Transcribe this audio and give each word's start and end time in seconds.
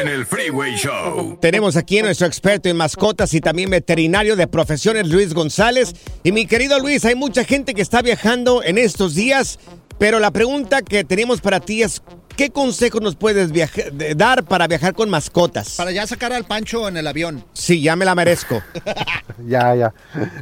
en 0.00 0.08
el 0.08 0.26
Freeway 0.26 0.74
Show. 0.76 1.38
Tenemos 1.40 1.76
aquí 1.76 1.98
a 1.98 2.02
nuestro 2.02 2.26
experto 2.26 2.68
en 2.68 2.76
mascotas 2.76 3.34
y 3.34 3.40
también 3.40 3.70
veterinario 3.70 4.36
de 4.36 4.46
profesiones, 4.46 5.08
Luis 5.08 5.34
González. 5.34 5.94
Y 6.22 6.32
mi 6.32 6.46
querido 6.46 6.78
Luis, 6.78 7.04
hay 7.04 7.14
mucha 7.14 7.44
gente 7.44 7.74
que 7.74 7.82
está 7.82 8.00
viajando 8.02 8.62
en 8.62 8.78
estos 8.78 9.14
días, 9.14 9.58
pero 9.98 10.18
la 10.18 10.30
pregunta 10.30 10.82
que 10.82 11.04
tenemos 11.04 11.40
para 11.40 11.60
ti 11.60 11.82
es, 11.82 12.02
¿qué 12.36 12.50
consejos 12.50 13.00
nos 13.02 13.16
puedes 13.16 13.50
dar 14.16 14.44
para 14.44 14.66
viajar 14.66 14.94
con 14.94 15.10
mascotas? 15.10 15.74
Para 15.76 15.92
ya 15.92 16.06
sacar 16.06 16.32
al 16.32 16.44
Pancho 16.44 16.88
en 16.88 16.96
el 16.96 17.06
avión. 17.06 17.44
Sí, 17.52 17.82
ya 17.82 17.94
me 17.96 18.04
la 18.04 18.14
merezco. 18.14 18.62
Ya, 19.46 19.74
ya. 19.74 19.92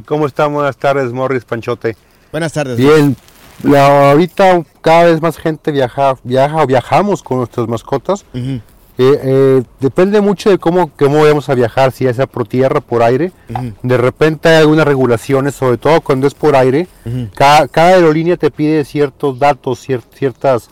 ¿Cómo 0.05 0.27
están? 0.27 0.53
Buenas 0.53 0.77
tardes, 0.77 1.11
Morris 1.12 1.44
Panchote. 1.44 1.97
Buenas 2.32 2.53
tardes. 2.53 2.77
Bien, 2.77 3.17
la- 3.62 4.11
ahorita 4.11 4.62
cada 4.82 5.05
vez 5.05 5.22
más 5.22 5.38
gente 5.38 5.71
viaja, 5.71 6.17
viaja 6.22 6.56
o 6.62 6.67
viajamos 6.67 7.22
con 7.22 7.38
nuestras 7.38 7.67
mascotas. 7.67 8.25
Ujú. 8.34 8.61
Eh, 9.03 9.19
eh, 9.22 9.62
depende 9.81 10.21
mucho 10.21 10.50
de 10.50 10.59
cómo, 10.59 10.91
cómo 10.99 11.25
vamos 11.25 11.49
a 11.49 11.55
viajar, 11.55 11.91
si 11.91 12.05
ya 12.05 12.12
sea 12.12 12.27
por 12.27 12.47
tierra, 12.47 12.83
por 12.83 13.03
aire. 13.03 13.33
Ujú. 13.49 13.72
De 13.83 13.97
repente 13.97 14.50
hay 14.50 14.56
algunas 14.59 14.87
regulaciones, 14.87 15.55
sobre 15.55 15.78
todo 15.78 16.03
cuando 16.03 16.27
es 16.27 16.34
por 16.34 16.55
aire. 16.55 16.87
Ujú. 17.06 17.28
cada, 17.34 17.66
cada 17.69 17.88
aerolínea 17.94 18.37
te 18.37 18.50
pide 18.50 18.84
ciertos 18.84 19.38
datos, 19.38 19.88
cier- 19.88 20.03
ciertas, 20.15 20.69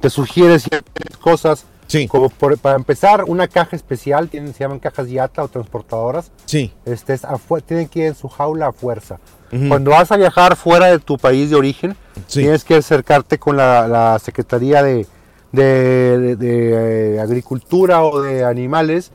te 0.00 0.08
sugiere 0.08 0.58
ciertas 0.60 1.16
cosas. 1.18 1.66
Sí. 1.86 2.06
Como 2.08 2.30
por- 2.30 2.56
para 2.58 2.76
empezar, 2.76 3.24
una 3.26 3.48
caja 3.48 3.74
especial, 3.76 4.28
tienen, 4.28 4.54
se 4.54 4.60
llaman 4.60 4.78
cajas 4.78 5.08
YATA 5.10 5.42
o 5.42 5.48
transportadoras. 5.48 6.30
Sí. 6.46 6.72
Este 6.84 7.12
es 7.12 7.24
a 7.24 7.38
tienen 7.66 7.88
que 7.88 7.98
ir 8.00 8.04
en 8.06 8.14
su 8.14 8.28
jaula 8.28 8.68
a 8.68 8.72
fuerza. 8.72 9.18
Cuando 9.68 9.92
vas 9.92 10.10
a 10.10 10.16
viajar 10.16 10.56
fuera 10.56 10.86
de 10.86 10.98
tu 10.98 11.16
país 11.18 11.50
de 11.50 11.56
origen, 11.56 11.96
Sí. 12.26 12.40
tienes 12.40 12.64
que 12.64 12.76
acercarte 12.76 13.38
con 13.38 13.56
la, 13.56 13.86
la 13.86 14.18
Secretaría 14.18 14.82
de, 14.82 15.06
de- 15.54 16.18
de- 16.18 16.36
de, 16.36 17.14
eh, 17.16 17.20
Agricultura 17.20 18.02
o 18.04 18.20
de 18.20 18.44
Animales 18.44 19.12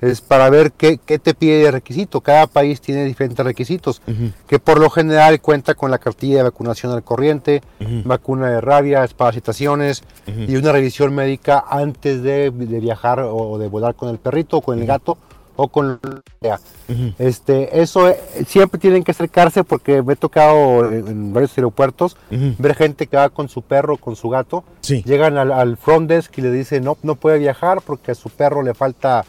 es 0.00 0.20
para 0.20 0.48
ver 0.50 0.72
qué, 0.72 0.98
qué 1.04 1.18
te 1.18 1.34
pide 1.34 1.64
de 1.64 1.70
requisito. 1.70 2.20
Cada 2.20 2.46
país 2.46 2.80
tiene 2.80 3.04
diferentes 3.04 3.44
requisitos, 3.44 4.00
que 4.46 4.58
por 4.58 4.78
lo 4.80 4.88
general 4.90 5.40
cuenta 5.40 5.74
con 5.74 5.90
la 5.90 5.98
cartilla 5.98 6.38
de 6.38 6.42
vacunación 6.44 6.92
al 6.92 7.02
corriente, 7.02 7.62
vacuna 8.04 8.50
de 8.50 8.60
rabia, 8.60 9.02
desparasitaciones 9.02 10.02
Ujú. 10.26 10.50
y 10.50 10.56
una 10.56 10.72
revisión 10.72 11.14
médica 11.14 11.64
antes 11.68 12.22
de, 12.22 12.50
de 12.50 12.80
viajar 12.80 13.20
o 13.28 13.58
de 13.58 13.68
volar 13.68 13.94
con 13.94 14.08
el 14.08 14.18
perrito 14.18 14.58
o 14.58 14.60
con 14.60 14.78
el 14.78 14.86
gato 14.86 15.18
o 15.62 15.68
con 15.68 16.00
la 16.40 16.58
Ujú. 16.88 17.12
este, 17.18 17.80
eso 17.82 18.08
eh, 18.08 18.18
siempre 18.46 18.80
tienen 18.80 19.04
que 19.04 19.10
acercarse 19.10 19.62
porque 19.62 20.02
me 20.02 20.14
he 20.14 20.16
tocado 20.16 20.88
en, 20.90 21.06
en 21.06 21.32
varios 21.32 21.56
aeropuertos 21.58 22.16
ver 22.30 22.74
gente 22.74 23.06
que 23.06 23.16
va 23.16 23.28
con 23.28 23.48
su 23.48 23.62
perro, 23.62 23.96
con 23.98 24.16
su 24.16 24.28
gato, 24.30 24.64
Sí. 24.80 25.02
llegan 25.04 25.36
al, 25.38 25.52
al 25.52 25.76
front 25.76 26.08
desk 26.08 26.38
y 26.38 26.42
le 26.42 26.50
dicen 26.50 26.84
no, 26.84 26.96
no 27.02 27.14
puede 27.14 27.38
viajar 27.38 27.82
porque 27.84 28.12
a 28.12 28.14
su 28.14 28.30
perro 28.30 28.62
le 28.62 28.74
falta 28.74 29.24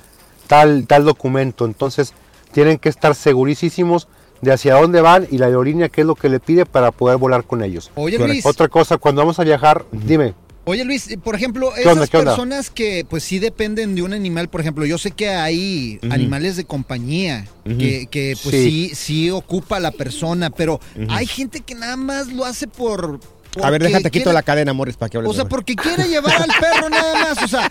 tal, 0.47 0.88
tal 0.88 1.06
documento. 1.06 1.66
Entonces 1.66 2.14
tienen 2.52 2.78
que 2.78 2.90
estar 2.90 3.13
segurísimos 3.16 4.08
de 4.42 4.52
hacia 4.52 4.74
dónde 4.75 5.02
van 5.02 5.28
y 5.30 5.38
la 5.38 5.46
aerolínea 5.46 5.90
qué 5.90 6.02
es 6.02 6.08
lo 6.08 6.16
que 6.16 6.28
le 6.28 6.40
pide 6.40 6.66
para 6.66 6.92
poder 6.92 7.18
volar 7.18 7.44
con 7.44 7.62
ellos. 7.63 7.92
Oye. 7.96 8.18
Luis. 8.18 8.46
Otra 8.46 8.68
cosa, 8.69 8.98
cuando 8.98 9.22
vamos 9.22 9.40
a 9.40 9.44
viajar, 9.44 9.86
dime, 9.92 10.34
Oye, 10.66 10.86
Luis, 10.86 11.10
eh, 11.10 11.18
por 11.18 11.36
ejemplo, 11.36 11.72
¿Qué 11.74 11.82
esas 11.82 12.10
personas 12.10 12.70
que 12.70 13.06
pues 13.10 13.24
sí 13.24 13.40
dependen 13.40 13.96
de 13.96 14.04
un 14.04 14.14
animal, 14.14 14.48
por 14.50 14.62
ejemplo, 14.62 14.86
yo 14.86 14.98
sé 15.00 15.12
que 15.12 15.30
hay 15.30 16.00
animales 16.12 16.56
de 16.56 16.66
compañía 16.66 17.48
que, 17.66 18.08
que, 18.12 18.38
pues 18.44 18.56
sí. 18.56 18.90
Sí. 18.90 18.96
sí 18.96 19.30
ocupa 19.32 19.80
la 19.80 19.92
persona, 19.92 20.50
pero 20.52 20.80
hay 21.10 21.26
gente 21.26 21.62
que 21.62 21.74
nada 21.76 21.98
más 21.98 22.28
lo 22.28 22.46
hace 22.46 22.68
por... 22.68 23.20
A 23.62 23.70
ver, 23.70 23.84
déjate 23.84 24.12
quito 24.12 24.24
quiere- 24.24 24.34
la 24.34 24.44
cadena, 24.44 24.72
Morris, 24.72 24.96
para 24.96 25.10
que 25.10 25.18
hables. 25.18 25.30
O 25.30 25.34
sea, 25.34 25.44
porque 25.44 25.76
quiere 25.76 26.08
llevar 26.08 26.42
al 26.42 26.50
perro 26.58 26.90
nada 26.90 27.14
más. 27.22 27.44
O 27.44 27.48
sea, 27.50 27.70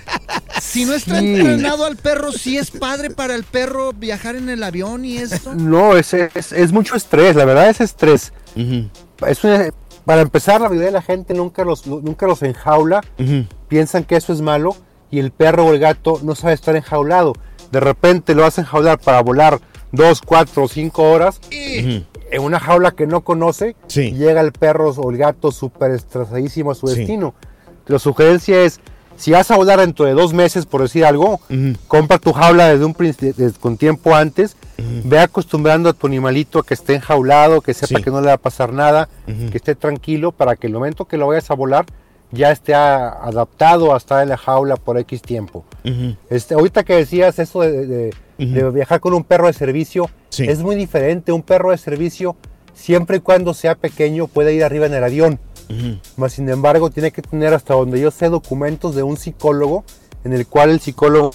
si 0.60 0.84
no 0.84 0.92
está 0.92 1.20
entrenado 1.20 1.86
al 1.86 1.96
perro, 1.96 2.32
sí 2.32 2.58
es 2.58 2.70
padre 2.70 3.08
para 3.08 3.34
el 3.34 3.44
perro 3.44 3.94
viajar 3.94 4.36
en 4.36 4.50
el 4.50 4.62
avión 4.62 5.06
y 5.06 5.16
esto. 5.16 5.54
no, 5.54 5.96
es, 5.96 6.12
es, 6.12 6.52
es 6.52 6.72
mucho 6.72 6.96
estrés, 6.96 7.34
la 7.34 7.46
verdad 7.46 7.70
es 7.70 7.80
estrés. 7.80 8.32
Es 9.26 9.42
una- 9.44 9.70
para 10.04 10.22
empezar, 10.22 10.60
la 10.60 10.68
mayoría 10.68 10.86
de 10.88 10.92
la 10.92 11.02
gente 11.02 11.34
nunca 11.34 11.64
los, 11.64 11.86
nunca 11.86 12.26
los 12.26 12.42
enjaula, 12.42 13.02
piensan 13.68 14.04
que 14.04 14.16
eso 14.16 14.32
es 14.32 14.40
malo 14.40 14.76
y 15.10 15.18
el 15.18 15.30
perro 15.30 15.66
o 15.66 15.72
el 15.72 15.78
gato 15.80 16.20
no 16.22 16.34
sabe 16.34 16.54
estar 16.54 16.76
enjaulado. 16.76 17.32
De 17.72 17.80
repente 17.80 18.34
lo 18.34 18.44
hacen 18.44 18.64
jaular 18.64 18.98
para 18.98 19.22
volar 19.22 19.60
dos, 19.92 20.20
cuatro 20.22 20.64
o 20.64 20.68
cinco 20.68 21.02
horas 21.10 21.40
Ujú. 21.48 22.04
en 22.30 22.42
una 22.42 22.58
jaula 22.60 22.92
que 22.92 23.06
no 23.06 23.22
conoce 23.22 23.76
Sí. 23.88 24.08
y 24.08 24.12
llega 24.14 24.40
el 24.40 24.52
perro 24.52 24.90
o 24.90 25.10
el 25.10 25.16
gato 25.18 25.52
súper 25.52 25.90
estresadísimo 25.92 26.70
a 26.70 26.74
su 26.74 26.86
Sí. 26.88 26.96
destino. 26.98 27.34
La 27.86 27.98
sugerencia 27.98 28.62
es, 28.62 28.80
si 29.20 29.30
vas 29.32 29.50
a 29.50 29.56
volar 29.56 29.78
dentro 29.80 30.06
de 30.06 30.12
dos 30.14 30.32
meses, 30.32 30.64
por 30.66 30.80
decir 30.82 31.04
algo, 31.04 31.40
compra 31.88 32.18
tu 32.18 32.32
jaula 32.32 32.68
desde 32.68 32.84
un 32.86 32.94
desde- 32.98 33.52
con 33.60 33.76
tiempo 33.76 34.14
antes, 34.16 34.56
ve 35.04 35.18
acostumbrando 35.18 35.90
a 35.90 35.92
tu 35.92 36.06
animalito 36.06 36.58
a 36.58 36.64
que 36.64 36.74
esté 36.74 36.94
enjaulado, 36.94 37.60
que 37.60 37.74
sepa 37.74 37.98
Sí. 37.98 38.02
que 38.04 38.10
no 38.10 38.20
le 38.20 38.28
va 38.28 38.32
a 38.34 38.38
pasar 38.38 38.72
nada, 38.72 39.08
que 39.26 39.56
esté 39.58 39.74
tranquilo 39.74 40.32
para 40.32 40.56
que 40.56 40.66
el 40.66 40.72
momento 40.72 41.04
que 41.04 41.16
lo 41.18 41.26
vayas 41.28 41.50
a 41.50 41.54
volar 41.54 41.84
ya 42.32 42.50
esté 42.50 42.74
a- 42.74 43.08
adaptado 43.08 43.92
a 43.92 43.96
estar 43.98 44.22
en 44.22 44.28
la 44.30 44.36
jaula 44.38 44.76
por 44.76 44.96
X 44.98 45.20
tiempo. 45.20 45.64
Este, 46.30 46.54
ahorita 46.54 46.84
que 46.84 46.94
decías 46.94 47.38
eso 47.38 47.60
de, 47.60 47.86
de- 47.86 48.10
Ujú. 48.38 48.48
de 48.54 48.70
viajar 48.70 49.00
con 49.00 49.12
un 49.14 49.24
perro 49.24 49.48
de 49.48 49.52
servicio, 49.52 50.08
Sí. 50.30 50.44
es 50.48 50.60
muy 50.60 50.76
diferente. 50.76 51.30
Un 51.32 51.42
perro 51.42 51.72
de 51.72 51.76
servicio, 51.78 52.36
siempre 52.72 53.18
y 53.18 53.20
cuando 53.20 53.52
sea 53.52 53.74
pequeño, 53.74 54.28
puede 54.28 54.54
ir 54.54 54.64
arriba 54.64 54.86
en 54.86 54.94
el 54.94 55.04
avión. 55.04 55.38
Ujú. 55.70 55.98
Más 56.16 56.32
sin 56.32 56.48
embargo, 56.48 56.90
tiene 56.90 57.10
que 57.12 57.22
tener 57.22 57.54
hasta 57.54 57.74
donde 57.74 58.00
yo 58.00 58.10
sé 58.10 58.28
documentos 58.28 58.94
de 58.94 59.02
un 59.02 59.16
psicólogo 59.16 59.84
en 60.24 60.32
el 60.32 60.46
cual 60.46 60.70
el 60.70 60.80
psicólogo 60.80 61.32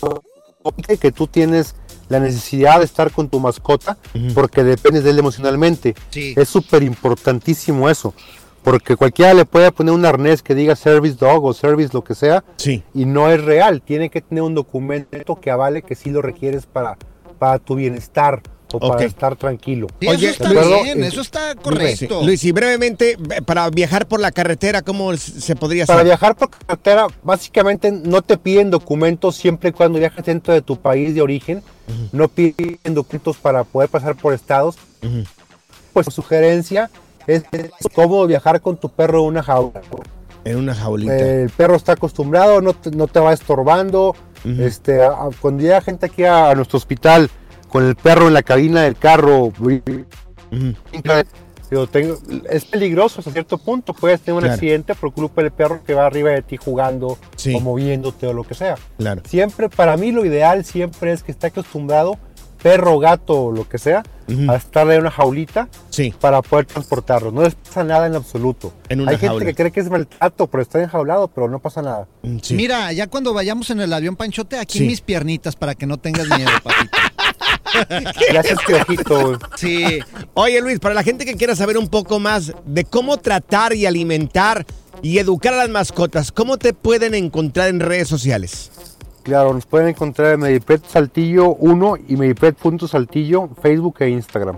dice 0.78 0.98
que 0.98 1.12
tú 1.12 1.28
tienes 1.28 1.76
la 2.10 2.20
necesidad 2.20 2.80
de 2.80 2.86
estar 2.86 3.12
con 3.12 3.30
tu 3.30 3.40
mascota 3.40 3.98
porque 4.36 4.64
dependes 4.64 5.04
de 5.04 5.10
él 5.12 5.20
emocionalmente. 5.20 5.96
Sí. 6.10 6.34
Es 6.38 6.50
súper 6.50 6.84
importantísimo 6.84 7.90
eso. 7.90 8.14
Porque 8.64 8.96
cualquiera 8.96 9.34
le 9.36 9.46
puede 9.46 9.72
poner 9.72 9.94
un 9.94 10.06
arnés 10.06 10.42
que 10.42 10.56
diga 10.56 10.76
service 10.76 11.18
dog 11.20 11.46
o 11.46 11.54
service 11.54 11.92
lo 11.94 12.04
que 12.04 12.16
sea 12.16 12.44
Sí. 12.58 12.84
y 12.96 13.06
no 13.06 13.30
es 13.30 13.44
real. 13.44 13.82
Tiene 13.84 14.10
que 14.10 14.22
tener 14.22 14.42
un 14.44 14.56
documento 14.56 15.40
que 15.40 15.52
avale 15.52 15.84
que 15.84 15.94
sí 15.96 16.10
lo 16.10 16.22
requieres 16.24 16.66
para, 16.66 16.98
para 17.38 17.60
tu 17.60 17.76
bienestar 17.76 18.42
o 18.76 18.88
para 18.90 19.06
estar 19.06 19.36
tranquilo. 19.36 19.88
Sí, 20.00 20.08
Oye, 20.08 20.30
eso 20.30 20.44
está 20.44 20.82
bien, 20.84 21.04
Eh, 21.04 21.08
eso 21.08 21.22
está 21.22 21.56
correcto. 21.56 22.22
Luis, 22.24 22.44
y 22.44 22.52
brevemente, 22.52 23.16
b- 23.20 23.42
para 23.42 23.70
viajar 23.70 24.08
por 24.08 24.20
la 24.20 24.32
carretera, 24.32 24.82
¿cómo 24.82 25.16
se 25.18 25.56
podría 25.56 25.86
Para 25.86 26.00
hacer? 26.00 26.08
viajar 26.08 26.36
por 26.36 26.50
carretera, 26.50 27.08
básicamente 27.24 27.92
no 27.92 28.22
te 28.22 28.38
piden 28.38 28.70
documentos 28.72 29.36
siempre 29.36 29.70
y 29.70 29.74
cuando 29.74 30.00
viajes 30.00 30.24
dentro 30.26 30.54
de 30.54 30.62
tu 30.62 30.78
país 30.78 31.14
de 31.16 31.22
origen. 31.22 31.64
No 32.12 32.28
piden 32.28 32.80
documentos 32.96 33.38
para 33.38 33.64
poder 33.64 33.90
pasar 33.90 34.16
por 34.16 34.34
estados. 34.34 34.76
Pues 35.94 36.08
sugerencia 36.14 36.90
es 37.28 37.44
cómo 37.94 38.26
viajar 38.28 38.62
con 38.62 38.78
tu 38.78 38.90
perro 38.90 39.22
en 39.22 39.26
una 39.28 39.44
jaula. 39.44 39.82
En 40.44 40.58
una 40.58 40.76
jaulita. 40.76 41.16
El 41.18 41.50
perro 41.50 41.76
está 41.76 41.94
acostumbrado, 41.94 42.62
no 42.62 42.74
te, 42.74 42.92
no 42.92 43.08
te 43.08 43.20
va 43.20 43.34
estorbando. 43.34 44.16
este, 44.60 45.02
a- 45.02 45.08
a- 45.08 45.30
cuando 45.42 45.64
llega 45.64 45.82
gente 45.82 46.06
aquí 46.06 46.24
a, 46.24 46.52
a 46.52 46.54
nuestro 46.56 46.78
hospital 46.78 47.32
con 47.70 47.86
el 47.86 47.96
perro 47.96 48.28
en 48.28 48.34
la 48.34 48.44
cabina 48.44 48.82
del 48.84 48.96
carro, 48.98 49.52
tengo- 51.88 52.18
es 52.50 52.66
peligroso 52.66 53.20
hasta 53.20 53.32
cierto 53.32 53.58
punto. 53.58 53.94
Puedes 53.94 54.22
tener 54.22 54.36
un 54.36 54.42
Claro. 54.42 54.54
accidente 54.54 54.94
por 54.96 55.12
culpa 55.14 55.42
del 55.42 55.52
perro 55.52 55.82
que 55.84 55.94
va 55.94 56.06
arriba 56.06 56.30
de 56.32 56.42
ti 56.44 56.58
jugando 56.58 57.18
Sí. 57.36 57.54
o 57.56 57.60
moviéndote 57.60 58.28
o 58.28 58.34
lo 58.34 58.44
que 58.44 58.54
sea. 58.54 58.76
Claro. 58.98 59.22
Siempre, 59.26 59.68
para 59.70 59.98
mí 59.98 60.12
lo 60.12 60.24
ideal 60.26 60.64
siempre 60.64 61.12
es 61.12 61.24
que 61.24 61.32
esté 61.32 61.48
acostumbrado, 61.48 62.18
perro, 62.66 62.98
gato 62.98 63.44
o 63.44 63.52
lo 63.52 63.70
que 63.70 63.78
sea, 63.78 64.02
Ujú. 64.28 64.50
a 64.52 64.56
estar 64.56 64.90
en 64.92 65.02
una 65.02 65.12
jaulita 65.12 65.68
Sí. 65.92 66.12
para 66.20 66.42
poder 66.42 66.66
transportarlo. 66.66 67.32
No 67.32 67.44
les 67.44 67.54
pasa 67.54 67.84
nada 67.84 68.08
en 68.08 68.16
absoluto. 68.16 68.74
En 68.90 69.02
una 69.02 69.12
Hay 69.12 69.18
gente 69.18 69.28
jaula. 69.28 69.46
que 69.46 69.54
cree 69.54 69.72
que 69.72 69.82
es 69.82 69.90
maltrato 69.92 70.48
por 70.48 70.62
estar 70.62 70.82
enjaulado, 70.82 71.28
pero 71.28 71.48
no 71.48 71.60
pasa 71.60 71.84
nada. 71.84 72.08
Mm, 72.24 72.38
sí. 72.42 72.56
Mira, 72.56 72.92
ya 72.92 73.06
cuando 73.06 73.36
vayamos 73.36 73.70
en 73.70 73.82
el 73.82 73.94
avión, 73.94 74.16
Panchote, 74.16 74.58
aquí 74.58 74.80
Sí. 74.80 74.88
mis 74.88 75.02
piernitas 75.02 75.56
para 75.56 75.76
que 75.76 75.86
no 75.86 75.98
tengas 75.98 76.28
miedo, 76.28 76.50
papito. 76.64 76.98
Gracias, 78.32 78.58
Piojito. 78.66 79.38
Sí. 79.58 80.00
Oye 80.34 80.60
Luis, 80.62 80.80
para 80.80 80.96
la 80.96 81.04
gente 81.04 81.24
que 81.24 81.36
quiera 81.36 81.56
saber 81.56 81.78
un 81.78 81.90
poco 81.90 82.20
más 82.20 82.52
de 82.66 82.84
cómo 82.84 83.18
tratar 83.18 83.74
y 83.76 83.86
alimentar 83.86 84.66
y 85.04 85.20
educar 85.20 85.54
a 85.54 85.58
las 85.58 85.70
mascotas, 85.70 86.32
¿cómo 86.32 86.58
te 86.58 86.74
pueden 86.74 87.14
encontrar 87.14 87.70
en 87.70 87.80
redes 87.80 88.08
sociales? 88.08 88.72
Claro, 89.26 89.56
nos 89.56 89.66
pueden 89.66 89.88
encontrar 89.88 90.36
en 90.36 90.42
Medipet 90.42 90.88
Saltillo 90.88 91.56
1 91.56 91.96
y 92.10 92.16
Medipet.saltillo, 92.16 93.50
Facebook 93.60 93.96
e 94.02 94.10
Instagram. 94.10 94.58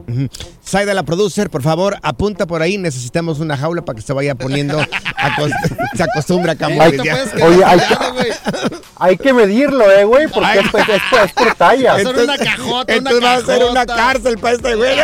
Saida, 0.61 0.93
la 0.93 1.03
producer, 1.03 1.49
por 1.49 1.61
favor, 1.61 1.95
apunta 2.01 2.45
por 2.45 2.61
ahí. 2.61 2.77
Necesitamos 2.77 3.39
una 3.39 3.55
jaula 3.55 3.83
para 3.83 3.95
que 3.95 4.01
se 4.01 4.11
vaya 4.11 4.35
poniendo, 4.35 4.77
acos- 5.17 5.53
se 5.95 6.03
acostumbra. 6.03 6.51
Eh, 6.51 6.57
bien. 6.57 6.77
puedes 6.77 7.01
quedar 7.31 7.47
Oye, 7.47 7.63
hay 7.63 7.79
güey. 8.13 8.27
Hay 8.99 9.15
que 9.15 9.31
medirlo, 9.31 9.89
eh, 9.91 10.03
güey, 10.03 10.27
porque 10.27 10.49
Ay. 10.49 10.59
es, 10.59 10.71
pues, 10.71 10.83
es, 10.89 11.01
es 11.25 11.31
por 11.31 11.53
talla. 11.53 11.97
Eso 11.99 12.09
era 12.09 12.23
una 12.23 12.37
cajota, 12.37 12.93
una 12.93 12.97
entonces 12.97 13.23
va 13.23 13.33
a 13.35 13.41
ser 13.45 13.63
una 13.63 13.85
cárcel 13.85 14.37
para 14.39 14.55
este 14.55 14.75
güey. 14.75 14.97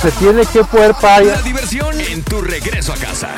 Se 0.00 0.10
tiene 0.12 0.46
que 0.46 0.64
poder 0.64 0.94
para 0.94 1.20
La 1.20 1.42
diversión 1.42 2.00
en 2.00 2.22
tu 2.24 2.40
regreso 2.40 2.92
a 2.94 2.96
casa. 2.96 3.28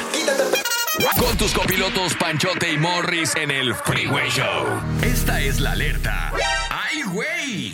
Con 1.19 1.37
tus 1.39 1.53
copilotos 1.53 2.15
Panchote 2.15 2.73
y 2.73 2.77
Morris 2.77 3.35
en 3.35 3.51
el 3.51 3.75
Freeway 3.75 4.29
Show. 4.29 4.67
Esta 5.03 5.41
es 5.41 5.59
la 5.59 5.73
alerta. 5.73 6.33
¡Ay, 6.69 7.03
güey! 7.11 7.73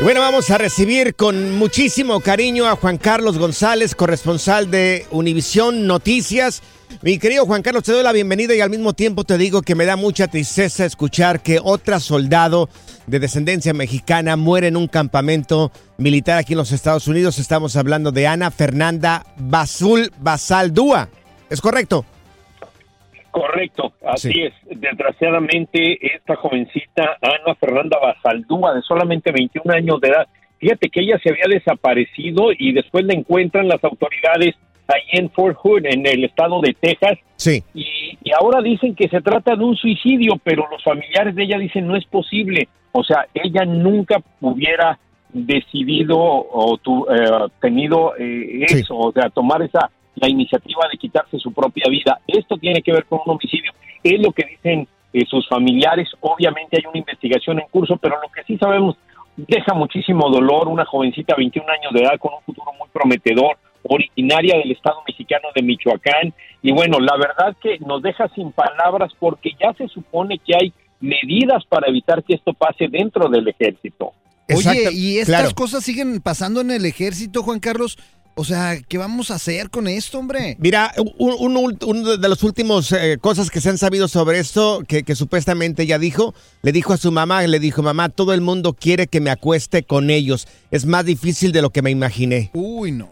Bueno, 0.00 0.20
vamos 0.20 0.48
a 0.50 0.58
recibir 0.58 1.16
con 1.16 1.56
muchísimo 1.56 2.20
cariño 2.20 2.66
a 2.66 2.76
Juan 2.76 2.98
Carlos 2.98 3.38
González, 3.38 3.96
corresponsal 3.96 4.70
de 4.70 5.06
Univisión 5.10 5.88
Noticias. 5.88 6.62
Mi 7.02 7.18
querido 7.18 7.46
Juan 7.46 7.62
Carlos, 7.62 7.82
te 7.82 7.92
doy 7.92 8.04
la 8.04 8.12
bienvenida 8.12 8.54
y 8.54 8.60
al 8.60 8.70
mismo 8.70 8.92
tiempo 8.92 9.24
te 9.24 9.38
digo 9.38 9.62
que 9.62 9.74
me 9.74 9.84
da 9.84 9.96
mucha 9.96 10.28
tristeza 10.28 10.84
escuchar 10.84 11.42
que 11.42 11.58
otra 11.62 11.98
soldado 11.98 12.68
de 13.08 13.18
descendencia 13.18 13.74
mexicana 13.74 14.36
muere 14.36 14.68
en 14.68 14.76
un 14.76 14.86
campamento 14.86 15.72
militar 15.98 16.38
aquí 16.38 16.52
en 16.52 16.58
los 16.58 16.70
Estados 16.70 17.08
Unidos. 17.08 17.40
Estamos 17.40 17.74
hablando 17.74 18.12
de 18.12 18.28
Ana 18.28 18.52
Fernanda 18.52 19.26
Basul 19.36 20.12
Basaldúa. 20.20 21.08
¿Es 21.50 21.60
correcto? 21.60 22.06
Correcto, 23.32 23.92
así 24.06 24.30
Sí. 24.32 24.42
es. 24.42 24.52
Desgraciadamente, 24.78 25.98
esta 26.14 26.36
jovencita 26.36 27.18
Ana 27.20 27.54
Fernanda 27.56 27.98
Basaldúa, 27.98 28.74
de 28.74 28.82
solamente 28.82 29.32
21 29.32 29.72
años 29.74 30.00
de 30.00 30.08
edad, 30.08 30.26
fíjate 30.58 30.88
que 30.88 31.00
ella 31.00 31.18
se 31.22 31.30
había 31.30 31.46
desaparecido 31.48 32.50
y 32.56 32.72
después 32.72 33.04
la 33.04 33.14
encuentran 33.14 33.66
las 33.68 33.82
autoridades 33.82 34.54
ahí 34.86 35.02
en 35.18 35.30
Fort 35.30 35.56
Hood, 35.56 35.86
en 35.86 36.06
el 36.06 36.24
estado 36.24 36.60
de 36.60 36.74
Texas, 36.78 37.18
Sí. 37.36 37.62
y, 37.74 37.84
y 38.22 38.30
ahora 38.38 38.60
dicen 38.62 38.94
que 38.94 39.08
se 39.08 39.20
trata 39.20 39.56
de 39.56 39.64
un 39.64 39.76
suicidio, 39.76 40.34
pero 40.44 40.68
los 40.70 40.82
familiares 40.84 41.34
de 41.34 41.42
ella 41.44 41.58
dicen 41.58 41.86
no 41.86 41.96
es 41.96 42.04
posible. 42.04 42.68
O 42.92 43.02
sea, 43.02 43.26
ella 43.34 43.64
nunca 43.64 44.18
hubiera 44.40 44.98
decidido 45.32 46.18
o 46.18 46.76
tu- 46.78 47.06
eh, 47.10 47.48
tenido 47.60 48.14
eh, 48.18 48.64
Sí. 48.68 48.80
eso, 48.80 48.96
o 48.96 49.12
sea, 49.12 49.30
tomar 49.30 49.62
esa 49.62 49.90
la 50.16 50.28
iniciativa 50.28 50.86
de 50.90 50.98
quitarse 50.98 51.38
su 51.38 51.52
propia 51.52 51.84
vida. 51.88 52.20
Esto 52.26 52.56
tiene 52.56 52.82
que 52.82 52.92
ver 52.92 53.04
con 53.06 53.20
un 53.24 53.32
homicidio. 53.32 53.72
Es 54.02 54.20
lo 54.20 54.32
que 54.32 54.44
dicen 54.46 54.88
eh, 55.12 55.24
sus 55.26 55.48
familiares. 55.48 56.08
Obviamente 56.20 56.78
hay 56.78 56.86
una 56.88 56.98
investigación 56.98 57.60
en 57.60 57.68
curso, 57.70 57.96
pero 57.96 58.16
lo 58.20 58.28
que 58.30 58.42
sí 58.44 58.56
sabemos 58.58 58.96
deja 59.36 59.74
muchísimo 59.74 60.30
dolor. 60.30 60.68
Una 60.68 60.84
jovencita, 60.84 61.34
21 61.36 61.66
años 61.70 61.92
de 61.92 62.00
edad, 62.00 62.18
con 62.18 62.34
un 62.34 62.42
futuro 62.42 62.72
muy 62.78 62.88
prometedor, 62.92 63.58
originaria 63.82 64.58
del 64.58 64.72
estado 64.72 65.02
mexicano 65.06 65.48
de 65.54 65.62
Michoacán. 65.62 66.34
Y 66.62 66.72
bueno, 66.72 66.98
la 67.00 67.16
verdad 67.16 67.56
que 67.62 67.78
nos 67.80 68.02
deja 68.02 68.28
sin 68.34 68.52
palabras 68.52 69.12
porque 69.18 69.50
ya 69.60 69.72
se 69.74 69.88
supone 69.88 70.38
que 70.38 70.54
hay 70.54 70.72
medidas 71.00 71.64
para 71.66 71.88
evitar 71.88 72.22
que 72.22 72.34
esto 72.34 72.52
pase 72.54 72.88
dentro 72.88 73.28
del 73.28 73.48
ejército. 73.48 74.12
Exacto, 74.48 74.88
Oye, 74.88 74.92
y 74.92 75.18
estas 75.18 75.40
claro. 75.40 75.54
cosas 75.54 75.84
siguen 75.84 76.20
pasando 76.20 76.60
en 76.60 76.70
el 76.70 76.84
ejército, 76.84 77.42
Juan 77.42 77.60
Carlos. 77.60 77.98
O 78.34 78.44
sea, 78.44 78.80
¿qué 78.88 78.96
vamos 78.96 79.30
a 79.30 79.34
hacer 79.34 79.68
con 79.68 79.86
esto, 79.86 80.18
hombre? 80.18 80.56
Mira, 80.58 80.92
un- 81.18 81.34
un 81.56 81.76
uno 81.84 82.16
de 82.16 82.28
los 82.28 82.42
últimos 82.42 82.90
eh, 82.92 83.18
cosas 83.20 83.50
que 83.50 83.60
se 83.60 83.68
han 83.68 83.76
sabido 83.76 84.08
sobre 84.08 84.38
esto, 84.38 84.82
que, 84.88 85.02
que 85.02 85.14
supuestamente 85.14 85.82
ella 85.82 85.98
dijo, 85.98 86.34
le 86.62 86.72
dijo 86.72 86.94
a 86.94 86.96
su 86.96 87.12
mamá, 87.12 87.42
le 87.46 87.58
dijo, 87.60 87.82
mamá, 87.82 88.08
todo 88.08 88.32
el 88.32 88.40
mundo 88.40 88.72
quiere 88.72 89.06
que 89.06 89.20
me 89.20 89.30
acueste 89.30 89.82
con 89.82 90.08
ellos. 90.08 90.48
Es 90.70 90.86
más 90.86 91.04
difícil 91.04 91.52
de 91.52 91.60
lo 91.60 91.70
que 91.70 91.82
me 91.82 91.90
imaginé. 91.90 92.50
Uy, 92.54 92.92
no. 92.92 93.10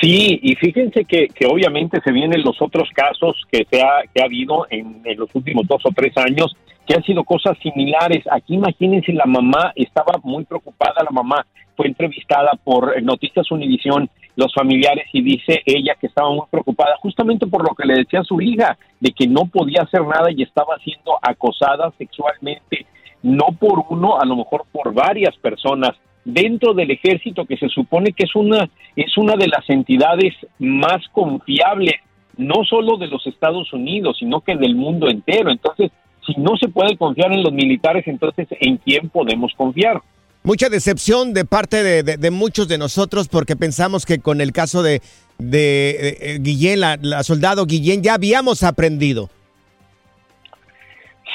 Sí, 0.00 0.40
y 0.42 0.54
fíjense 0.56 1.04
que, 1.04 1.28
que 1.28 1.46
obviamente 1.46 2.00
se 2.02 2.12
vienen 2.12 2.42
los 2.42 2.60
otros 2.60 2.88
casos 2.94 3.40
que 3.50 3.66
se 3.70 3.82
ha, 3.82 4.02
que 4.12 4.22
ha 4.22 4.24
habido 4.24 4.66
en, 4.70 5.02
en 5.04 5.18
los 5.18 5.34
últimos 5.34 5.66
dos 5.66 5.82
o 5.84 5.90
tres 5.94 6.16
años, 6.16 6.56
que 6.86 6.94
han 6.94 7.02
sido 7.04 7.24
cosas 7.24 7.56
similares. 7.62 8.24
Aquí 8.30 8.54
imagínense, 8.54 9.12
la 9.12 9.26
mamá 9.26 9.72
estaba 9.76 10.18
muy 10.22 10.44
preocupada, 10.44 11.02
la 11.04 11.10
mamá 11.10 11.46
fue 11.76 11.86
entrevistada 11.86 12.52
por 12.62 13.00
Noticias 13.02 13.50
Univisión, 13.50 14.08
los 14.36 14.52
familiares, 14.52 15.06
y 15.12 15.22
dice 15.22 15.62
ella 15.64 15.94
que 16.00 16.08
estaba 16.08 16.30
muy 16.30 16.46
preocupada 16.50 16.96
justamente 17.00 17.46
por 17.46 17.62
lo 17.68 17.74
que 17.74 17.86
le 17.86 17.94
decía 17.94 18.22
su 18.22 18.40
hija, 18.40 18.76
de 19.00 19.12
que 19.12 19.26
no 19.26 19.46
podía 19.46 19.82
hacer 19.82 20.02
nada 20.02 20.30
y 20.30 20.42
estaba 20.42 20.76
siendo 20.78 21.18
acosada 21.22 21.92
sexualmente, 21.98 22.86
no 23.22 23.46
por 23.58 23.84
uno, 23.88 24.20
a 24.20 24.24
lo 24.26 24.36
mejor 24.36 24.64
por 24.72 24.92
varias 24.92 25.36
personas 25.36 25.92
dentro 26.24 26.74
del 26.74 26.90
ejército 26.90 27.44
que 27.44 27.56
se 27.56 27.68
supone 27.68 28.12
que 28.12 28.24
es 28.24 28.34
una 28.34 28.68
es 28.96 29.16
una 29.18 29.34
de 29.36 29.48
las 29.48 29.68
entidades 29.68 30.34
más 30.58 31.06
confiables 31.12 31.94
no 32.36 32.64
solo 32.64 32.96
de 32.96 33.08
los 33.08 33.26
Estados 33.26 33.72
Unidos 33.72 34.16
sino 34.18 34.40
que 34.40 34.56
del 34.56 34.74
mundo 34.74 35.08
entero 35.08 35.50
entonces 35.50 35.90
si 36.26 36.32
no 36.40 36.56
se 36.56 36.68
puede 36.68 36.96
confiar 36.96 37.32
en 37.32 37.42
los 37.42 37.52
militares 37.52 38.04
entonces 38.06 38.48
en 38.60 38.78
quién 38.78 39.08
podemos 39.10 39.52
confiar 39.56 40.00
Mucha 40.46 40.68
decepción 40.68 41.32
de 41.32 41.46
parte 41.46 41.82
de, 41.82 42.02
de- 42.02 42.16
de 42.18 42.30
muchos 42.30 42.68
de 42.68 42.76
nosotros 42.76 43.28
porque 43.28 43.56
pensamos 43.56 44.04
que 44.04 44.18
con 44.18 44.42
el 44.42 44.52
caso 44.52 44.82
de, 44.82 45.00
de, 45.38 46.18
eh, 46.20 46.38
Guillén, 46.38 46.80
la, 46.80 46.98
la 47.00 47.22
soldado 47.22 47.64
Guillén, 47.64 48.02
ya 48.02 48.12
habíamos 48.12 48.62
aprendido. 48.62 49.30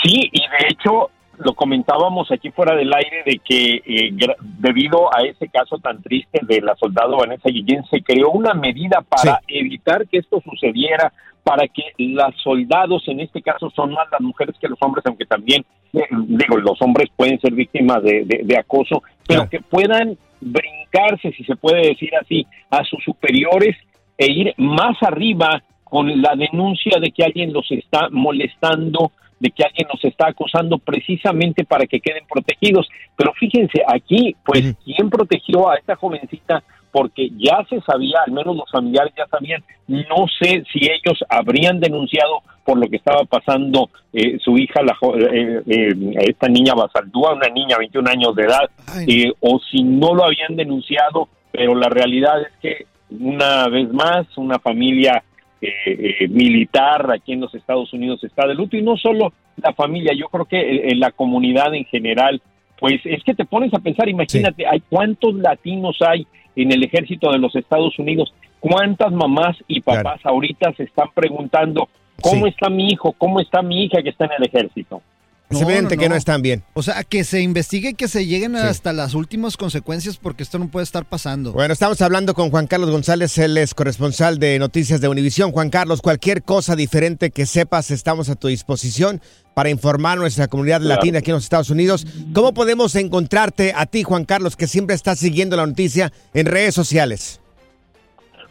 Sí, 0.03 0.29
y 0.31 0.39
de 0.41 0.67
hecho 0.69 1.09
lo 1.39 1.53
comentábamos 1.53 2.31
aquí 2.31 2.51
fuera 2.51 2.75
del 2.75 2.93
aire 2.93 3.23
de 3.25 3.39
que 3.43 3.81
eh, 3.85 4.13
debido 4.59 5.07
a 5.15 5.23
ese 5.23 5.47
caso 5.47 5.77
tan 5.79 6.01
triste 6.01 6.39
de 6.43 6.61
la 6.61 6.75
soldado 6.75 7.17
Vanessa 7.17 7.49
Guillén 7.49 7.83
se 7.89 8.01
creó 8.01 8.29
una 8.31 8.53
medida 8.53 9.01
para 9.01 9.39
evitar 9.47 10.07
que 10.07 10.17
esto 10.19 10.41
sucediera, 10.43 11.11
para 11.43 11.67
que 11.67 11.83
las 11.97 12.35
soldados, 12.43 13.03
en 13.07 13.21
este 13.21 13.41
caso 13.41 13.69
son 13.75 13.91
más 13.93 14.07
las 14.11 14.21
mujeres 14.21 14.55
que 14.59 14.67
los 14.67 14.77
hombres, 14.81 15.05
aunque 15.05 15.25
también, 15.25 15.65
eh, 15.93 16.01
digo, 16.11 16.57
los 16.57 16.81
hombres 16.81 17.09
pueden 17.15 17.39
ser 17.39 17.53
víctimas 17.53 18.03
de, 18.03 18.25
de- 18.25 18.41
de 18.43 18.57
acoso, 18.57 19.01
pero 19.27 19.41
Claro. 19.41 19.49
que 19.49 19.59
puedan 19.61 20.17
brincarse, 20.41 21.31
si 21.31 21.43
se 21.43 21.55
puede 21.55 21.87
decir 21.87 22.11
así, 22.21 22.45
a 22.69 22.83
sus 22.83 23.03
superiores 23.03 23.75
e 24.17 24.31
ir 24.31 24.53
más 24.57 25.01
arriba 25.01 25.63
con 25.83 26.21
la 26.21 26.35
denuncia 26.35 26.99
de 26.99 27.11
que 27.11 27.23
alguien 27.23 27.51
los 27.53 27.69
está 27.71 28.09
molestando 28.11 29.11
de 29.39 29.49
que 29.51 29.63
alguien 29.63 29.87
nos 29.91 30.03
está 30.03 30.27
acosando 30.27 30.77
precisamente 30.77 31.63
para 31.65 31.85
que 31.85 31.99
queden 31.99 32.23
protegidos. 32.27 32.87
Pero 33.15 33.33
fíjense, 33.33 33.81
aquí, 33.87 34.35
pues, 34.45 34.61
¿quién 34.83 35.09
protegió 35.09 35.69
a 35.69 35.75
esta 35.75 35.95
jovencita? 35.95 36.63
Porque 36.91 37.29
ya 37.37 37.63
se 37.69 37.79
sabía, 37.81 38.17
al 38.25 38.31
menos 38.33 38.55
los 38.55 38.69
familiares 38.71 39.13
ya 39.15 39.27
sabían, 39.27 39.63
no 39.87 40.25
sé 40.39 40.63
si 40.73 40.79
ellos 40.85 41.23
habrían 41.29 41.79
denunciado 41.79 42.41
por 42.65 42.77
lo 42.79 42.87
que 42.89 42.95
estaba 42.97 43.23
pasando 43.25 43.89
eh, 44.11 44.37
su 44.43 44.57
hija, 44.57 44.81
la, 44.81 44.95
jo- 44.95 45.15
eh, 45.15 45.61
eh, 45.67 45.93
esta 46.27 46.47
niña 46.47 46.73
Basaldúa, 46.73 47.33
una 47.35 47.47
niña 47.49 47.75
de 47.75 47.79
21 47.79 48.09
años 48.09 48.35
de 48.35 48.43
edad, 48.43 48.69
eh, 49.07 49.31
o 49.39 49.59
si 49.71 49.83
no 49.83 50.13
lo 50.15 50.25
habían 50.25 50.55
denunciado, 50.55 51.29
pero 51.51 51.75
la 51.75 51.89
realidad 51.89 52.41
es 52.41 52.51
que 52.61 52.85
una 53.11 53.67
vez 53.69 53.91
más 53.91 54.25
una 54.37 54.59
familia 54.59 55.23
eh, 55.61 56.15
eh, 56.21 56.27
militar 56.29 57.11
aquí 57.11 57.33
en 57.33 57.41
los 57.41 57.53
Estados 57.53 57.91
Unidos 57.91 58.23
está 58.23 58.47
de 58.47 58.55
luto 58.55 58.77
y 58.77 58.81
no 58.81 58.95
solo 58.95 59.33
la 59.57 59.73
familia, 59.73 60.13
yo 60.13 60.27
creo 60.29 60.45
que 60.45 60.59
eh, 60.59 60.95
la 60.95 61.11
comunidad 61.11 61.73
en 61.75 61.83
general, 61.85 62.41
pues 62.79 63.01
es 63.03 63.21
que 63.23 63.33
te 63.33 63.43
pones 63.43 63.73
a 63.73 63.79
pensar, 63.79 64.07
imagínate, 64.07 64.65
hay 64.65 64.81
cuántos 64.89 65.35
latinos 65.35 65.97
hay 66.01 66.25
en 66.55 66.71
el 66.71 66.83
ejército 66.83 67.31
de 67.31 67.39
los 67.39 67.55
Estados 67.55 67.99
Unidos, 67.99 68.33
cuántas 68.61 69.11
mamás 69.11 69.57
y 69.67 69.81
papás 69.81 70.21
ahorita 70.23 70.71
se 70.73 70.83
están 70.83 71.09
preguntando 71.13 71.89
cómo 72.21 72.47
está 72.47 72.69
mi 72.69 72.87
hijo, 72.87 73.13
cómo 73.17 73.41
está 73.41 73.61
mi 73.61 73.83
hija 73.83 74.01
que 74.01 74.09
está 74.09 74.25
en 74.25 74.31
el 74.39 74.45
ejército. 74.45 75.01
Es 75.49 75.61
evidente 75.61 75.97
que 75.97 76.09
no 76.09 76.15
están 76.15 76.43
bien. 76.43 76.63
O 76.75 76.83
sea, 76.83 77.03
que 77.03 77.23
se 77.23 77.41
investigue 77.41 77.89
y 77.89 77.93
que 77.95 78.07
se 78.07 78.25
lleguen 78.27 78.55
hasta 78.55 78.93
las 78.93 79.15
últimas 79.15 79.57
consecuencias 79.57 80.17
porque 80.17 80.43
esto 80.43 80.59
no 80.59 80.67
puede 80.67 80.83
estar 80.83 81.05
pasando. 81.05 81.53
Bueno, 81.53 81.73
estamos 81.73 81.99
hablando 82.01 82.35
con 82.35 82.51
Juan 82.51 82.67
Carlos 82.67 82.91
González, 82.91 83.35
él 83.39 83.57
es 83.57 83.73
corresponsal 83.73 84.37
de 84.37 84.59
Noticias 84.59 85.01
de 85.01 85.07
Univisión. 85.07 85.51
Juan 85.51 85.71
Carlos, 85.71 86.01
cualquier 86.01 86.43
cosa 86.43 86.75
diferente 86.75 87.31
que 87.31 87.47
sepas, 87.47 87.89
estamos 87.89 88.29
a 88.29 88.35
tu 88.35 88.47
disposición 88.47 89.21
para 89.55 89.71
informar 89.71 90.17
a 90.19 90.21
nuestra 90.21 90.47
comunidad 90.47 90.81
Claro. 90.81 90.95
latina 90.97 91.19
aquí 91.19 91.31
en 91.31 91.35
los 91.35 91.43
Estados 91.43 91.71
Unidos. 91.71 92.05
¿Cómo 92.33 92.53
podemos 92.53 92.95
encontrarte 92.95 93.73
a 93.75 93.87
ti, 93.87 94.03
Juan 94.03 94.25
Carlos, 94.25 94.55
que 94.55 94.67
siempre 94.67 94.95
estás 94.95 95.17
siguiendo 95.17 95.55
la 95.57 95.65
noticia 95.65 96.13
en 96.35 96.45
redes 96.45 96.75
sociales? 96.75 97.41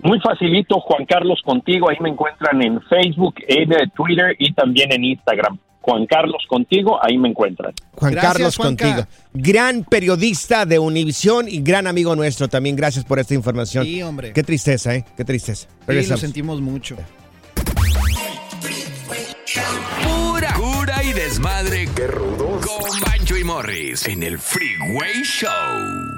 Muy 0.03 0.21
facilito, 0.21 0.81
Juan 0.81 1.07
Carlos 1.07 1.41
contigo, 1.45 1.91
ahí 1.91 1.97
me 2.01 2.09
encuentran 2.11 2.61
en 2.63 2.81
Facebook, 2.83 3.37
en 3.47 3.73
eh, 3.73 3.77
Twitter 3.97 4.35
y 4.39 4.53
también 4.53 4.93
en 4.93 5.05
Instagram. 5.05 5.59
Juan 5.81 6.07
Carlos 6.07 6.45
contigo, 6.49 6.99
ahí 7.03 7.17
me 7.19 7.29
encuentran. 7.29 7.73
Juan 7.95 8.15
Carlos 8.15 8.57
contigo. 8.57 9.07
Gran 9.33 9.85
periodista 9.85 10.67
de 10.67 10.79
Univisión 10.79 11.49
y 11.49 11.63
gran 11.63 11.87
amigo 11.87 12.15
nuestro 12.15 12.49
también. 12.49 12.77
Gracias 12.77 13.05
por 13.05 13.19
esta 13.19 13.35
información. 13.35 13.85
Sí, 13.85 14.03
hombre. 14.03 14.33
Qué 14.33 14.43
tristeza, 14.43 14.95
¿eh? 14.95 15.05
Qué 15.17 15.25
tristeza. 15.25 15.69
Sí, 15.87 16.07
lo 16.07 16.17
sentimos 16.17 16.61
mucho. 16.61 16.97
Pura 20.03 20.53
cura 20.55 21.03
y 21.03 21.13
desmadre. 21.13 21.89
Qué 21.95 22.07
rudos. 22.07 22.67
Con 22.67 23.01
Bancho 23.01 23.37
y 23.37 23.45
Morris 23.45 24.07
en 24.07 24.23
el 24.23 24.39
Freeway 24.39 25.23
Show. 25.23 26.18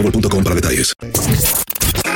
para 0.43 0.55
detalles. 0.55 0.93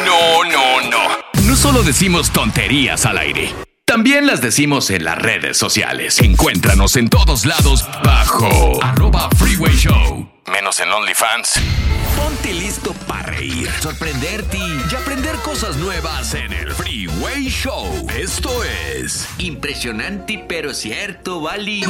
No, 0.05 0.43
no, 0.43 0.89
no. 0.89 1.43
No 1.43 1.55
solo 1.55 1.83
decimos 1.83 2.31
tonterías 2.31 3.05
al 3.05 3.17
aire. 3.17 3.53
También 3.85 4.25
las 4.25 4.41
decimos 4.41 4.89
en 4.89 5.05
las 5.05 5.17
redes 5.19 5.57
sociales. 5.57 6.19
Encuéntranos 6.19 6.95
en 6.95 7.09
todos 7.09 7.45
lados 7.45 7.85
bajo 8.03 8.83
arroba 8.83 9.29
Freeway 9.37 9.75
Show. 9.75 10.27
Menos 10.51 10.79
en 10.79 10.91
OnlyFans. 10.91 11.61
Ponte 12.15 12.53
listo 12.53 12.93
para 13.07 13.23
reír, 13.23 13.69
sorprenderte 13.81 14.57
y 14.57 14.95
aprender 14.95 15.35
cosas 15.37 15.77
nuevas 15.77 16.33
en 16.33 16.53
el 16.53 16.71
Freeway 16.71 17.47
Show. 17.49 17.85
Esto 18.17 18.63
es 18.63 19.27
impresionante 19.37 20.43
pero 20.47 20.73
cierto, 20.73 21.41
Bali. 21.41 21.83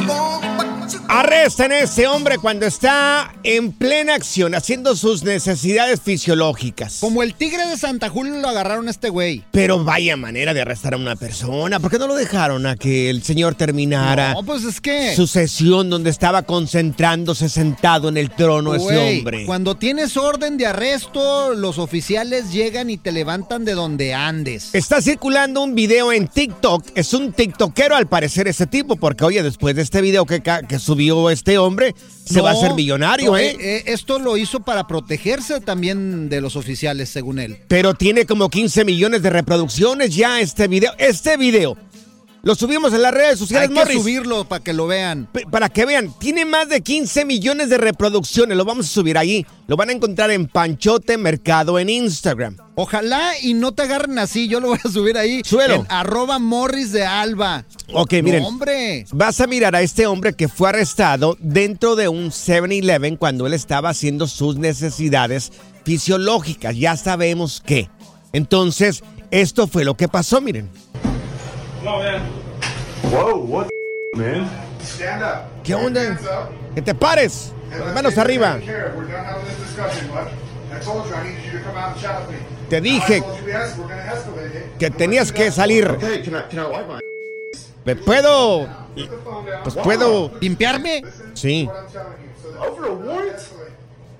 Arresten 1.07 1.71
a 1.71 1.79
ese 1.79 2.07
hombre 2.07 2.37
cuando 2.37 2.65
está 2.65 3.33
en 3.43 3.71
plena 3.71 4.15
acción, 4.15 4.55
haciendo 4.55 4.95
sus 4.95 5.23
necesidades 5.23 6.01
fisiológicas. 6.01 6.97
Como 6.99 7.21
el 7.23 7.33
tigre 7.35 7.67
de 7.67 7.77
Santa 7.77 8.09
Julia 8.09 8.35
lo 8.39 8.47
agarraron 8.47 8.87
a 8.87 8.91
este 8.91 9.09
güey. 9.09 9.43
Pero 9.51 9.83
vaya 9.83 10.17
manera 10.17 10.53
de 10.53 10.61
arrestar 10.61 10.93
a 10.93 10.97
una 10.97 11.15
persona. 11.15 11.79
¿Por 11.79 11.91
qué 11.91 11.99
no 11.99 12.07
lo 12.07 12.15
dejaron 12.15 12.65
a 12.65 12.75
que 12.75 13.09
el 13.09 13.23
señor 13.23 13.55
terminara 13.55 14.33
No, 14.33 14.43
pues 14.43 14.63
es 14.63 14.81
que. 14.81 15.15
su 15.15 15.27
sesión 15.27 15.89
donde 15.89 16.09
estaba 16.09 16.43
concentrándose 16.43 17.49
sentado 17.49 18.09
en 18.09 18.17
el 18.17 18.31
trono 18.31 18.73
ese 18.75 18.97
hombre? 18.97 19.45
Cuando 19.45 19.75
tienes 19.75 20.14
orden 20.17 20.57
de 20.57 20.65
arresto, 20.65 21.53
los 21.53 21.77
oficiales 21.77 22.51
llegan 22.51 22.89
y 22.89 22.97
te 22.97 23.11
levantan 23.11 23.65
de 23.65 23.73
donde 23.73 24.13
andes. 24.13 24.69
Está 24.73 25.01
circulando 25.01 25.61
un 25.61 25.75
video 25.75 26.11
en 26.11 26.27
TikTok. 26.27 26.85
Es 26.95 27.13
un 27.13 27.33
tiktokero 27.33 27.95
al 27.95 28.07
parecer 28.07 28.47
ese 28.47 28.67
tipo, 28.67 28.95
porque 28.95 29.25
oye, 29.25 29.43
después 29.43 29.75
de 29.75 29.81
este 29.81 30.01
video 30.01 30.25
que, 30.25 30.41
que 30.41 30.79
subió 30.79 31.29
este 31.29 31.57
hombre, 31.57 31.95
se 32.25 32.41
va 32.41 32.51
a 32.51 32.53
hacer 32.53 32.73
millonario, 32.73 33.31
no, 33.31 33.37
¿eh? 33.37 33.55
eh, 33.59 33.83
Esto 33.87 34.19
lo 34.19 34.37
hizo 34.37 34.61
para 34.61 34.87
protegerse 34.87 35.61
también 35.61 36.29
de 36.29 36.41
los 36.41 36.55
oficiales, 36.55 37.09
según 37.09 37.39
él. 37.39 37.59
Pero 37.67 37.93
tiene 37.93 38.25
como 38.25 38.49
15 38.49 38.85
millones 38.85 39.21
de 39.21 39.29
reproducciones 39.29 40.15
ya 40.15 40.39
este 40.39 40.67
video. 40.67 40.93
Este 40.97 41.37
video. 41.37 41.77
Lo 42.45 42.53
subimos 42.53 42.93
en 42.93 43.01
las 43.01 43.11
redes 43.11 43.39
sociales, 43.39 43.69
Hay 43.69 43.73
que 43.73 43.79
Morris. 43.81 43.97
subirlo 43.97 44.45
para 44.47 44.63
que 44.63 44.71
lo 44.71 44.85
vean. 44.85 45.27
P- 45.33 45.47
Para 45.49 45.67
que 45.67 45.83
vean, 45.83 46.13
tiene 46.19 46.45
más 46.45 46.69
de 46.69 46.81
15 46.81 47.25
millones 47.25 47.69
de 47.71 47.79
reproducciones. 47.79 48.55
Lo 48.55 48.63
vamos 48.63 48.85
a 48.85 48.89
subir 48.89 49.17
ahí. 49.17 49.43
Lo 49.65 49.75
van 49.75 49.89
a 49.89 49.93
encontrar 49.93 50.29
en 50.29 50.45
Panchote 50.47 51.17
Mercado 51.17 51.79
en 51.79 51.89
Instagram. 51.89 52.55
Ojalá 52.75 53.31
y 53.41 53.55
no 53.55 53.71
te 53.71 53.81
agarren 53.81 54.19
así. 54.19 54.47
Yo 54.47 54.59
lo 54.59 54.67
voy 54.67 54.77
a 54.83 54.87
subir 54.91 55.17
ahí. 55.17 55.41
Suelo. 55.43 55.73
En 55.73 55.85
arroba 55.89 56.37
morris 56.37 56.91
de 56.91 57.03
alba. 57.03 57.65
Ok, 57.91 58.13
miren. 58.21 58.43
No, 58.43 58.49
hombre. 58.49 59.07
Vas 59.11 59.41
a 59.41 59.47
mirar 59.47 59.75
a 59.75 59.81
este 59.81 60.05
hombre 60.05 60.33
que 60.33 60.47
fue 60.47 60.69
arrestado 60.69 61.35
dentro 61.39 61.95
de 61.95 62.09
un 62.09 62.29
7-Eleven 62.29 63.17
cuando 63.17 63.47
él 63.47 63.55
estaba 63.55 63.89
haciendo 63.89 64.27
sus 64.27 64.57
necesidades 64.57 65.51
fisiológicas. 65.83 66.75
Ya 66.77 66.95
sabemos 66.95 67.63
qué. 67.65 67.89
Entonces, 68.33 69.03
esto 69.31 69.65
fue 69.67 69.83
lo 69.83 69.95
que 69.97 70.07
pasó, 70.07 70.41
miren. 70.41 70.69
Whoa, 71.85 73.37
what 73.37 73.69
the 74.13 74.19
man? 74.19 74.49
Stand 74.81 75.21
up. 75.21 75.63
¿Qué 75.63 75.75
onda? 75.75 76.17
Que 76.73 76.81
te 76.81 76.95
pares. 76.95 77.53
Las 77.69 77.93
manos 77.93 78.17
arriba. 78.17 78.57
We're 78.57 79.05
done 79.05 79.23
having 79.23 79.45
this 79.45 79.59
discussion, 79.59 80.07
bud. 80.07 80.27
I 80.73 80.79
told 80.79 81.07
you 81.07 81.13
I 81.13 81.23
need 81.23 81.45
you 81.45 81.59
to 81.59 81.63
come 81.63 81.77
out 81.77 81.93
and 81.93 82.01
chat 82.01 82.21
with 82.21 82.31
me. 82.31 82.41
Te 82.69 82.81
dije 82.81 83.23
que 84.79 84.89
tenías 84.89 85.31
que 85.31 85.51
salir. 85.51 85.95
¿Me 87.85 87.95
puedo? 87.95 88.67
Pues 89.63 89.75
puedo. 89.75 90.31
¿Limpiarme? 90.41 91.03
Sí. 91.35 91.69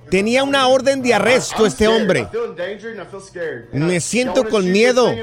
Tenía 0.10 0.44
una 0.44 0.68
orden 0.68 1.02
de 1.02 1.14
arresto 1.14 1.66
este 1.66 1.88
hombre. 1.88 2.28
Me 3.72 4.00
siento 4.00 4.48
con 4.48 4.72
miedo. 4.72 5.14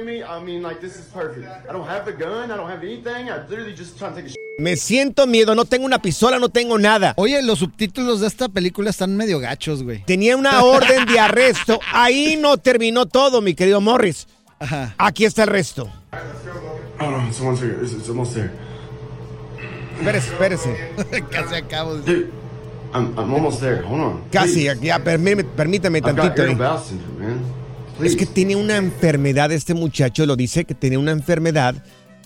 me? 4.59 4.77
Siento 4.77 5.27
miedo, 5.27 5.55
no 5.55 5.65
tengo 5.65 5.87
una 5.87 6.01
pistola, 6.01 6.39
no 6.39 6.49
tengo 6.49 6.79
nada. 6.79 7.15
Oye, 7.17 7.43
los 7.43 7.61
subtítulos 7.61 8.21
de 8.21 8.27
esta 8.27 8.49
película 8.49 8.91
están 8.91 9.17
medio 9.17 9.39
gachos, 9.39 9.83
güey. 9.83 10.05
Tenía 10.05 10.37
una 10.37 10.63
orden 10.65 11.07
de 11.07 11.19
arresto. 11.19 11.81
Ahí 11.93 12.37
no 12.41 12.57
terminó 12.59 13.07
todo, 13.07 13.41
mi 13.41 13.55
querido 13.55 13.81
Morris. 13.81 14.27
Ajá. 14.59 14.95
Aquí 14.99 15.25
está 15.25 15.45
el 15.45 15.49
resto. 15.49 15.91
Oh 17.01 17.11
no. 17.11 17.27
It's, 17.27 17.93
it's. 17.93 18.09
Espérese, 19.99 20.29
espérese. 20.33 20.93
Casi 21.31 21.55
acabo. 21.55 21.99
I'm, 22.95 23.19
I'm 23.19 23.33
almost 23.33 23.61
there. 23.61 23.83
Hold 23.83 24.01
on. 24.01 24.23
Casi, 24.31 24.65
ya, 24.65 24.99
permíteme, 24.99 25.45
permíteme 25.45 26.03
tantito. 26.03 26.45
Eh. 26.45 26.57
Es 28.03 28.17
que 28.17 28.27
tiene 28.27 28.57
una 28.57 28.77
enfermedad, 28.77 29.53
este 29.53 29.75
muchacho 29.75 30.27
lo 30.27 30.37
dice 30.37 30.65
que 30.65 30.75
tiene 30.75 30.99
una 30.99 31.13
enfermedad 31.13 31.75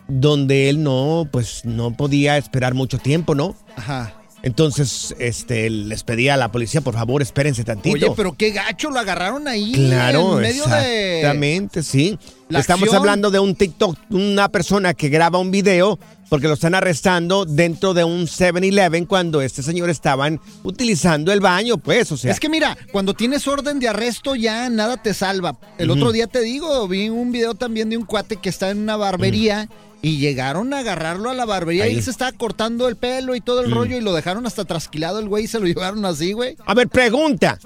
donde 0.09 0.69
él 0.69 0.83
no, 0.83 1.29
pues 1.31 1.65
no 1.65 1.93
podía 1.93 2.37
esperar 2.37 2.75
mucho 2.75 2.99
tiempo, 2.99 3.35
¿no? 3.35 3.57
Ajá. 3.77 4.15
Entonces, 4.47 5.13
este, 5.19 5.69
les 5.69 6.05
pedía 6.05 6.35
a 6.35 6.37
la 6.37 6.53
policía, 6.53 6.81
por 6.81 6.95
favor, 6.95 7.21
espérense 7.21 7.65
tantito. 7.65 7.97
Oye, 7.97 8.13
pero 8.17 8.37
qué 8.37 8.53
gacho, 8.53 8.91
lo 8.91 9.01
agarraron 9.01 9.49
ahí. 9.49 9.73
Claro, 9.73 10.37
en 10.37 10.43
medio 10.43 10.65
de. 10.67 11.17
exactamente, 11.17 11.83
sí. 11.83 12.17
la 12.49 12.61
Estamos 12.61 12.85
acción. 12.85 13.01
hablando 13.01 13.33
de 13.33 13.41
un 13.41 13.57
TikTok, 13.57 13.99
una 14.11 14.49
persona 14.49 14.95
que 14.95 15.09
graba 15.09 15.41
un 15.41 15.51
video 15.51 15.99
porque 16.29 16.47
lo 16.47 16.55
están 16.55 16.77
arrestando 16.77 17.45
dentro 17.45 17.93
de 17.93 18.05
un 18.05 18.27
7-Eleven 18.27 19.07
cuando 19.07 19.41
este 19.43 19.65
señor 19.65 19.91
estaban 19.91 20.41
utilizando 20.63 21.33
el 21.33 21.41
baño, 21.41 21.79
pues, 21.79 22.13
o 22.13 22.17
sea. 22.17 22.31
Es 22.31 22.39
que 22.39 22.49
mira, 22.49 22.79
cuando 22.93 23.15
tienes 23.15 23.49
orden 23.49 23.81
de 23.81 23.89
arresto 23.89 24.37
ya 24.37 24.71
nada 24.71 24.97
te 24.97 25.13
salva. 25.13 25.59
El 25.77 25.91
otro 25.91 26.13
día 26.13 26.29
te 26.29 26.41
digo, 26.41 26.87
vi 26.87 27.09
un 27.09 27.33
video 27.33 27.55
también 27.55 27.91
de 27.91 27.97
un 27.97 28.05
cuate 28.05 28.37
que 28.37 28.49
está 28.49 28.71
en 28.71 28.79
una 28.79 28.97
barbería 28.97 29.69
y 30.07 30.19
llegaron 30.19 30.73
a 30.73 30.79
agarrarlo 30.79 31.31
a 31.31 31.35
la 31.35 31.45
barbería 31.45 31.87
y 31.87 31.91
Ahí. 31.91 31.97
él 31.97 32.03
se 32.03 32.11
estaba 32.11 32.33
cortando 32.33 32.89
el 32.89 32.97
pelo 32.97 33.35
y 33.35 33.41
todo 33.41 33.61
el 33.61 33.69
Mm. 33.71 33.75
rollo 33.75 33.97
y 33.97 34.01
lo 34.01 34.15
dejaron 34.15 34.47
hasta 34.47 34.65
trasquilado 34.65 35.19
el 35.19 35.29
güey 35.29 35.45
y 35.45 35.49
se 35.49 35.59
lo 35.59 35.67
llevaron 35.67 36.05
así, 36.05 36.33
güey. 36.33 36.57
A 36.65 36.75
ver, 36.75 36.89
pregunta. 36.89 37.59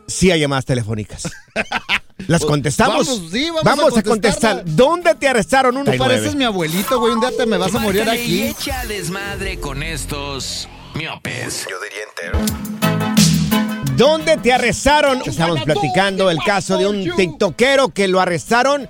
sí 0.08 0.32
hay 0.32 0.40
llamadas 0.40 0.66
telefónicas. 0.66 1.24
¿Las 2.28 2.44
contestamos? 2.44 3.08
Vamos, 3.08 3.32
sí, 3.32 3.50
vamos 3.64 3.96
a 3.96 4.00
a 4.00 4.04
contestar. 4.04 4.64
¿Dónde 4.66 5.14
te 5.16 5.28
arrestaron? 5.28 5.76
Tú 5.76 5.82
1 5.82 5.98
pareces 6.00 6.34
mi 6.34 6.46
abuelito, 6.46 7.00
güey. 7.00 7.14
Un 7.14 7.20
día 7.20 7.30
te 7.38 7.46
me 7.46 7.58
vas 7.58 7.76
a 7.76 7.80
morir 7.80 8.10
aquí. 8.10 8.42
echa 8.44 8.84
desmadre 8.86 9.60
con 9.60 9.84
estos 9.84 10.68
miopes. 10.98 11.68
Yo 11.70 11.78
diría 11.80 12.04
entero. 12.10 12.40
¿Dónde 13.96 14.38
te 14.38 14.52
arrestaron? 14.52 15.22
Estamos 15.26 15.62
platicando 15.64 16.30
el 16.30 16.40
caso 16.40 16.78
de 16.78 16.88
un 16.88 17.16
tiktokero 17.16 17.90
que 17.90 18.08
lo 18.08 18.20
arrestaron 18.20 18.90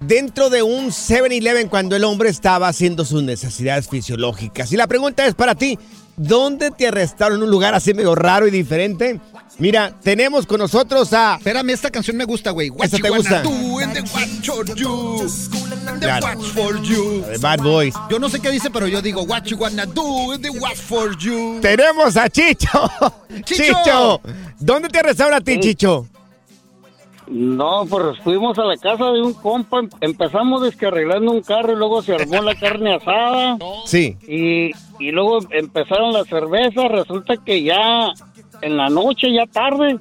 dentro 0.00 0.50
de 0.50 0.62
un 0.62 0.88
7-Eleven 0.88 1.68
cuando 1.68 1.96
el 1.96 2.04
hombre 2.04 2.28
estaba 2.28 2.68
haciendo 2.68 3.04
sus 3.04 3.22
necesidades 3.22 3.88
fisiológicas. 3.88 4.72
Y 4.72 4.76
la 4.76 4.86
pregunta 4.86 5.26
es 5.26 5.34
para 5.34 5.54
ti, 5.54 5.78
¿dónde 6.16 6.70
te 6.70 6.88
arrestaron 6.88 7.38
en 7.38 7.44
un 7.44 7.50
lugar 7.50 7.74
así 7.74 7.94
medio 7.94 8.14
raro 8.14 8.46
y 8.46 8.50
diferente? 8.50 9.20
Mira, 9.58 9.92
tenemos 10.02 10.46
con 10.46 10.58
nosotros 10.60 11.12
a... 11.12 11.36
Espérame, 11.36 11.70
esta 11.70 11.90
canción 11.90 12.16
me 12.16 12.24
gusta, 12.24 12.50
güey. 12.52 12.70
What 12.70 12.84
¿Esta 12.84 12.98
you 12.98 13.02
te 13.02 13.10
wanna 13.10 13.22
gusta? 13.22 13.42
do 13.42 13.80
in 13.80 13.92
the 13.92 14.00
watch 14.02 14.46
for 14.46 14.64
you. 14.76 15.22
In 15.22 16.00
the 16.00 16.06
Claro. 16.06 16.26
watch 16.26 16.46
for 16.52 16.82
you. 16.82 17.20
La 17.22 17.28
de 17.28 17.38
Bad 17.38 17.60
Boys. 17.62 17.94
Yo 18.10 18.18
no 18.18 18.28
sé 18.28 18.40
qué 18.40 18.50
dice, 18.50 18.70
pero 18.70 18.86
yo 18.86 19.02
digo, 19.02 19.22
what 19.22 19.42
you 19.44 19.56
wanna 19.56 19.86
do 19.86 20.34
in 20.34 20.42
the 20.42 20.50
watch 20.50 20.76
for 20.76 21.16
you. 21.18 21.58
Tenemos 21.60 22.16
a 22.16 22.28
Chicho. 22.28 22.68
Chicho. 23.44 24.20
¿Dónde 24.60 24.88
te 24.88 24.98
arrestaron 25.00 25.34
a 25.34 25.40
ti, 25.40 25.58
Chicho? 25.58 26.06
No, 27.30 27.84
pues 27.86 28.18
fuimos 28.24 28.58
a 28.58 28.64
la 28.64 28.76
casa 28.78 29.04
de 29.10 29.20
un 29.20 29.34
compa, 29.34 29.80
em- 29.80 29.90
empezamos 30.00 30.62
descarrilando 30.62 31.30
un 31.32 31.42
carro 31.42 31.72
y 31.74 31.76
luego 31.76 32.00
se 32.00 32.14
armó 32.14 32.40
la 32.40 32.54
carne 32.54 32.94
asada 32.94 33.58
Sí. 33.84 34.16
y, 34.26 34.70
y 34.98 35.10
luego 35.10 35.40
empezaron 35.50 36.14
las 36.14 36.26
cervezas, 36.26 36.90
resulta 36.90 37.34
que 37.36 37.62
ya 37.62 38.08
en 38.62 38.76
la 38.76 38.88
noche, 38.88 39.32
ya 39.32 39.46
tarde, 39.46 39.98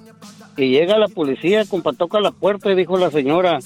y 0.58 0.70
llega 0.70 0.98
la 0.98 1.08
policía, 1.08 1.66
compa, 1.66 1.94
toca 1.94 2.20
la 2.20 2.32
puerta 2.32 2.72
y 2.72 2.76
dijo 2.76 2.98
la 2.98 3.12
señora, 3.12 3.60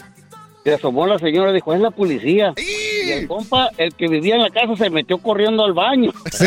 se 0.63 0.73
asomó 0.73 1.07
la 1.07 1.17
señora, 1.17 1.51
dijo, 1.51 1.73
es 1.73 1.81
la 1.81 1.91
policía. 1.91 2.53
Y 2.57 3.09
el 3.11 3.27
compa, 3.27 3.69
el 3.77 3.93
que 3.95 4.07
vivía 4.07 4.35
en 4.35 4.41
la 4.43 4.49
casa, 4.49 4.75
se 4.75 4.89
metió 4.89 5.17
corriendo 5.17 5.63
al 5.65 5.73
baño. 5.73 6.11
Sí. 6.31 6.45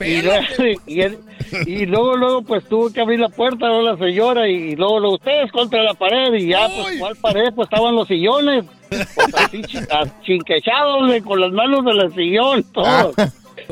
y, 0.04 0.22
luego, 0.22 0.44
y, 0.86 1.00
él- 1.00 1.18
y 1.64 1.86
luego, 1.86 2.16
luego, 2.16 2.42
pues 2.42 2.64
tuvo 2.68 2.92
que 2.92 3.00
abrir 3.00 3.20
la 3.20 3.28
puerta, 3.28 3.68
¿no? 3.68 3.80
la 3.82 3.96
señora, 3.96 4.48
y, 4.48 4.74
luego, 4.76 4.98
luego, 5.00 5.14
ustedes 5.14 5.50
contra 5.52 5.82
la 5.82 5.94
pared, 5.94 6.34
y 6.34 6.48
ya, 6.48 6.68
pues, 6.68 6.98
¿cuál 6.98 7.16
pared? 7.16 7.52
Pues 7.54 7.68
estaban 7.70 7.94
los 7.94 8.06
sillones, 8.08 8.64
pues, 8.90 9.34
así 9.34 9.62
chinquechados, 10.24 11.22
con 11.22 11.40
las 11.40 11.52
manos 11.52 11.84
de 11.84 11.94
la 11.94 12.10
sillón, 12.10 12.62
todo. 12.72 13.12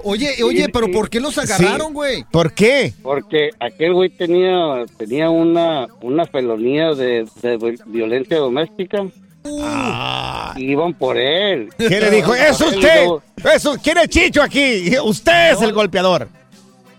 Oye, 0.05 0.43
oye, 0.45 0.69
pero 0.69 0.91
¿por 0.93 1.09
qué 1.11 1.19
los 1.21 1.37
agarraron, 1.39 1.93
güey? 1.95 2.25
¿Por 2.31 2.53
qué? 2.53 2.93
Porque 3.03 3.51
aquel 3.59 3.95
güey 3.95 4.11
tenía, 4.11 4.85
tenía 4.99 5.31
una, 5.31 5.87
una 6.03 6.27
felonía 6.27 6.91
de, 6.95 7.27
de 7.43 7.79
violencia 7.87 8.37
doméstica. 8.39 9.05
Y 10.57 10.71
iban 10.73 10.95
por 10.95 11.17
él. 11.19 11.69
Ah. 11.73 11.77
¿Qué 11.79 12.01
le 12.01 12.11
dijo? 12.11 12.35
¡Es 12.35 12.61
usted! 12.61 12.81
luego- 13.07 13.23
¡Es, 13.45 13.69
¿Quién 13.83 13.99
es 13.99 14.09
Chicho 14.09 14.43
aquí? 14.43 14.95
Usted 15.03 15.53
es 15.53 15.61
el 15.63 15.73
golpeador. 15.73 16.29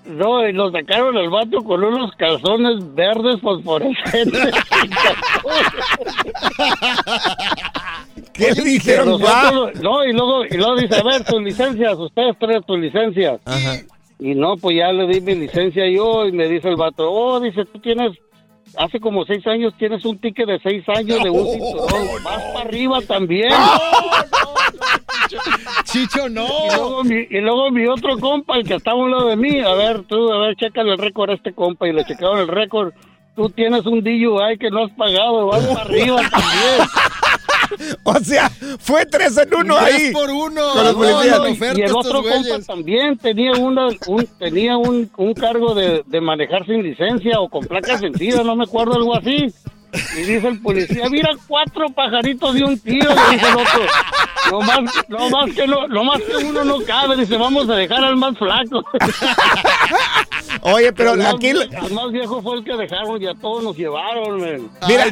No, 0.05 0.47
y 0.47 0.53
lo 0.53 0.71
sacaron 0.71 1.17
al 1.17 1.29
vato 1.31 1.63
con 1.63 1.83
unos 1.83 2.11
calzones 2.15 2.93
verdes 2.93 3.41
fosforescentes. 3.41 4.53
¿Qué 8.37 8.51
le 8.53 8.63
dijeron? 8.63 9.09
Nosotros- 9.19 9.81
no, 9.81 10.03
y 10.05 10.11
luego, 10.13 10.45
y 10.45 10.57
luego 10.57 10.75
dice, 10.75 10.95
a 10.95 11.03
ver, 11.03 11.23
tus 11.23 11.41
licencias, 11.41 11.97
ustedes 11.97 12.37
traen 12.39 12.63
tus 12.63 12.79
licencias. 12.79 13.39
Y 14.19 14.33
no, 14.35 14.55
pues 14.57 14.77
ya 14.77 14.91
le 14.91 15.07
di 15.07 15.21
mi 15.21 15.35
licencia 15.35 15.83
yo 15.89 16.25
y 16.25 16.31
me 16.31 16.47
dice 16.47 16.69
el 16.69 16.75
vato, 16.77 17.11
oh, 17.11 17.39
dice, 17.39 17.65
tú 17.65 17.79
tienes, 17.79 18.11
hace 18.77 18.99
como 18.99 19.25
seis 19.25 19.45
años 19.47 19.73
tienes 19.77 20.03
un 20.05 20.17
ticket 20.19 20.47
de 20.47 20.59
seis 20.63 20.83
años 20.89 21.21
de 21.23 21.29
un 21.29 21.45
cinturón, 21.47 22.23
más 22.23 22.41
para 22.53 22.59
arriba 22.61 22.99
también. 23.01 23.49
Chicho, 25.85 26.29
no. 26.29 26.45
Y 26.45 26.75
luego, 26.75 27.03
mi, 27.03 27.15
y 27.29 27.41
luego 27.41 27.71
mi 27.71 27.87
otro 27.87 28.17
compa, 28.19 28.57
el 28.57 28.67
que 28.67 28.75
estaba 28.75 28.99
a 28.99 29.03
un 29.03 29.11
lado 29.11 29.27
de 29.29 29.35
mí, 29.35 29.59
a 29.59 29.73
ver, 29.73 30.03
tú, 30.03 30.31
a 30.31 30.39
ver, 30.39 30.55
chécale 30.55 30.91
el 30.91 30.97
récord 30.97 31.29
a 31.29 31.33
este 31.33 31.53
compa 31.53 31.87
y 31.87 31.93
le 31.93 32.05
checaron 32.05 32.39
el 32.39 32.47
récord. 32.47 32.93
Tú 33.35 33.49
tienes 33.49 33.85
un 33.85 34.01
DUI 34.01 34.57
que 34.57 34.69
no 34.69 34.85
has 34.85 34.91
pagado, 34.91 35.47
vas 35.47 35.65
para 35.65 35.81
arriba 35.81 36.15
también. 36.29 36.89
O 38.03 38.19
sea, 38.19 38.49
fue 38.79 39.05
tres 39.05 39.37
en 39.37 39.53
uno 39.53 39.75
Tres 39.83 39.95
ahí. 39.95 40.11
por 40.11 40.29
uno. 40.29 40.61
Con 40.73 40.83
los 40.83 40.93
policías. 40.95 41.39
no, 41.39 41.49
y- 41.49 41.79
y 41.79 41.81
el 41.81 41.95
otro 41.95 42.21
compa 42.23 42.59
también 42.65 43.17
tenía 43.17 43.51
una 43.53 43.87
un, 44.07 44.27
tenía 44.39 44.77
un, 44.77 45.09
un 45.17 45.33
cargo 45.33 45.73
de, 45.73 46.03
de 46.05 46.21
manejar 46.21 46.65
sin 46.65 46.83
licencia 46.83 47.39
o 47.39 47.49
con 47.49 47.65
placas 47.65 48.01
vencidas, 48.01 48.45
no 48.45 48.55
me 48.55 48.63
acuerdo 48.63 48.93
algo 48.95 49.15
así. 49.17 49.53
Y 50.15 50.23
dice 50.23 50.47
el 50.47 50.61
policía, 50.61 51.09
mira 51.09 51.29
cuatro 51.47 51.89
pajaritos 51.89 52.53
de 52.53 52.63
un 52.63 52.79
tiro, 52.79 53.13
le 53.13 53.35
dice 53.35 53.47
el 53.47 53.55
otro. 53.55 53.85
No 54.51 54.61
más, 54.61 54.79
no 55.07 55.29
más 55.29 55.51
que 55.53 55.67
no, 55.67 55.87
no 55.87 56.03
más 56.03 56.21
que 56.21 56.35
uno 56.35 56.63
no 56.63 56.79
cabe, 56.85 57.15
dice, 57.15 57.37
vamos 57.37 57.69
a 57.69 57.75
dejar 57.75 58.03
al 58.03 58.15
más 58.15 58.37
flaco. 58.37 58.83
Oye, 60.61 60.91
pero 60.93 61.13
aquí... 61.27 61.49
El 61.49 61.93
más 61.93 62.11
viejo 62.11 62.41
fue 62.41 62.57
el 62.57 62.63
que 62.63 62.75
dejaron 62.75 63.21
y 63.21 63.27
a 63.27 63.33
todos 63.35 63.63
nos 63.63 63.77
llevaron, 63.77 64.41
men. 64.41 64.69
Mira, 64.87 65.05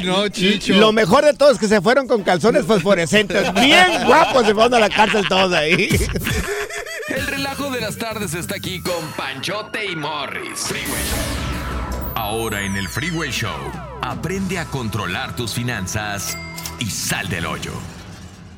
lo 0.68 0.92
mejor 0.92 1.24
de 1.24 1.34
todo 1.34 1.50
es 1.50 1.58
que 1.58 1.68
se 1.68 1.80
fueron 1.80 2.06
con 2.06 2.22
calzones 2.22 2.66
fosforescentes. 2.66 3.52
Bien 3.60 4.04
guapos 4.06 4.46
se 4.46 4.54
fueron 4.54 4.74
a 4.74 4.80
la 4.80 4.90
cárcel 4.90 5.26
todos 5.28 5.52
ahí. 5.52 5.88
El 7.08 7.26
relajo 7.26 7.70
de 7.70 7.80
las 7.80 7.98
tardes 7.98 8.34
está 8.34 8.56
aquí 8.56 8.80
con 8.80 9.12
Panchote 9.16 9.84
y 9.84 9.94
Morris. 9.94 10.60
Freeway. 10.60 11.02
Ahora 12.14 12.62
en 12.62 12.76
el 12.76 12.88
Freeway 12.88 13.30
Show, 13.30 13.50
aprende 14.04 14.58
a 14.58 14.66
controlar 14.66 15.34
tus 15.34 15.54
finanzas 15.54 16.36
y 16.78 16.90
sal 16.90 17.28
del 17.30 17.46
hoyo. 17.46 17.72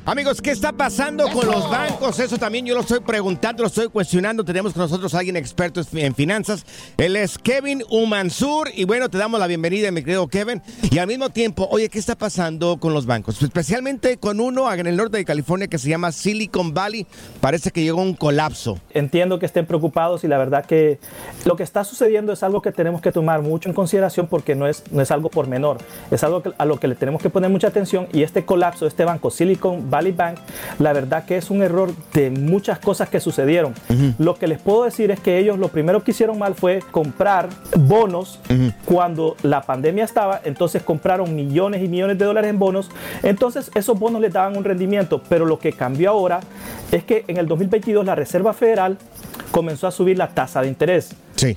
Amigos, 0.09 0.41
¿qué 0.41 0.53
está 0.53 0.71
pasando 0.71 1.29
con 1.31 1.47
los 1.49 1.69
bancos? 1.69 2.21
Eso 2.21 2.39
también 2.39 2.65
yo 2.65 2.77
lo 2.77 2.83
estoy 2.83 3.01
preguntando, 3.01 3.65
lo 3.65 3.67
estoy 3.67 3.89
cuestionando. 3.89 4.45
Tenemos 4.45 4.73
con 4.73 4.83
nosotros 4.83 5.13
a 5.15 5.19
alguien 5.19 5.35
experto 5.35 5.81
en 5.95 6.15
finanzas. 6.15 6.65
Él 6.97 7.17
es 7.17 7.37
Kevin 7.39 7.83
Umansur. 7.91 8.69
Y 8.73 8.85
bueno, 8.85 9.09
te 9.11 9.19
damos 9.19 9.41
la 9.41 9.49
bienvenida, 9.49 9.91
mi 9.91 10.03
querido 10.05 10.29
Kevin. 10.29 10.63
Y 10.93 10.99
al 10.99 11.09
mismo 11.09 11.31
tiempo, 11.31 11.67
oye, 11.73 11.89
¿qué 11.89 11.99
está 11.99 12.15
pasando 12.15 12.77
con 12.79 12.95
los 12.95 13.05
bancos? 13.05 13.43
Especialmente 13.43 14.17
con 14.19 14.39
uno 14.39 14.73
en 14.73 14.87
el 14.87 14.95
norte 14.97 15.17
de 15.17 15.25
California 15.25 15.67
que 15.67 15.77
se 15.77 15.89
llama 15.89 16.13
Silicon 16.13 16.73
Valley. 16.73 17.05
Parece 17.41 17.73
que 17.73 17.83
llegó 17.83 18.01
un 18.01 18.15
colapso. 18.15 18.79
Entiendo 18.95 19.41
que 19.41 19.47
estén 19.47 19.67
preocupados 19.67 20.23
y 20.23 20.29
la 20.29 20.39
verdad 20.39 20.65
que 20.67 21.01
lo 21.45 21.57
que 21.57 21.65
está 21.65 21.83
sucediendo 21.83 22.33
es 22.33 22.45
algo 22.45 22.63
que 22.63 22.71
tenemos 22.71 23.01
que 23.01 23.11
tomar 23.11 23.43
mucho 23.43 23.69
en 23.69 23.75
consideración 23.75 24.29
porque 24.29 24.55
no 24.55 24.69
es, 24.69 24.85
no 24.93 25.03
es 25.03 25.11
algo 25.11 25.31
por 25.31 25.49
menor, 25.49 25.79
es 26.13 26.23
algo 26.23 26.45
que- 26.45 26.53
a 26.59 26.65
lo 26.65 26.79
que 26.79 26.87
le 26.87 26.95
tenemos 26.95 27.21
que 27.21 27.29
poner 27.29 27.51
mucha 27.51 27.67
atención 27.67 28.07
y 28.13 28.23
este 28.23 28.45
colapso 28.45 28.85
de 28.85 28.91
este 28.91 29.05
banco 29.05 29.33
Silicon 29.33 29.91
Valley 29.91 29.96
Bank, 30.17 30.39
la 30.79 30.93
verdad 30.93 31.25
que 31.25 31.37
es 31.37 31.51
un 31.51 31.63
error 31.63 31.93
de 32.13 32.31
muchas 32.31 32.79
cosas 32.79 33.09
que 33.09 33.21
sucedieron. 33.21 33.75
Lo 34.19 34.35
que 34.35 34.47
les 34.47 34.61
puedo 34.61 34.85
decir 34.85 35.11
es 35.11 35.21
que 35.21 35.39
ellos 35.39 35.59
lo 35.59 35.69
primero 35.69 36.03
que 36.03 36.11
hicieron 36.13 36.39
mal 36.39 36.55
fue 36.55 36.81
comprar 36.91 37.49
bonos 37.77 38.39
cuando 38.85 39.37
la 39.43 39.63
pandemia 39.63 40.05
estaba, 40.05 40.41
entonces 40.45 40.83
compraron 40.83 41.35
millones 41.35 41.83
y 41.83 41.89
millones 41.89 42.19
de 42.19 42.25
dólares 42.25 42.51
en 42.51 42.59
bonos, 42.59 42.91
entonces 43.23 43.71
esos 43.75 43.99
bonos 43.99 44.21
les 44.21 44.33
daban 44.33 44.57
un 44.57 44.65
rendimiento, 44.65 45.23
pero 45.29 45.47
lo 45.47 45.59
que 45.59 45.73
cambió 45.73 46.11
ahora 46.11 46.41
es 46.93 47.05
que 47.05 47.25
en 47.29 47.37
el 47.37 47.47
2022 47.47 48.05
la 48.05 48.15
Reserva 48.15 48.53
Federal 48.53 48.99
comenzó 49.51 49.87
a 49.87 49.91
subir 49.91 50.19
la 50.19 50.29
tasa 50.29 50.61
de 50.61 50.69
interés. 50.69 51.15
Sí. 51.37 51.57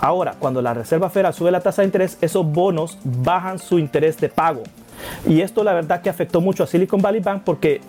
Ahora, 0.00 0.36
cuando 0.38 0.62
la 0.62 0.74
Reserva 0.74 1.10
Federal 1.10 1.34
sube 1.34 1.50
la 1.50 1.60
tasa 1.60 1.82
de 1.82 1.86
interés, 1.86 2.18
esos 2.20 2.46
bonos 2.46 2.98
bajan 3.02 3.58
su 3.58 3.78
interés 3.78 4.16
de 4.18 4.28
pago. 4.28 4.62
Y 5.26 5.40
esto 5.40 5.64
la 5.64 5.72
verdad 5.72 6.02
que 6.02 6.10
afectó 6.10 6.40
mucho 6.40 6.64
a 6.64 6.66
Silicon 6.66 7.00
Valley 7.00 7.20
Bank 7.20 7.42
porque 7.44 7.80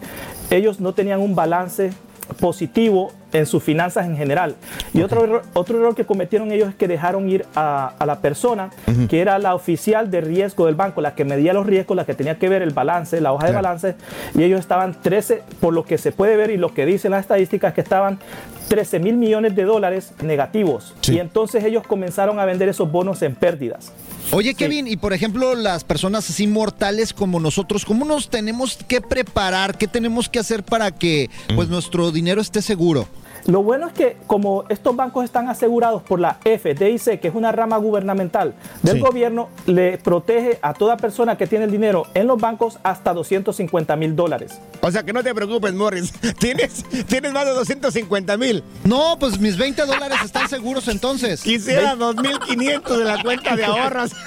ellos 0.50 0.80
no 0.80 0.94
tenían 0.94 1.20
un 1.20 1.36
balance 1.36 1.92
positivo 2.40 3.12
en 3.34 3.46
sus 3.46 3.64
finanzas 3.64 4.06
en 4.06 4.18
general. 4.18 4.56
Y 4.94 5.02
otro, 5.02 5.24
error, 5.24 5.44
otro 5.54 5.78
error 5.78 5.96
que 5.96 6.06
cometieron 6.06 6.52
ellos 6.52 6.70
es 6.70 6.76
que 6.76 6.88
dejaron 6.88 7.30
ir 7.30 7.46
a, 7.56 7.94
a 7.98 8.06
la 8.06 8.20
persona 8.20 8.70
que 9.10 9.22
era 9.22 9.40
la 9.40 9.56
oficial 9.56 10.12
de 10.12 10.22
riesgo 10.22 10.66
del 10.66 10.76
banco, 10.76 11.02
la 11.02 11.16
que 11.16 11.26
medía 11.26 11.54
los 11.54 11.66
riesgos, 11.66 11.96
la 11.96 12.06
que 12.06 12.14
tenía 12.14 12.38
que 12.38 12.50
ver 12.50 12.62
el 12.62 12.72
balance, 12.72 13.22
la 13.22 13.34
hoja 13.34 13.48
de 13.48 13.54
balance, 13.54 13.96
y 14.36 14.44
ellos 14.44 14.60
estaban 14.60 15.00
13, 15.02 15.44
por 15.60 15.74
lo 15.74 15.84
que 15.84 15.98
se 15.98 16.12
puede 16.12 16.36
ver 16.36 16.52
y 16.52 16.58
lo 16.58 16.74
que 16.74 16.86
dicen 16.86 17.12
las 17.12 17.22
estadísticas, 17.22 17.74
que 17.74 17.82
estaban 17.82 18.20
13 18.70 19.00
mil 19.00 19.18
millones 19.18 19.56
de 19.56 19.64
dólares 19.64 20.14
negativos. 20.22 20.94
Y 21.08 21.20
entonces 21.20 21.64
ellos 21.64 21.86
comenzaron 21.86 22.40
a 22.40 22.46
vender 22.46 22.70
esos 22.70 22.90
bonos 22.92 23.22
en 23.22 23.36
pérdidas. 23.36 23.92
Oye, 24.32 24.54
Kevin, 24.54 24.88
y 24.88 24.96
por 24.96 25.12
ejemplo, 25.12 25.56
las 25.56 25.84
personas 25.84 26.30
así 26.30 26.46
mortales 26.46 27.14
como 27.14 27.40
nosotros, 27.40 27.84
¿cómo 27.84 28.06
nos 28.06 28.30
tenemos 28.30 28.78
que 28.88 29.02
preparar? 29.02 29.76
¿Qué 29.76 29.88
tenemos 29.88 30.30
que 30.30 30.38
hacer 30.38 30.64
para 30.64 30.92
que 30.92 31.32
pues 31.56 31.68
nuestro 31.68 32.12
dinero 32.12 32.40
esté 32.40 32.62
seguro? 32.62 33.08
Lo 33.48 33.64
bueno 33.64 33.88
es 33.88 33.94
que 33.94 34.18
como 34.28 34.66
estos 34.70 34.96
bancos 34.96 35.24
están 35.26 35.50
asegurados 35.50 36.04
por 36.04 36.20
la 36.20 36.38
FDIC, 36.44 37.20
que 37.20 37.28
es 37.30 37.36
una 37.36 37.52
rama 37.52 37.78
gubernamental 37.78 38.54
del 38.84 38.96
Sí. 38.98 39.02
gobierno, 39.02 39.50
le 39.66 39.98
protege 39.98 40.60
a 40.62 40.74
toda 40.74 40.98
persona 40.98 41.38
que 41.38 41.48
tiene 41.48 41.66
el 41.66 41.72
dinero 41.72 42.06
en 42.14 42.28
los 42.28 42.40
bancos 42.40 42.80
hasta 42.84 43.14
250 43.14 43.96
mil 43.96 44.16
dólares. 44.16 44.60
O 44.82 44.92
sea 44.92 45.04
que 45.04 45.14
no 45.14 45.24
te 45.24 45.34
preocupes, 45.34 45.74
Morris. 45.74 46.14
¿Tienes, 46.40 46.84
tienes 47.08 47.32
más 47.34 47.46
de 47.46 47.52
250 47.52 48.38
mil. 48.38 48.64
No, 48.84 49.18
pues 49.20 49.40
mis 49.40 49.58
20 49.58 49.86
dólares 49.86 50.18
están 50.24 50.48
seguros 50.50 50.88
entonces. 50.88 51.42
Quisiera 51.42 51.96
2.500 51.96 52.98
de 52.98 53.04
la 53.06 53.22
cuenta 53.24 53.56
de 53.56 53.66
ahorros. 53.66 54.12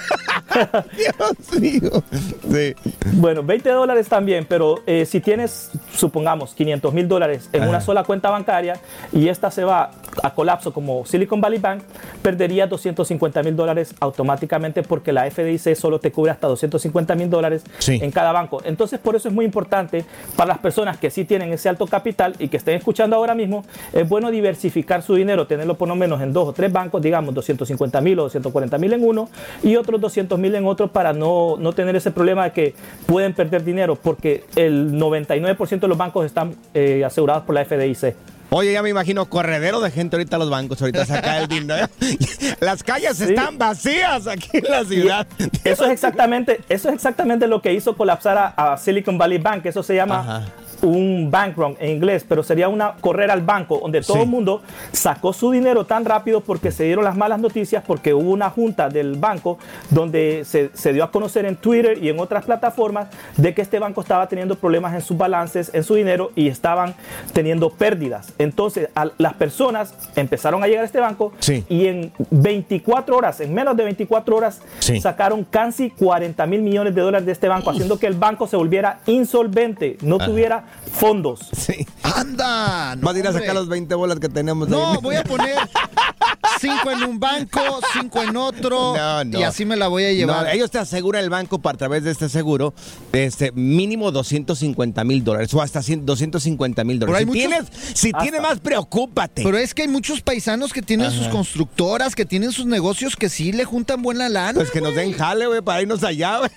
Dios 0.96 1.60
mío. 1.60 2.02
Sí. 2.50 2.74
Bueno, 3.14 3.42
20 3.42 3.70
dólares 3.70 4.08
también, 4.08 4.46
pero 4.48 4.82
eh, 4.86 5.06
si 5.06 5.20
tienes, 5.20 5.70
supongamos, 5.94 6.54
500 6.54 6.92
mil 6.92 7.08
dólares 7.08 7.48
en 7.52 7.68
una 7.68 7.80
sola 7.80 8.04
cuenta 8.04 8.30
bancaria 8.30 8.80
y 9.12 9.28
esta 9.28 9.50
se 9.50 9.64
va 9.64 9.90
a 10.22 10.34
colapso 10.34 10.72
como 10.72 11.04
Silicon 11.06 11.40
Valley 11.40 11.58
Bank, 11.58 11.82
perdería 12.22 12.66
250 12.66 13.42
mil 13.42 13.56
dólares 13.56 13.94
automáticamente 14.00 14.82
porque 14.82 15.12
la 15.12 15.30
FDIC 15.30 15.74
solo 15.74 15.98
te 15.98 16.12
cubre 16.12 16.30
hasta 16.30 16.46
250 16.48 17.14
mil 17.14 17.30
dólares 17.30 17.64
Sí. 17.78 17.98
en 18.02 18.10
cada 18.10 18.32
banco. 18.32 18.60
Entonces, 18.64 19.00
por 19.00 19.16
eso 19.16 19.28
es 19.28 19.34
muy 19.34 19.44
importante 19.44 20.04
para 20.36 20.48
las 20.48 20.58
personas 20.58 20.98
que 20.98 21.10
sí 21.10 21.24
tienen 21.24 21.52
ese 21.52 21.68
alto 21.68 21.86
capital 21.86 22.34
y 22.38 22.48
que 22.48 22.56
estén 22.58 22.76
escuchando 22.76 23.16
ahora 23.16 23.34
mismo, 23.34 23.64
es 23.92 24.08
bueno 24.08 24.30
diversificar 24.30 25.02
su 25.02 25.14
dinero, 25.14 25.46
tenerlo 25.46 25.76
por 25.76 25.88
lo 25.88 25.96
menos 25.96 26.20
en 26.20 26.32
dos 26.32 26.48
o 26.48 26.52
tres 26.52 26.70
bancos, 26.72 27.00
digamos 27.02 27.34
250 27.34 28.00
mil 28.00 28.18
o 28.18 28.22
240 28.24 28.78
mil 28.78 28.92
en 28.92 29.04
uno 29.04 29.28
y 29.62 29.76
otros 29.76 30.00
200 30.00 30.38
mil 30.38 30.54
en 30.54 30.66
otro 30.66 30.88
para 30.88 31.12
no, 31.12 31.56
no 31.58 31.72
tener 31.72 31.96
ese 31.96 32.10
problema 32.10 32.44
de 32.44 32.52
que 32.52 32.74
pueden 33.06 33.32
perder 33.34 33.64
dinero 33.64 33.96
porque 33.96 34.44
el 34.56 34.92
99% 34.92 35.80
de 35.80 35.88
los 35.88 35.98
bancos 35.98 36.26
están 36.26 36.54
eh, 36.74 37.02
asegurados 37.04 37.44
por 37.44 37.54
la 37.54 37.64
FDIC. 37.64 38.14
Oye, 38.54 38.72
ya 38.72 38.82
me 38.82 38.90
imagino 38.90 39.24
corredero 39.26 39.80
de 39.80 39.90
gente 39.90 40.16
ahorita 40.16 40.36
a 40.36 40.38
los 40.38 40.50
bancos, 40.50 40.80
ahorita 40.82 41.06
saca 41.06 41.38
el 41.38 41.48
dinero. 41.48 41.88
Las 42.60 42.82
calles 42.82 43.16
Sí. 43.16 43.24
están 43.24 43.56
vacías 43.56 44.26
aquí 44.26 44.48
en 44.58 44.64
la 44.70 44.84
ciudad. 44.84 45.26
Eso 45.64 45.86
es 45.86 45.90
exactamente, 45.90 46.60
eso 46.68 46.88
es 46.90 46.94
exactamente 46.94 47.46
lo 47.46 47.62
que 47.62 47.72
hizo 47.72 47.96
colapsar 47.96 48.36
a, 48.36 48.72
a 48.72 48.76
Silicon 48.76 49.16
Valley 49.16 49.38
Bank. 49.38 49.64
Eso 49.66 49.82
se 49.82 49.94
llama 49.94 50.46
un 50.82 51.30
bank 51.30 51.56
run 51.56 51.76
en 51.80 51.90
inglés, 51.96 52.24
pero 52.28 52.42
sería 52.42 52.68
una 52.68 52.94
correr 53.00 53.30
al 53.30 53.40
banco 53.42 53.78
donde 53.80 54.00
todo 54.02 54.16
Sí. 54.16 54.22
el 54.24 54.28
mundo 54.28 54.62
sacó 54.92 55.32
su 55.32 55.50
dinero 55.50 55.84
tan 55.86 56.04
rápido 56.04 56.40
porque 56.40 56.70
se 56.70 56.84
dieron 56.84 57.04
las 57.04 57.16
malas 57.16 57.38
noticias, 57.40 57.82
porque 57.86 58.12
hubo 58.14 58.30
una 58.30 58.50
junta 58.50 58.88
del 58.88 59.16
banco 59.16 59.58
donde 59.90 60.42
se, 60.44 60.70
se 60.74 60.92
dio 60.92 61.04
a 61.04 61.10
conocer 61.10 61.44
en 61.46 61.56
Twitter 61.56 61.98
y 62.02 62.08
en 62.08 62.18
otras 62.20 62.44
plataformas 62.44 63.08
de 63.36 63.54
que 63.54 63.62
este 63.62 63.78
banco 63.78 64.00
estaba 64.00 64.26
teniendo 64.28 64.56
problemas 64.56 64.94
en 64.94 65.00
sus 65.02 65.16
balances, 65.16 65.70
en 65.72 65.84
su 65.84 65.94
dinero 65.94 66.32
y 66.34 66.48
estaban 66.48 66.94
teniendo 67.32 67.70
pérdidas. 67.70 68.32
Entonces, 68.38 68.88
a- 68.94 69.10
las 69.18 69.34
personas 69.34 69.94
empezaron 70.16 70.62
a 70.62 70.66
llegar 70.66 70.82
a 70.82 70.86
este 70.86 71.00
banco 71.00 71.32
Sí. 71.38 71.64
y 71.68 71.86
en 71.86 72.12
24 72.30 73.16
horas, 73.16 73.40
en 73.40 73.54
menos 73.54 73.76
de 73.76 73.84
24 73.84 74.36
horas, 74.36 74.60
Sí. 74.80 75.00
sacaron 75.00 75.44
casi 75.48 75.90
40 75.90 76.46
mil 76.46 76.62
millones 76.62 76.94
de 76.94 77.00
dólares 77.00 77.26
de 77.26 77.32
este 77.32 77.48
banco, 77.48 77.70
haciendo 77.70 77.98
que 77.98 78.06
el 78.06 78.14
banco 78.14 78.46
se 78.46 78.56
volviera 78.56 78.98
insolvente, 79.06 79.96
no 80.02 80.16
Ajá. 80.16 80.26
tuviera 80.26 80.64
fondos. 80.92 81.40
Sí. 81.56 81.86
¡Anda! 82.02 82.94
Vas 83.00 83.14
a 83.14 83.18
ir 83.18 83.26
a 83.26 83.30
hombre. 83.30 83.42
sacar 83.44 83.54
los 83.54 83.68
20 83.68 83.94
bolas 83.94 84.18
que 84.18 84.28
tenemos 84.28 84.68
ahí. 84.68 84.74
No, 84.74 85.00
voy 85.00 85.16
a 85.16 85.24
poner 85.24 85.56
cinco 86.60 86.90
en 86.90 87.02
un 87.04 87.18
banco, 87.18 87.60
cinco 87.92 88.22
en 88.22 88.36
otro, 88.36 88.94
No, 88.96 89.24
no. 89.24 89.38
y 89.38 89.42
así 89.42 89.64
me 89.64 89.76
la 89.76 89.88
voy 89.88 90.04
a 90.04 90.12
llevar. 90.12 90.44
No, 90.44 90.50
ellos 90.50 90.70
te 90.70 90.78
aseguran 90.78 91.22
el 91.24 91.30
banco 91.30 91.60
para 91.60 91.74
a 91.74 91.78
través 91.78 92.04
de 92.04 92.10
este 92.10 92.28
seguro, 92.28 92.74
este 93.12 93.50
mínimo 93.52 94.10
250 94.12 95.02
mil 95.04 95.24
dólares 95.24 95.52
o 95.54 95.62
hasta 95.62 95.82
100 95.82 96.04
250 96.06 96.84
mil 96.84 96.98
dólares. 96.98 97.18
hay 97.20 97.24
Si 97.24 97.26
muchos- 97.48 97.70
tienes, 97.70 97.98
si 97.98 98.12
tienes 98.12 98.40
más, 98.42 98.60
preocúpate. 98.60 99.42
Pero 99.42 99.56
es 99.58 99.74
que 99.74 99.82
hay 99.82 99.88
muchos 99.88 100.20
paisanos 100.20 100.72
que 100.72 100.82
tienen 100.82 101.10
sus 101.10 101.28
constructoras, 101.28 102.14
que 102.14 102.24
tienen 102.26 102.52
sus 102.52 102.66
negocios 102.66 103.16
que 103.16 103.28
sí 103.28 103.52
le 103.52 103.64
juntan 103.64 104.02
buena 104.02 104.28
lana. 104.28 104.52
Pues 104.54 104.70
que 104.70 104.80
nos 104.80 104.94
den 104.94 105.12
jale, 105.12 105.46
güey, 105.46 105.62
para 105.62 105.82
irnos 105.82 106.04
allá, 106.04 106.38
güey. 106.38 106.50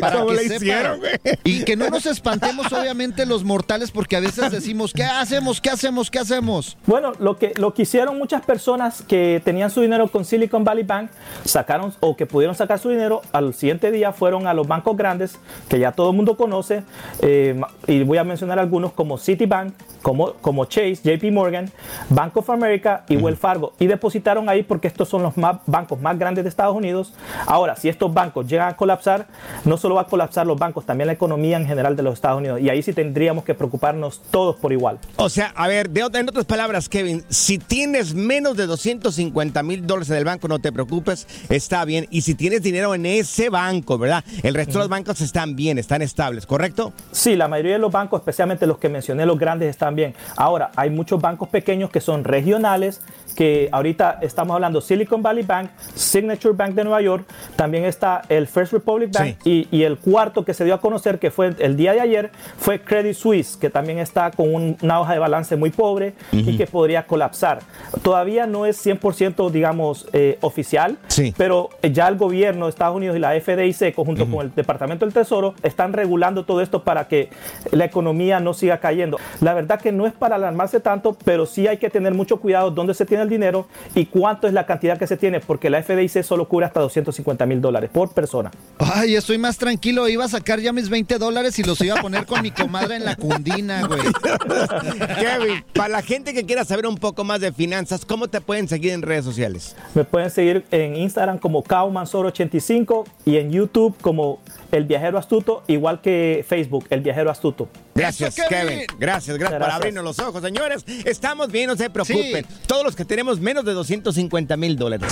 Para 0.00 0.18
¿Cómo 0.18 0.28
que 0.30 0.34
le 0.36 0.56
hicieron, 0.56 1.00
güey? 1.00 1.12
Y 1.44 1.64
que 1.64 1.76
no 1.76 1.88
nos 1.90 2.06
espantemos, 2.06 2.72
obviamente, 2.72 3.26
los 3.26 3.33
mortales, 3.42 3.90
porque 3.90 4.16
a 4.16 4.20
veces 4.20 4.50
decimos, 4.50 4.92
¿qué 4.92 5.02
hacemos? 5.02 5.60
¿Qué 5.60 5.70
hacemos? 5.70 6.10
¿Qué 6.10 6.18
hacemos? 6.18 6.76
Bueno, 6.86 7.12
lo 7.18 7.36
que, 7.38 7.52
lo 7.56 7.74
que 7.74 7.82
hicieron 7.82 8.18
muchas 8.18 8.44
personas 8.44 9.02
que 9.02 9.40
tenían 9.44 9.70
su 9.70 9.80
dinero 9.80 10.08
con 10.08 10.24
Silicon 10.24 10.62
Valley 10.62 10.84
Bank, 10.84 11.10
sacaron 11.44 11.92
o 12.00 12.16
que 12.16 12.26
pudieron 12.26 12.54
sacar 12.54 12.78
su 12.78 12.90
dinero, 12.90 13.22
al 13.32 13.54
siguiente 13.54 13.90
día 13.90 14.12
fueron 14.12 14.46
a 14.46 14.54
los 14.54 14.68
bancos 14.68 14.96
grandes 14.96 15.38
que 15.68 15.78
ya 15.78 15.92
todo 15.92 16.10
el 16.10 16.16
mundo 16.16 16.36
conoce, 16.36 16.84
eh, 17.22 17.60
y 17.86 18.02
voy 18.04 18.18
a 18.18 18.24
mencionar 18.24 18.58
algunos 18.58 18.92
como 18.92 19.18
Citibank, 19.18 19.74
como, 20.02 20.34
como 20.34 20.66
Chase, 20.66 20.96
JP 21.02 21.32
Morgan, 21.32 21.70
Bank 22.10 22.36
of 22.36 22.50
America 22.50 23.04
y 23.08 23.16
Wells 23.16 23.38
Fargo, 23.38 23.72
y 23.78 23.86
depositaron 23.86 24.48
ahí 24.48 24.62
porque 24.62 24.88
estos 24.88 25.08
son 25.08 25.22
los 25.22 25.36
más, 25.36 25.56
bancos 25.66 26.00
más 26.00 26.18
grandes 26.18 26.44
de 26.44 26.50
Estados 26.50 26.76
Unidos. 26.76 27.14
Ahora, 27.46 27.74
si 27.76 27.88
estos 27.88 28.12
bancos 28.12 28.46
llegan 28.46 28.68
a 28.68 28.76
colapsar, 28.76 29.26
no 29.64 29.78
solo 29.78 29.94
va 29.94 30.02
a 30.02 30.06
colapsar 30.06 30.46
los 30.46 30.58
bancos, 30.58 30.84
también 30.84 31.06
la 31.06 31.14
economía 31.14 31.56
en 31.56 31.66
general 31.66 31.96
de 31.96 32.02
los 32.02 32.14
Estados 32.14 32.38
Unidos, 32.38 32.60
y 32.60 32.68
ahí 32.68 32.82
sí 32.82 32.92
tendríamos 33.24 33.44
que 33.44 33.54
preocuparnos 33.54 34.20
todos 34.30 34.56
por 34.56 34.70
igual. 34.70 34.98
O 35.16 35.30
sea, 35.30 35.46
a 35.56 35.66
ver, 35.66 35.88
de 35.88 36.02
otra- 36.04 36.20
en 36.20 36.28
otras 36.28 36.44
palabras, 36.44 36.90
Kevin, 36.90 37.24
si 37.30 37.56
tienes 37.56 38.12
menos 38.12 38.54
de 38.54 38.66
250 38.66 39.62
mil 39.62 39.86
dólares 39.86 40.10
en 40.10 40.16
el 40.16 40.24
banco, 40.26 40.46
no 40.46 40.58
te 40.58 40.70
preocupes, 40.72 41.26
está 41.48 41.86
bien. 41.86 42.06
Y 42.10 42.20
si 42.20 42.34
tienes 42.34 42.62
dinero 42.62 42.94
en 42.94 43.06
ese 43.06 43.48
banco, 43.48 43.96
¿verdad? 43.96 44.22
El 44.42 44.52
resto 44.54 44.74
de 44.74 44.78
los 44.80 44.88
bancos 44.90 45.22
están 45.22 45.56
bien, 45.56 45.78
están 45.78 46.02
estables, 46.02 46.44
¿correcto? 46.44 46.92
Sí, 47.12 47.34
la 47.34 47.48
mayoría 47.48 47.72
de 47.72 47.78
los 47.78 47.90
bancos, 47.90 48.20
especialmente 48.20 48.66
los 48.66 48.76
que 48.76 48.90
mencioné, 48.90 49.24
los 49.24 49.38
grandes, 49.38 49.70
están 49.70 49.94
bien. 49.94 50.14
Ahora, 50.36 50.70
hay 50.76 50.90
muchos 50.90 51.18
bancos 51.22 51.48
pequeños 51.48 51.88
que 51.88 52.02
son 52.02 52.24
regionales, 52.24 53.00
que 53.34 53.68
ahorita 53.72 54.18
estamos 54.22 54.54
hablando 54.54 54.80
Silicon 54.80 55.22
Valley 55.22 55.44
Bank, 55.44 55.70
Signature 55.94 56.54
Bank 56.54 56.74
de 56.74 56.84
Nueva 56.84 57.00
York, 57.02 57.24
también 57.56 57.84
está 57.84 58.22
el 58.28 58.46
First 58.46 58.72
Republic 58.72 59.10
Bank 59.12 59.36
y, 59.44 59.68
y 59.70 59.82
el 59.82 59.98
cuarto 59.98 60.44
que 60.44 60.54
se 60.54 60.64
dio 60.64 60.74
a 60.74 60.80
conocer 60.80 61.18
que 61.18 61.30
fue 61.30 61.54
el 61.58 61.76
día 61.76 61.92
de 61.92 62.00
ayer 62.00 62.30
fue 62.58 62.80
Credit 62.80 63.14
Suisse, 63.14 63.56
que 63.56 63.70
también 63.70 63.98
está 63.98 64.30
con 64.30 64.54
un- 64.54 64.76
una 64.82 65.00
hoja 65.00 65.12
de 65.14 65.18
balance 65.18 65.56
muy 65.56 65.70
pobre 65.70 66.14
y 66.32 66.42
Ujú. 66.48 66.56
que 66.58 66.66
podría 66.66 67.06
colapsar. 67.06 67.60
Todavía 68.02 68.46
no 68.46 68.66
es 68.66 68.84
100% 68.84 69.50
digamos 69.50 70.06
eh, 70.12 70.38
oficial, 70.40 70.96
pero 71.36 71.70
ya 71.82 72.08
el 72.08 72.16
gobierno 72.16 72.66
de 72.66 72.70
Estados 72.70 72.96
Unidos 72.96 73.16
y 73.16 73.20
la 73.20 73.32
FDIC 73.40 73.94
junto 73.94 74.26
con 74.26 74.46
el 74.46 74.54
Departamento 74.54 75.04
del 75.04 75.14
Tesoro 75.14 75.54
están 75.62 75.92
regulando 75.92 76.44
todo 76.44 76.60
esto 76.60 76.82
para 76.84 77.08
que 77.08 77.30
la 77.72 77.84
economía 77.84 78.40
no 78.40 78.54
siga 78.54 78.78
cayendo. 78.78 79.18
La 79.40 79.54
verdad 79.54 79.80
que 79.80 79.92
no 79.92 80.06
es 80.06 80.12
para 80.12 80.36
alarmarse 80.36 80.80
tanto, 80.80 81.16
pero 81.24 81.46
sí 81.46 81.66
hay 81.66 81.78
que 81.78 81.90
tener 81.90 82.14
mucho 82.14 82.38
cuidado 82.38 82.70
dónde 82.70 82.94
se 82.94 83.04
tiene 83.06 83.23
el 83.24 83.30
dinero 83.30 83.66
y 83.94 84.06
cuánto 84.06 84.46
es 84.46 84.52
la 84.52 84.66
cantidad 84.66 84.98
que 84.98 85.06
se 85.06 85.16
tiene, 85.16 85.40
porque 85.40 85.70
la 85.70 85.82
FDIC 85.82 86.22
solo 86.22 86.48
cubre 86.48 86.66
hasta 86.66 86.80
250 86.80 87.46
mil 87.46 87.60
dólares 87.60 87.90
por 87.92 88.12
persona. 88.12 88.50
Ay, 88.78 89.16
estoy 89.16 89.38
más 89.38 89.58
tranquilo. 89.58 90.08
Iba 90.08 90.24
a 90.24 90.28
sacar 90.28 90.60
ya 90.60 90.72
mis 90.72 90.88
20 90.88 91.18
dólares 91.18 91.58
y 91.58 91.64
los 91.64 91.80
iba 91.80 91.98
a 91.98 92.02
poner 92.02 92.26
con 92.26 92.42
mi 92.42 92.50
comadre 92.50 92.96
en 92.96 93.04
la 93.04 93.16
cundina, 93.16 93.86
güey. 93.86 94.00
Kevin, 95.18 95.64
para 95.74 95.88
la 95.88 96.02
gente 96.02 96.32
que 96.32 96.44
quiera 96.44 96.64
saber 96.64 96.86
un 96.86 96.96
poco 96.96 97.24
más 97.24 97.40
de 97.40 97.52
finanzas, 97.52 98.04
¿cómo 98.04 98.28
te 98.28 98.40
pueden 98.40 98.68
seguir 98.68 98.92
en 98.92 99.02
redes 99.02 99.24
sociales? 99.24 99.74
Me 99.94 100.04
pueden 100.04 100.30
seguir 100.30 100.64
en 100.70 100.96
Instagram 100.96 101.38
como 101.38 101.64
Kaumansor85 101.64 103.04
y 103.24 103.36
en 103.38 103.50
YouTube 103.50 103.96
como 104.00 104.40
El 104.70 104.84
Viajero 104.84 105.18
Astuto, 105.18 105.62
igual 105.66 106.00
que 106.00 106.44
Facebook, 106.46 106.86
El 106.90 107.00
Viajero 107.00 107.30
Astuto. 107.30 107.68
Gracias, 107.94 108.36
Kevin. 108.48 108.80
Gracias, 108.98 109.38
gracias 109.38 109.60
por 109.60 109.70
abrirnos 109.70 110.04
los 110.04 110.18
ojos, 110.18 110.42
señores. 110.42 110.84
Estamos 111.04 111.50
bien, 111.50 111.68
no 111.68 111.76
se 111.76 111.88
preocupen. 111.90 112.44
Todos 112.66 112.84
los 112.84 112.96
que 112.96 113.04
tenemos 113.14 113.38
menos 113.38 113.64
de 113.64 113.74
250 113.74 114.56
mil 114.56 114.74
dólares. 114.74 115.08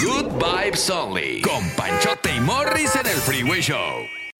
Good 0.00 0.34
Vibes 0.34 0.88
Only. 0.88 1.42
Con 1.42 1.68
Panchote 1.70 2.30
y 2.32 2.38
Morris 2.38 2.94
en 2.94 3.06
el 3.08 3.16
Freeway 3.16 3.60
Show. 3.60 4.25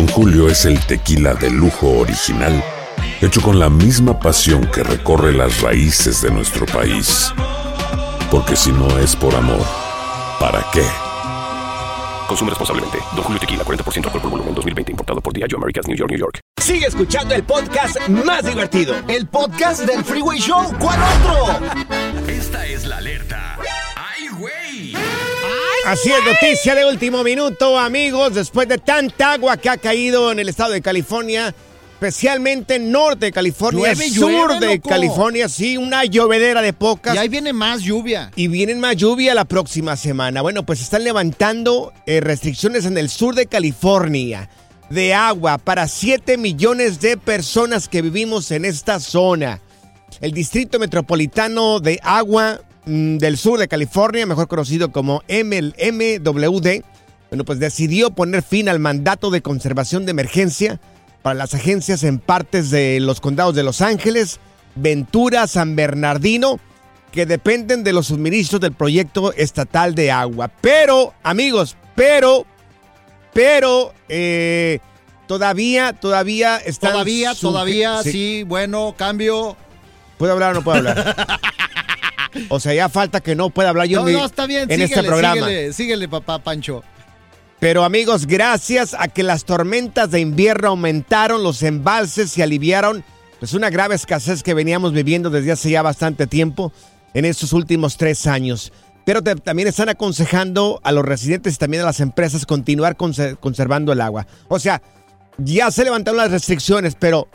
Don 0.00 0.08
Julio 0.08 0.48
es 0.48 0.64
el 0.64 0.80
tequila 0.86 1.34
de 1.34 1.50
lujo 1.50 1.98
original, 1.98 2.64
hecho 3.20 3.42
con 3.42 3.58
la 3.58 3.68
misma 3.68 4.18
pasión 4.18 4.66
que 4.68 4.82
recorre 4.82 5.30
las 5.30 5.60
raíces 5.60 6.22
de 6.22 6.30
nuestro 6.30 6.64
país. 6.64 7.30
Porque 8.30 8.56
si 8.56 8.72
no 8.72 8.98
es 8.98 9.14
por 9.14 9.34
amor, 9.34 9.60
¿para 10.40 10.64
qué? 10.72 10.84
Consume 12.26 12.48
responsablemente. 12.48 12.96
Don 13.14 13.24
Julio 13.24 13.40
Tequila, 13.40 13.62
40% 13.62 14.06
alcohol 14.06 14.22
por 14.22 14.30
volumen, 14.30 14.54
2020. 14.54 14.92
Importado 14.92 15.20
por 15.20 15.34
Diageo 15.34 15.58
Americas, 15.58 15.86
New 15.86 15.98
York, 15.98 16.10
New 16.10 16.18
York. 16.18 16.40
Sigue 16.62 16.86
escuchando 16.86 17.34
el 17.34 17.42
podcast 17.42 17.98
más 18.08 18.46
divertido. 18.46 18.94
El 19.06 19.26
podcast 19.26 19.82
del 19.82 20.02
Freeway 20.02 20.38
Show. 20.38 20.72
¿Cuál 20.78 20.98
otro? 21.20 21.66
Esta 22.26 22.64
es 22.64 22.86
la 22.86 22.96
alerta. 22.96 23.29
Así 25.86 26.10
es, 26.10 26.24
noticia 26.24 26.74
de 26.74 26.84
último 26.84 27.24
minuto, 27.24 27.78
amigos. 27.78 28.34
Después 28.34 28.68
de 28.68 28.78
tanta 28.78 29.32
agua 29.32 29.56
que 29.56 29.70
ha 29.70 29.76
caído 29.76 30.30
en 30.30 30.38
el 30.38 30.48
estado 30.48 30.72
de 30.72 30.82
California, 30.82 31.54
especialmente 31.94 32.76
en 32.76 32.92
norte 32.92 33.26
de 33.26 33.32
California, 33.32 33.92
Llueve, 33.94 34.10
sur 34.10 34.30
llueve, 34.50 34.66
de 34.66 34.76
loco. 34.76 34.88
California, 34.88 35.48
sí, 35.48 35.76
una 35.76 36.04
llovedera 36.04 36.60
de 36.60 36.72
pocas. 36.72 37.14
Y 37.14 37.18
ahí 37.18 37.28
viene 37.28 37.52
más 37.52 37.80
lluvia. 37.80 38.30
Y 38.36 38.48
vienen 38.48 38.78
más 38.78 38.96
lluvia 38.96 39.34
la 39.34 39.46
próxima 39.46 39.96
semana. 39.96 40.42
Bueno, 40.42 40.66
pues 40.66 40.80
están 40.82 41.02
levantando 41.02 41.92
eh, 42.06 42.20
restricciones 42.20 42.84
en 42.84 42.98
el 42.98 43.08
sur 43.08 43.34
de 43.34 43.46
California 43.46 44.50
de 44.90 45.14
agua 45.14 45.56
para 45.58 45.88
7 45.88 46.36
millones 46.36 47.00
de 47.00 47.16
personas 47.16 47.88
que 47.88 48.02
vivimos 48.02 48.50
en 48.50 48.64
esta 48.64 49.00
zona. 49.00 49.60
El 50.20 50.32
Distrito 50.32 50.78
Metropolitano 50.78 51.80
de 51.80 51.98
Agua 52.02 52.60
del 52.86 53.36
Sur 53.36 53.58
de 53.58 53.68
California, 53.68 54.26
mejor 54.26 54.48
conocido 54.48 54.90
como 54.92 55.22
MWD, 55.28 56.82
bueno, 57.30 57.44
pues 57.44 57.58
decidió 57.60 58.10
poner 58.10 58.42
fin 58.42 58.68
al 58.68 58.80
mandato 58.80 59.30
de 59.30 59.40
conservación 59.40 60.04
de 60.04 60.10
emergencia 60.10 60.80
para 61.22 61.34
las 61.34 61.54
agencias 61.54 62.02
en 62.02 62.18
partes 62.18 62.70
de 62.70 62.98
los 63.00 63.20
condados 63.20 63.54
de 63.54 63.62
Los 63.62 63.82
Ángeles, 63.82 64.40
Ventura, 64.74 65.46
San 65.46 65.76
Bernardino, 65.76 66.58
que 67.12 67.26
dependen 67.26 67.84
de 67.84 67.92
los 67.92 68.08
suministros 68.08 68.60
del 68.60 68.72
proyecto 68.72 69.32
estatal 69.34 69.94
de 69.94 70.10
agua. 70.10 70.50
Pero, 70.60 71.14
amigos, 71.22 71.76
pero, 71.94 72.46
pero, 73.32 73.92
eh, 74.08 74.78
todavía, 75.26 75.92
todavía 75.92 76.56
están... 76.56 76.92
Todavía, 76.92 77.34
todavía, 77.34 78.02
sí. 78.02 78.44
bueno, 78.44 78.94
cambio. 78.96 79.56
¿Puedo 80.18 80.32
hablar 80.32 80.52
o 80.52 80.54
no 80.54 80.64
puedo 80.64 80.78
hablar? 80.78 81.40
o 82.48 82.60
sea, 82.60 82.74
ya 82.74 82.88
falta 82.88 83.20
que 83.20 83.34
no 83.34 83.50
pueda 83.50 83.70
hablar 83.70 83.86
yo 83.86 84.02
no, 84.02 84.08
en, 84.08 84.14
no, 84.14 84.24
está 84.24 84.46
bien, 84.46 84.62
en 84.62 84.68
síguele, 84.70 84.84
este 84.84 85.02
programa. 85.02 85.34
síguele, 85.34 85.72
síguele, 85.72 86.08
papá 86.08 86.38
Pancho. 86.38 86.82
Pero 87.58 87.84
amigos, 87.84 88.26
gracias 88.26 88.94
a 88.98 89.08
que 89.08 89.22
las 89.22 89.44
tormentas 89.44 90.10
de 90.10 90.20
invierno 90.20 90.68
aumentaron 90.68 91.42
los 91.42 91.62
embalses 91.62 92.36
y 92.38 92.42
aliviaron 92.42 93.04
pues 93.38 93.52
una 93.54 93.68
grave 93.70 93.94
escasez 93.94 94.42
que 94.42 94.54
veníamos 94.54 94.92
viviendo 94.92 95.28
desde 95.30 95.52
hace 95.52 95.70
ya 95.70 95.82
bastante 95.82 96.26
tiempo 96.26 96.72
en 97.14 97.24
estos 97.24 97.52
últimos 97.52 97.96
tres 97.96 98.26
años. 98.26 98.72
Pero 99.04 99.22
te- 99.22 99.34
también 99.36 99.66
están 99.68 99.88
aconsejando 99.88 100.80
a 100.84 100.92
los 100.92 101.04
residentes 101.04 101.54
y 101.54 101.56
también 101.58 101.82
a 101.82 101.86
las 101.86 102.00
empresas 102.00 102.46
continuar 102.46 102.96
conse- 102.96 103.36
conservando 103.38 103.92
el 103.92 104.00
agua. 104.00 104.26
O 104.48 104.58
sea, 104.58 104.80
ya 105.38 105.70
se 105.70 105.84
levantaron 105.84 106.18
las 106.18 106.30
restricciones, 106.30 106.94
pero 106.98 107.28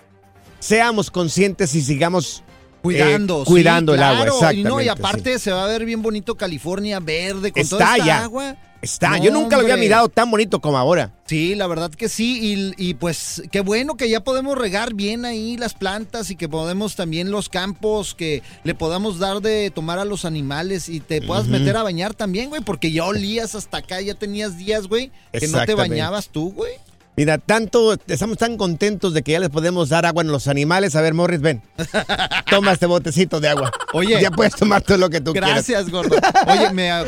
seamos 0.60 1.12
conscientes 1.12 1.73
y 1.75 1.81
sigamos 1.81 2.43
eh, 2.91 3.00
Cuidando, 3.00 3.43
sí, 3.45 3.52
cuidando 3.52 3.93
el 3.93 4.04
agua. 4.04 4.26
Exactamente. 4.26 4.62
Y 4.62 4.63
no, 4.63 4.82
y 4.82 4.84
sí. 4.84 4.89
aparte 4.89 5.39
se 5.39 5.52
va 5.52 5.65
a 5.65 5.67
ver 5.67 5.86
bien 5.86 6.02
bonito 6.02 6.36
California 6.36 7.00
verde 7.00 7.52
con 7.52 7.62
Está 7.62 7.78
toda 7.78 7.95
esta 7.95 8.06
ya. 8.06 8.24
agua. 8.24 8.56
Está, 8.82 9.17
No, 9.17 9.24
yo 9.24 9.32
nunca 9.32 9.56
lo 9.58 9.63
había 9.63 9.78
mirado 9.78 10.10
tan 10.10 10.30
bonito 10.30 10.62
como 10.62 10.78
ahora. 10.78 11.12
Sí, 11.26 11.56
la 11.56 11.65
verdad 11.65 11.89
que 11.89 12.08
sí. 12.08 12.74
Y, 12.78 12.89
y 12.89 12.93
pues 12.93 13.41
qué 13.52 13.62
bueno 13.62 13.95
que 13.98 14.08
ya 14.10 14.24
podemos 14.24 14.56
regar 14.56 14.93
bien 14.93 15.26
ahí 15.26 15.58
las 15.58 15.74
plantas 15.74 16.30
y 16.30 16.36
que 16.36 16.48
podemos 16.48 16.95
también 16.95 17.32
los 17.32 17.50
campos, 17.50 18.13
que 18.13 18.43
le 18.63 18.76
podamos 18.76 19.17
dar 19.17 19.41
de 19.41 19.71
tomar 19.71 19.98
a 19.98 20.06
los 20.06 20.24
animales 20.24 20.88
y 20.88 21.00
te 21.00 21.24
puedas 21.24 21.48
meter 21.48 21.78
a 21.78 21.82
bañar 21.84 22.13
también, 22.13 22.50
güey, 22.50 22.62
porque 22.62 22.91
ya 22.91 23.06
olías 23.06 23.56
hasta 23.56 23.78
acá, 23.78 24.02
ya 24.02 24.13
tenías 24.13 24.56
días, 24.56 24.88
güey, 24.88 25.10
que 25.32 25.48
no 25.48 25.65
te 25.65 25.74
bañabas 25.74 26.30
tú, 26.30 26.52
güey. 26.52 26.74
Mira, 27.17 27.38
tanto, 27.38 27.95
estamos 28.08 28.38
tan 28.38 28.58
contentos 28.58 29.13
de 29.13 29.23
que 29.23 29.32
ya 29.34 29.39
les 29.39 29.49
podemos 29.49 29.89
dar 29.89 30.06
agua 30.06 30.21
a 30.23 30.25
los 30.25 30.47
animales. 30.47 30.95
A 30.95 31.01
ver, 31.01 31.13
Morris, 31.13 31.39
ven. 31.41 31.62
Toma 32.49 32.73
este 32.73 32.86
botecito 32.88 33.39
de 33.39 33.49
agua. 33.49 33.71
Oye. 33.93 34.21
Ya 34.21 34.32
puedes 34.32 34.56
tomar 34.56 34.82
todo 34.82 34.97
lo 34.97 35.10
que 35.10 35.21
tú 35.21 35.32
Gracias, 35.34 35.65
quieras. 35.65 35.89
gordo. 35.89 36.17
Oye, 36.47 36.71
me... 36.73 36.91
ay, 36.91 37.08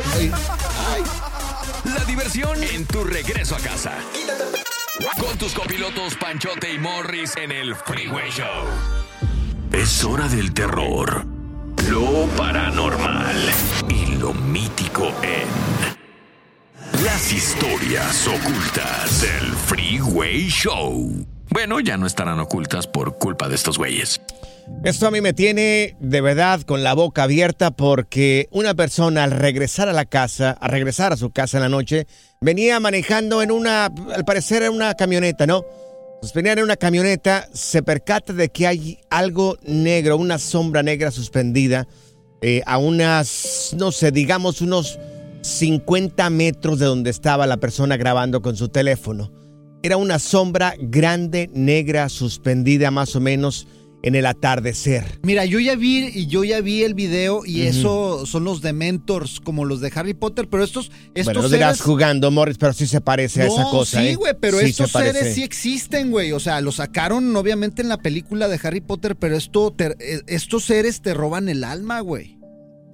La 1.94 2.04
diversión 2.06 2.64
en 2.64 2.86
tu 2.86 3.04
regreso 3.04 3.56
a 3.56 3.60
casa. 3.60 3.92
Con 5.20 5.38
tus 5.38 5.54
copilotos 5.54 6.16
Panchote 6.16 6.74
y 6.74 6.80
Morris 6.80 7.36
en 7.36 7.52
el 7.52 7.76
Freeway 7.76 8.30
Show. 8.32 8.46
Es 9.74 10.04
hora 10.06 10.28
del 10.30 10.54
terror, 10.54 11.26
lo 11.90 12.26
paranormal 12.38 13.36
y 13.90 14.16
lo 14.16 14.34
mítico 14.34 15.14
en 15.22 15.97
Historias 17.18 18.28
ocultas 18.28 19.22
del 19.22 19.52
Freeway 19.66 20.48
Show. 20.50 21.26
Bueno, 21.50 21.80
ya 21.80 21.98
no 21.98 22.06
estarán 22.06 22.40
ocultas 22.40 22.86
por 22.86 23.18
culpa 23.18 23.50
de 23.50 23.56
estos 23.56 23.80
güeyes. 23.80 24.22
Esto 24.84 25.08
a 25.08 25.12
mí 25.12 25.20
me 25.20 25.34
tiene 25.34 25.98
de 26.00 26.22
verdad 26.22 26.62
con 26.62 26.84
la 26.84 26.94
boca 26.94 27.24
abierta 27.24 27.72
porque 27.72 28.48
una 28.52 28.76
persona 28.76 29.24
al 29.24 29.32
regresar 29.32 29.90
a 29.90 29.94
la 29.94 30.06
casa, 30.06 30.52
a 30.52 30.68
regresar 30.68 31.12
a 31.12 31.18
su 31.18 31.32
casa 31.32 31.58
en 31.58 31.64
la 31.64 31.70
noche, 31.70 32.06
venía 32.40 32.80
manejando 32.80 33.42
en 33.42 33.52
una, 33.52 33.86
al 33.86 34.24
parecer 34.24 34.62
en 34.62 34.74
una 34.74 34.94
camioneta, 34.94 35.48
¿no? 35.48 35.66
Venía 36.36 36.54
en 36.54 36.62
una 36.62 36.78
camioneta, 36.78 37.50
se 37.52 37.82
percata 37.82 38.32
de 38.32 38.50
que 38.50 38.68
hay 38.68 39.00
algo 39.10 39.58
negro, 39.64 40.18
una 40.18 40.38
sombra 40.38 40.84
negra 40.84 41.10
suspendida 41.10 41.88
eh, 42.42 42.62
a 42.68 42.78
unas, 42.78 43.76
no 43.76 43.92
sé, 43.92 44.12
digamos 44.12 44.62
unos 44.62 45.00
50 45.42 46.30
metros 46.30 46.80
de 46.80 46.86
donde 46.86 47.10
estaba 47.10 47.48
la 47.48 47.58
persona 47.58 47.98
grabando 47.98 48.42
con 48.42 48.56
su 48.56 48.70
teléfono. 48.70 49.32
Era 49.84 49.98
una 49.98 50.20
sombra 50.20 50.74
grande, 50.80 51.50
negra, 51.54 52.10
suspendida 52.10 52.92
más 52.92 53.16
o 53.16 53.20
menos 53.22 53.68
en 54.04 54.16
el 54.16 54.26
atardecer. 54.28 55.20
Mira, 55.24 55.46
yo 55.46 55.60
ya 55.60 55.76
vi 55.76 56.06
y 56.14 56.28
yo 56.28 56.44
ya 56.44 56.62
vi 56.62 56.84
el 56.84 56.94
video 56.94 57.44
y 57.46 57.62
eso 57.62 58.26
son 58.26 58.44
los 58.44 58.62
Dementors, 58.62 59.40
como 59.40 59.66
los 59.66 59.82
de 59.82 59.92
Harry 59.96 60.14
Potter, 60.14 60.48
pero 60.50 60.64
estos, 60.64 60.92
estos 61.16 61.34
bueno, 61.34 61.50
dirás 61.50 61.78
seres- 61.78 61.82
jugando, 61.82 62.30
Morris, 62.32 62.58
pero 62.58 62.74
sí 62.74 62.86
se 62.88 63.02
parece 63.02 63.42
a 63.42 63.48
esa 63.48 63.64
No, 63.64 63.72
cosa, 63.72 64.00
sí, 64.02 64.10
¿eh? 64.10 64.16
güey, 64.16 64.34
pero 64.40 64.60
Sí 64.60 64.66
estos 64.68 64.88
se 64.92 64.94
parece. 64.94 65.14
seres 65.20 65.36
sí 65.36 65.44
existen, 65.44 66.12
güey. 66.12 66.32
O 66.32 66.40
sea, 66.40 66.62
lo 66.62 66.72
sacaron 66.72 67.36
obviamente 67.36 67.82
en 67.82 67.90
la 67.90 67.98
película 67.98 68.48
de 68.48 68.60
Harry 68.64 68.82
Potter, 68.82 69.16
pero 69.16 69.36
esto 69.36 69.74
te- 69.76 69.96
eh, 70.00 70.22
estos 70.28 70.64
seres 70.66 71.02
te 71.02 71.14
roban 71.14 71.50
el 71.50 71.64
alma, 71.64 72.00
güey. 72.02 72.37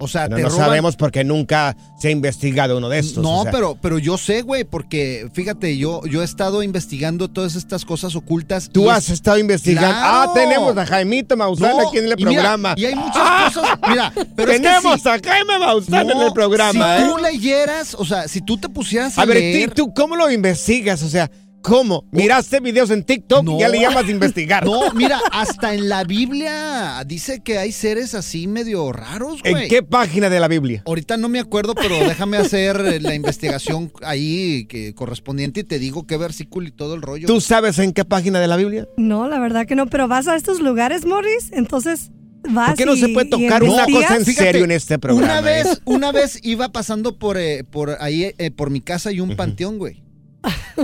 O 0.00 0.08
sea, 0.08 0.28
No, 0.28 0.36
te 0.36 0.42
no 0.42 0.48
roban. 0.48 0.66
sabemos 0.66 0.96
porque 0.96 1.22
nunca 1.22 1.76
se 2.00 2.08
ha 2.08 2.10
investigado 2.10 2.76
uno 2.76 2.88
de 2.88 2.98
estos. 2.98 3.22
No, 3.22 3.40
o 3.40 3.42
sea. 3.44 3.52
pero, 3.52 3.78
pero 3.80 3.98
yo 3.98 4.18
sé, 4.18 4.42
güey, 4.42 4.64
porque 4.64 5.28
fíjate, 5.32 5.78
yo, 5.78 6.02
yo 6.04 6.20
he 6.20 6.24
estado 6.24 6.62
investigando 6.64 7.28
todas 7.28 7.54
estas 7.54 7.84
cosas 7.84 8.16
ocultas. 8.16 8.68
Tú 8.72 8.90
has 8.90 9.04
es- 9.04 9.10
estado 9.10 9.38
investigando. 9.38 9.88
¡Claro! 9.88 10.30
Ah, 10.30 10.34
tenemos 10.34 10.76
a 10.76 10.84
Jaimito 10.84 11.36
Maussan 11.36 11.70
No, 11.76 11.88
aquí 11.88 11.98
en 11.98 12.06
el 12.06 12.12
y 12.12 12.24
mira, 12.24 12.30
programa. 12.42 12.74
y 12.76 12.84
hay 12.86 12.94
muchas 12.96 13.14
¡Ah! 13.16 13.50
cosas. 13.54 13.78
Mira, 13.88 14.12
pero 14.34 14.50
es 14.52 14.58
que 14.60 14.66
tenemos 14.66 15.00
si- 15.00 15.08
a 15.08 15.20
Jaime 15.24 15.58
Maussan 15.60 16.10
en 16.10 16.20
el 16.20 16.32
programa, 16.32 16.96
Si 16.98 17.02
¿eh? 17.02 17.06
tú 17.08 17.18
leyeras, 17.22 17.94
o 17.94 18.04
sea, 18.04 18.26
si 18.26 18.40
tú 18.40 18.58
te 18.58 18.68
pusieras 18.68 19.16
a, 19.16 19.22
A 19.22 19.24
ver, 19.26 19.36
leer. 19.38 19.70
¿tú, 19.70 19.86
tú 19.86 19.94
cómo 19.94 20.16
lo 20.16 20.28
investigas? 20.30 21.02
O 21.04 21.08
sea, 21.08 21.30
¿cómo? 21.64 22.04
¿Miraste 22.12 22.60
videos 22.60 22.90
en 22.90 23.02
TikTok 23.04 23.48
y 23.48 23.58
ya 23.60 23.68
le 23.68 23.80
llamas 23.80 24.04
a 24.06 24.10
investigar? 24.10 24.64
No, 24.74 24.92
mira, 24.92 25.18
hasta 25.32 25.74
en 25.74 25.88
la 25.88 26.04
Biblia 26.04 27.02
dice 27.06 27.40
que 27.42 27.58
hay 27.58 27.72
seres 27.72 28.14
así 28.14 28.46
medio 28.46 28.92
raros, 28.92 29.40
güey. 29.42 29.64
¿En 29.64 29.68
qué 29.68 29.82
página 29.82 30.28
de 30.30 30.40
la 30.40 30.48
Biblia? 30.48 30.82
Ahorita 30.86 31.16
no 31.16 31.28
me 31.28 31.40
acuerdo, 31.40 31.74
pero 31.74 31.98
déjame 32.06 32.36
hacer 32.36 33.02
la 33.02 33.14
investigación 33.14 33.90
ahí 34.02 34.66
que 34.66 34.94
correspondiente 34.94 35.60
y 35.60 35.64
te 35.64 35.78
digo 35.78 36.06
qué 36.06 36.16
versículo 36.16 36.68
y 36.68 36.70
todo 36.70 36.94
el 36.94 37.02
rollo. 37.02 37.26
¿Tú 37.26 37.40
sabes 37.40 37.78
en 37.78 37.92
qué 37.92 38.04
página 38.04 38.40
de 38.40 38.48
la 38.48 38.56
Biblia? 38.56 38.86
No, 38.96 39.26
la 39.28 39.38
verdad 39.40 39.66
que 39.66 39.74
no, 39.74 39.86
pero 39.86 40.06
vas 40.08 40.28
a 40.28 40.36
estos 40.36 40.60
lugares, 40.60 41.06
Morris, 41.06 41.50
entonces 41.52 42.10
vas 42.48 42.70
¿Por 42.70 42.78
qué 42.78 42.86
no 42.86 42.94
y- 42.94 43.00
se 43.00 43.08
puede 43.08 43.28
tocar 43.30 43.62
una 43.62 43.86
cosa 43.86 44.16
en 44.16 44.24
Fíjate, 44.24 44.46
serio 44.46 44.64
en 44.64 44.70
este 44.70 44.98
programa? 44.98 45.24
Una 45.32 45.40
vez, 45.40 45.66
eh? 45.66 45.78
una 45.86 46.12
vez 46.12 46.38
iba 46.42 46.70
pasando 46.70 47.18
por, 47.18 47.38
eh, 47.38 47.64
por 47.64 47.96
ahí, 48.00 48.34
eh, 48.38 48.50
por 48.50 48.70
mi 48.70 48.80
casa 48.80 49.12
y 49.12 49.20
un 49.20 49.34
panteón, 49.36 49.78
güey. 49.78 50.03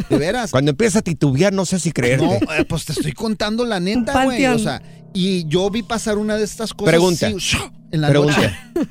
De 0.09 0.19
veras. 0.19 0.51
Cuando 0.51 0.71
empieza 0.71 1.01
a 1.01 1.03
titubear, 1.03 1.53
no 1.53 1.65
sé 1.65 1.79
si 1.79 1.93
creerte. 1.93 2.25
No, 2.25 2.35
eh, 2.55 2.65
pues 2.69 2.85
te 2.85 2.93
estoy 2.93 3.13
contando 3.13 3.65
la 3.65 3.81
neta, 3.81 4.25
güey. 4.25 4.45
O 4.47 4.59
sea, 4.59 4.83
y 5.13 5.47
yo 5.47 5.71
vi 5.71 5.83
pasar 5.83 6.19
una 6.19 6.37
de 6.37 6.45
estas 6.45 6.73
cosas. 6.75 6.91
Pregunta. 6.93 7.29
en 7.29 8.01
la 8.01 8.09
Pregunta. 8.09 8.37
noche. 8.75 8.91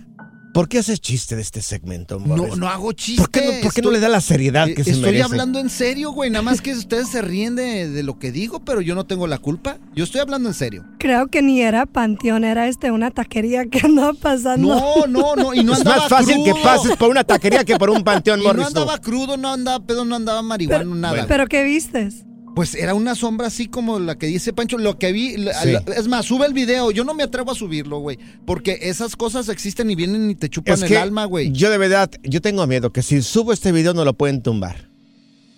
¿Por 0.59 0.67
qué 0.67 0.79
haces 0.79 0.99
chiste 0.99 1.37
de 1.37 1.41
este 1.41 1.61
segmento, 1.61 2.19
Morris? 2.19 2.49
No, 2.49 2.55
no 2.57 2.67
hago 2.67 2.91
chiste. 2.91 3.21
¿Por 3.21 3.31
qué 3.31 3.39
no, 3.39 3.45
por 3.61 3.73
qué 3.73 3.81
no 3.81 3.87
estoy- 3.89 3.93
le 3.93 3.99
da 4.01 4.09
la 4.09 4.19
seriedad 4.19 4.65
que 4.67 4.81
eh, 4.81 4.83
se 4.83 4.91
Estoy 4.91 5.05
merece? 5.05 5.23
hablando 5.23 5.57
en 5.59 5.69
serio, 5.69 6.11
güey. 6.11 6.29
Nada 6.29 6.41
más 6.41 6.59
que 6.59 6.73
ustedes 6.73 7.07
se 7.07 7.21
ríen 7.21 7.55
de, 7.55 7.87
de 7.89 8.03
lo 8.03 8.19
que 8.19 8.33
digo, 8.33 8.59
pero 8.65 8.81
yo 8.81 8.93
no 8.93 9.05
tengo 9.05 9.25
la 9.25 9.37
culpa. 9.37 9.77
Yo 9.95 10.03
estoy 10.03 10.19
hablando 10.19 10.49
en 10.49 10.53
serio. 10.53 10.83
Creo 10.99 11.27
que 11.27 11.41
ni 11.41 11.61
era 11.61 11.85
panteón, 11.85 12.43
era 12.43 12.67
este 12.67 12.91
una 12.91 13.09
taquería 13.09 13.67
que 13.67 13.79
andaba 13.85 14.11
pasando. 14.13 14.67
No, 14.75 15.07
no, 15.07 15.35
no. 15.37 15.53
Y 15.53 15.63
no 15.63 15.71
es 15.71 15.79
andaba 15.79 15.97
más 16.01 16.09
fácil 16.09 16.35
crudo. 16.35 16.53
que 16.55 16.61
pases 16.61 16.97
por 16.97 17.09
una 17.09 17.23
taquería 17.23 17.63
que 17.63 17.77
por 17.77 17.89
un 17.89 18.03
panteón, 18.03 18.41
Y 18.41 18.43
no 18.43 18.49
Morris. 18.49 18.73
tú. 18.73 18.79
andaba 18.81 18.97
crudo, 18.97 19.37
no 19.37 19.53
andaba 19.53 19.79
pedo, 19.85 20.03
no 20.03 20.15
andaba 20.17 20.41
marihuana, 20.41 20.83
nada. 20.93 21.25
¿Pero 21.25 21.47
qué 21.47 21.63
vistes? 21.63 22.25
Pues 22.59 22.75
era 22.75 22.93
una 22.93 23.15
sombra 23.15 23.47
así 23.47 23.67
como 23.69 23.99
la 23.99 24.17
que 24.17 24.25
dice 24.27 24.51
Pancho. 24.51 24.77
Lo 24.77 24.99
que 24.99 25.13
vi, 25.13 25.35
Sí. 25.37 25.75
es 25.95 26.09
más, 26.09 26.25
sube 26.25 26.45
el 26.45 26.51
video. 26.51 26.91
Yo 26.91 27.05
no 27.05 27.13
me 27.13 27.23
atrevo 27.23 27.51
a 27.53 27.55
subirlo, 27.55 27.99
güey. 27.99 28.19
Porque 28.45 28.77
esas 28.81 29.15
cosas 29.15 29.47
existen 29.47 29.89
y 29.89 29.95
vienen 29.95 30.29
y 30.29 30.35
te 30.35 30.49
chupan 30.49 30.73
Es 30.73 30.81
el 30.91 30.97
alma, 30.97 31.23
güey. 31.23 31.53
yo 31.53 31.69
de 31.69 31.77
verdad, 31.77 32.11
yo 32.21 32.41
tengo 32.41 32.67
miedo 32.67 32.91
que 32.91 33.01
si 33.01 33.21
subo 33.21 33.53
este 33.53 33.71
video 33.71 33.93
no 33.93 34.03
lo 34.03 34.13
pueden 34.13 34.41
tumbar. 34.41 34.89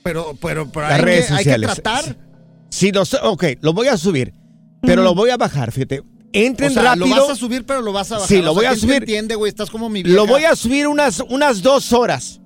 Pero, 0.03 0.37
pero, 0.39 0.71
pero 0.71 0.81
Las 0.89 0.99
hay, 0.99 1.01
redes 1.01 1.25
que, 1.25 1.33
hay 1.33 1.43
que 1.43 1.57
tratar. 1.65 2.17
Si 2.69 2.91
lo, 2.91 3.03
su- 3.03 3.17
ok, 3.23 3.45
lo 3.61 3.73
voy 3.73 3.87
a 3.87 3.97
subir, 3.97 4.35
pero 4.83 5.01
lo 5.01 5.15
voy 5.15 5.31
a 5.31 5.37
bajar, 5.37 5.71
fíjate. 5.71 6.03
Entren 6.33 6.69
o 6.69 6.73
sea, 6.75 6.83
rápido. 6.83 7.07
lo 7.07 7.15
vas 7.23 7.29
a 7.31 7.35
subir, 7.35 7.65
pero 7.65 7.81
lo 7.81 7.93
vas 7.93 8.11
a 8.11 8.15
bajar. 8.19 8.27
Sí, 8.29 8.43
lo 8.43 8.51
O 8.51 8.53
sea, 8.53 8.53
voy 8.53 8.65
a 8.65 8.69
¿quién 8.69 8.79
te 8.81 8.85
subir. 8.85 8.95
entiende, 8.97 9.33
güey? 9.33 9.49
Estás 9.49 9.71
como 9.71 9.89
mi 9.89 10.03
vieja. 10.03 10.15
Lo 10.15 10.27
voy 10.27 10.43
a 10.43 10.55
subir 10.55 10.85
unas, 10.87 11.19
unas 11.29 11.63
dos 11.63 11.93
horas. 11.93 12.40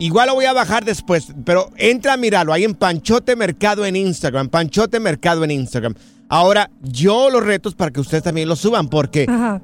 Igual 0.00 0.28
lo 0.28 0.34
voy 0.34 0.44
a 0.44 0.52
bajar 0.52 0.84
después, 0.84 1.32
pero 1.44 1.70
entra 1.76 2.12
a 2.12 2.16
mirarlo 2.16 2.52
ahí 2.52 2.64
en 2.64 2.74
Panchote 2.74 3.34
Mercado 3.34 3.84
en 3.84 3.96
Instagram. 3.96 4.48
Panchote 4.48 5.00
Mercado 5.00 5.42
en 5.44 5.50
Instagram. 5.50 5.94
Ahora, 6.28 6.70
yo 6.82 7.30
los 7.30 7.44
retos 7.44 7.74
para 7.74 7.90
que 7.90 8.00
ustedes 8.00 8.22
también 8.22 8.48
lo 8.48 8.54
suban, 8.54 8.88
porque 8.88 9.26
Ajá. 9.28 9.60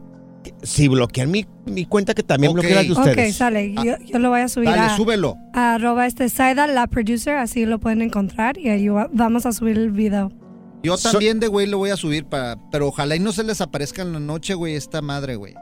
si 0.63 0.89
bloquean 0.89 1.31
mi, 1.31 1.47
mi 1.67 1.85
cuenta, 1.85 2.15
que 2.15 2.23
también 2.23 2.51
Ok. 2.51 2.55
bloquean 2.61 2.75
las 2.77 2.87
de 2.87 2.93
Ok, 2.95 2.99
ustedes. 3.09 3.37
sale. 3.37 3.75
Yo, 3.75 3.95
yo 4.05 4.19
lo 4.19 4.31
voy 4.31 4.41
a 4.41 4.49
subir 4.49 4.71
Dale, 4.71 4.81
a, 4.83 4.97
súbelo. 4.97 5.37
a 5.53 5.75
arroba 5.75 6.07
este 6.07 6.29
Saida, 6.29 6.67
la 6.67 6.87
producer, 6.89 7.37
así 7.37 7.65
lo 7.67 7.79
pueden 7.79 8.03
encontrar 8.03 8.59
y 8.59 8.71
ahí 8.71 8.89
va- 8.89 9.09
vamos 9.13 9.47
a 9.47 9.53
subir 9.53 9.77
el 9.79 9.91
video. 9.91 10.33
Yo 10.83 10.99
también 10.99 11.39
de 11.41 11.47
güey 11.49 11.67
lo 11.67 11.79
voy 11.79 11.91
a 11.91 11.97
subir 11.97 12.25
para. 12.27 12.57
Pero 12.71 12.89
ojalá 12.89 13.15
y 13.17 13.21
no 13.21 13.33
se 13.33 13.43
les 13.45 13.61
aparezca 13.63 14.03
en 14.03 14.13
la 14.13 14.21
noche, 14.21 14.53
güey, 14.55 14.75
esta 14.75 15.01
madre, 15.01 15.37
güey. 15.37 15.55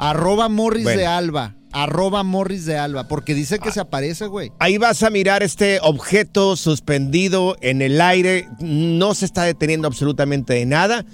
Arroba 0.00 0.48
Morris 0.48 0.82
Bueno. 0.84 0.98
de 1.00 1.06
Alba. 1.06 1.54
Arroba 1.72 2.24
Morris 2.24 2.64
de 2.66 2.76
Alba. 2.76 3.06
Porque 3.06 3.34
dice 3.34 3.58
que 3.60 3.70
se 3.70 3.78
aparece, 3.80 4.26
güey. 4.26 4.50
Ahí 4.58 4.76
vas 4.78 5.02
a 5.04 5.10
mirar 5.10 5.42
este 5.44 5.78
objeto 5.82 6.56
suspendido 6.56 7.56
en 7.60 7.80
el 7.82 8.00
aire. 8.00 8.48
No 8.58 9.14
se 9.14 9.24
está 9.26 9.44
deteniendo 9.44 9.86
absolutamente 9.86 10.54
de 10.54 10.66
nada. 10.66 11.04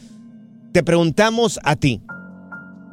Te 0.72 0.82
preguntamos 0.82 1.60
a 1.62 1.76
ti. 1.76 2.00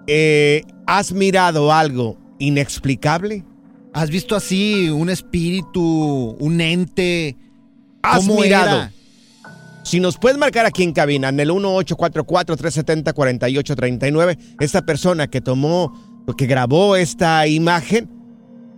eh, 0.07 0.63
¿Has 0.85 1.13
mirado 1.13 1.71
algo 1.71 2.17
inexplicable? 2.39 3.45
¿Has 3.93 4.09
visto 4.09 4.35
así 4.35 4.89
un 4.89 5.09
espíritu, 5.09 6.35
un 6.39 6.59
ente? 6.59 7.37
¿Has 8.01 8.17
¿Cómo 8.25 8.41
mirado? 8.41 8.77
era? 8.77 8.91
Si 9.83 9.99
nos 9.99 10.17
puedes 10.17 10.37
marcar 10.37 10.65
aquí 10.65 10.83
en 10.83 10.93
cabina, 10.93 11.29
en 11.29 11.39
el 11.39 11.49
1844-370-4839, 11.51 14.37
esta 14.59 14.81
persona 14.85 15.27
que 15.27 15.41
tomó, 15.41 15.93
que 16.37 16.45
grabó 16.45 16.95
esta 16.95 17.45
imagen, 17.47 18.09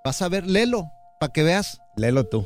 Vas 0.03 0.21
a 0.21 0.27
ver, 0.29 0.45
léelo, 0.45 0.91
para 1.19 1.31
que 1.31 1.41
veas. 1.41 1.79
Léelo 1.95 2.25
tú. 2.25 2.45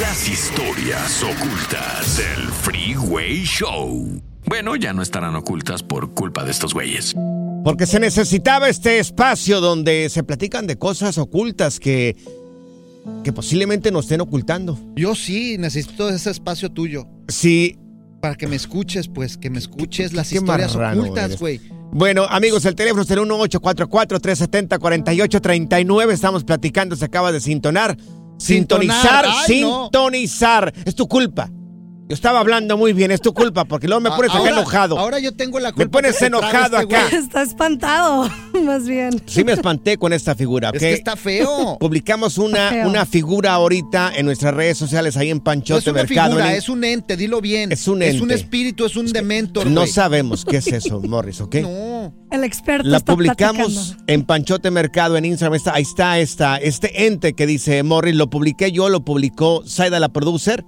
Las 0.00 0.28
historias 0.28 1.22
ocultas 1.22 2.16
del 2.16 2.48
Freeway 2.48 3.44
Show. 3.44 4.22
Bueno, 4.46 4.74
ya 4.76 4.92
no 4.92 5.02
estarán 5.02 5.36
ocultas 5.36 5.82
por 5.82 6.14
culpa 6.14 6.44
de 6.44 6.50
estos 6.50 6.74
güeyes. 6.74 7.14
Porque 7.62 7.86
se 7.86 8.00
necesitaba 8.00 8.68
este 8.68 8.98
espacio 8.98 9.60
donde 9.60 10.08
se 10.10 10.22
platican 10.22 10.66
de 10.66 10.76
cosas 10.76 11.18
ocultas 11.18 11.78
que, 11.78 12.16
que 13.22 13.32
posiblemente 13.32 13.90
nos 13.90 14.06
estén 14.06 14.20
ocultando. 14.22 14.78
Yo 14.96 15.14
sí 15.14 15.56
necesito 15.58 16.08
ese 16.08 16.30
espacio 16.30 16.70
tuyo. 16.70 17.06
Sí. 17.28 17.78
Para 18.24 18.36
que 18.36 18.46
me 18.46 18.56
escuches, 18.56 19.06
pues, 19.06 19.36
que 19.36 19.50
me 19.50 19.58
escuches 19.58 20.14
las 20.14 20.30
qué 20.30 20.36
historias 20.36 20.74
ocultas, 20.74 21.38
güey. 21.38 21.60
Bueno, 21.92 22.24
amigos, 22.24 22.64
el 22.64 22.74
teléfono 22.74 23.02
es 23.02 23.10
el 23.10 23.18
1844-370-4839. 23.18 26.10
Estamos 26.10 26.42
platicando, 26.42 26.96
se 26.96 27.04
acaba 27.04 27.32
de 27.32 27.40
sintonar. 27.40 27.98
Sintonizar, 28.38 29.02
Sintonar, 29.02 29.24
ay, 29.26 29.60
no. 29.60 29.82
sintonizar. 29.84 30.72
Es 30.86 30.94
tu 30.94 31.06
culpa. 31.06 31.50
Yo 32.06 32.12
estaba 32.14 32.40
hablando 32.40 32.76
muy 32.76 32.92
bien, 32.92 33.10
es 33.12 33.22
tu 33.22 33.32
culpa, 33.32 33.64
porque 33.64 33.86
luego 33.88 34.02
me 34.02 34.10
pones 34.10 34.30
acá 34.30 34.50
enojado. 34.50 34.98
Ahora 34.98 35.20
yo 35.20 35.34
tengo 35.34 35.58
la 35.58 35.72
culpa. 35.72 35.84
Me 35.84 35.88
pones 35.88 36.20
enojado 36.20 36.78
este 36.78 36.96
acá. 36.96 37.08
Está 37.16 37.40
espantado, 37.42 38.30
más 38.62 38.86
bien. 38.86 39.22
Sí 39.24 39.42
me 39.42 39.52
espanté 39.52 39.96
con 39.96 40.12
esta 40.12 40.34
figura, 40.34 40.68
¿ok? 40.68 40.74
Es 40.74 40.80
que 40.82 40.92
está 40.92 41.16
feo. 41.16 41.76
Publicamos 41.80 42.36
una, 42.36 42.68
feo. 42.68 42.88
una 42.90 43.06
figura 43.06 43.54
ahorita 43.54 44.12
en 44.16 44.26
nuestras 44.26 44.52
redes 44.52 44.76
sociales 44.76 45.16
ahí 45.16 45.30
en 45.30 45.38
No 45.38 45.44
Panchote 45.44 45.78
es 45.80 45.86
una 45.86 46.02
Mercado. 46.02 46.28
figura, 46.32 46.50
en- 46.52 46.58
es 46.58 46.68
un 46.68 46.84
ente, 46.84 47.16
dilo 47.16 47.40
bien. 47.40 47.72
Es 47.72 47.88
un 47.88 48.02
Es 48.02 48.16
un 48.16 48.30
ente. 48.30 48.34
espíritu, 48.34 48.84
es 48.84 48.96
un 48.96 49.06
dementor, 49.10 49.66
No 49.68 49.80
güey. 49.80 49.92
sabemos 49.92 50.44
qué 50.44 50.58
es 50.58 50.66
eso, 50.72 51.00
Morris, 51.00 51.40
¿ok? 51.40 51.54
No. 51.62 52.14
El 52.30 52.44
experto 52.44 52.86
La 52.86 52.98
está 52.98 53.14
publicamos 53.14 53.72
platicando. 53.72 54.04
en 54.12 54.24
Panchote 54.24 54.70
Mercado 54.70 55.16
en 55.16 55.24
Instagram. 55.24 55.54
Está, 55.54 55.72
ahí 55.74 55.82
está 55.84 56.18
esta, 56.18 56.56
este 56.58 57.06
ente 57.06 57.32
que 57.32 57.46
dice 57.46 57.82
Morris. 57.82 58.14
Lo 58.14 58.28
publiqué 58.28 58.72
yo, 58.72 58.90
lo 58.90 59.04
publicó 59.06 59.62
Saida 59.66 59.98
la 60.00 60.10
producer 60.10 60.66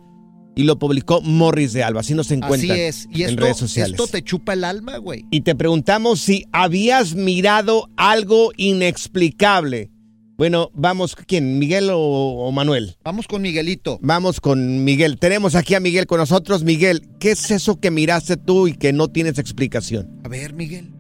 y 0.57 0.65
lo 0.65 0.79
publicó 0.79 1.21
Morris 1.21 1.73
de 1.73 1.85
Alba. 1.85 2.01
Así 2.01 2.15
nos 2.15 2.27
Así 2.27 2.35
encuentran 2.35 2.77
es. 2.79 3.09
Y 3.13 3.23
en 3.23 3.31
esto, 3.31 3.43
redes 3.43 3.57
sociales. 3.59 3.93
esto 3.93 4.09
te 4.09 4.23
chupa 4.23 4.55
el 4.55 4.65
alma, 4.65 4.97
güey. 4.97 5.25
Y 5.31 5.43
te 5.43 5.55
preguntamos 5.55 6.19
si 6.21 6.47
habías 6.51 7.15
mirado 7.15 7.89
algo 7.97 8.51
inexplicable. 8.57 9.91
Bueno, 10.39 10.71
vamos, 10.75 11.17
¿quién? 11.17 11.59
¿Miguel 11.59 11.89
o, 11.91 11.99
o 11.99 12.53
Manuel? 12.53 12.97
Vamos 13.05 13.27
con 13.27 13.41
Miguelito. 13.41 13.99
Vamos 14.03 14.41
con 14.41 14.85
Miguel. 14.85 15.19
Tenemos 15.19 15.55
aquí 15.55 15.75
a 15.75 15.81
Miguel 15.81 16.07
con 16.07 16.19
nosotros. 16.19 16.63
Miguel, 16.65 17.03
¿qué 17.19 17.31
es 17.31 17.51
eso 17.51 17.81
que 17.81 17.91
miraste 17.91 18.37
tú 18.37 18.69
y 18.69 18.75
que 18.75 18.93
no 18.93 19.09
tienes 19.09 19.39
explicación? 19.39 20.21
A 20.25 20.29
ver, 20.29 20.53
Miguel. 20.53 20.91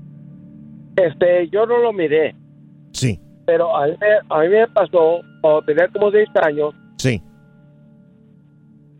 Este, 0.96 1.48
yo 1.52 1.66
no 1.66 1.76
lo 1.78 1.92
miré, 1.92 2.34
Sí, 2.92 3.20
pero 3.44 3.76
a 3.76 3.86
mí, 3.86 3.92
me- 4.00 4.34
a 4.34 4.40
mí 4.40 4.48
me 4.48 4.66
pasó 4.68 5.20
cuando 5.42 5.62
tenía 5.66 5.88
como 5.92 6.10
10 6.10 6.26
años 6.42 6.74
sí. 6.96 7.20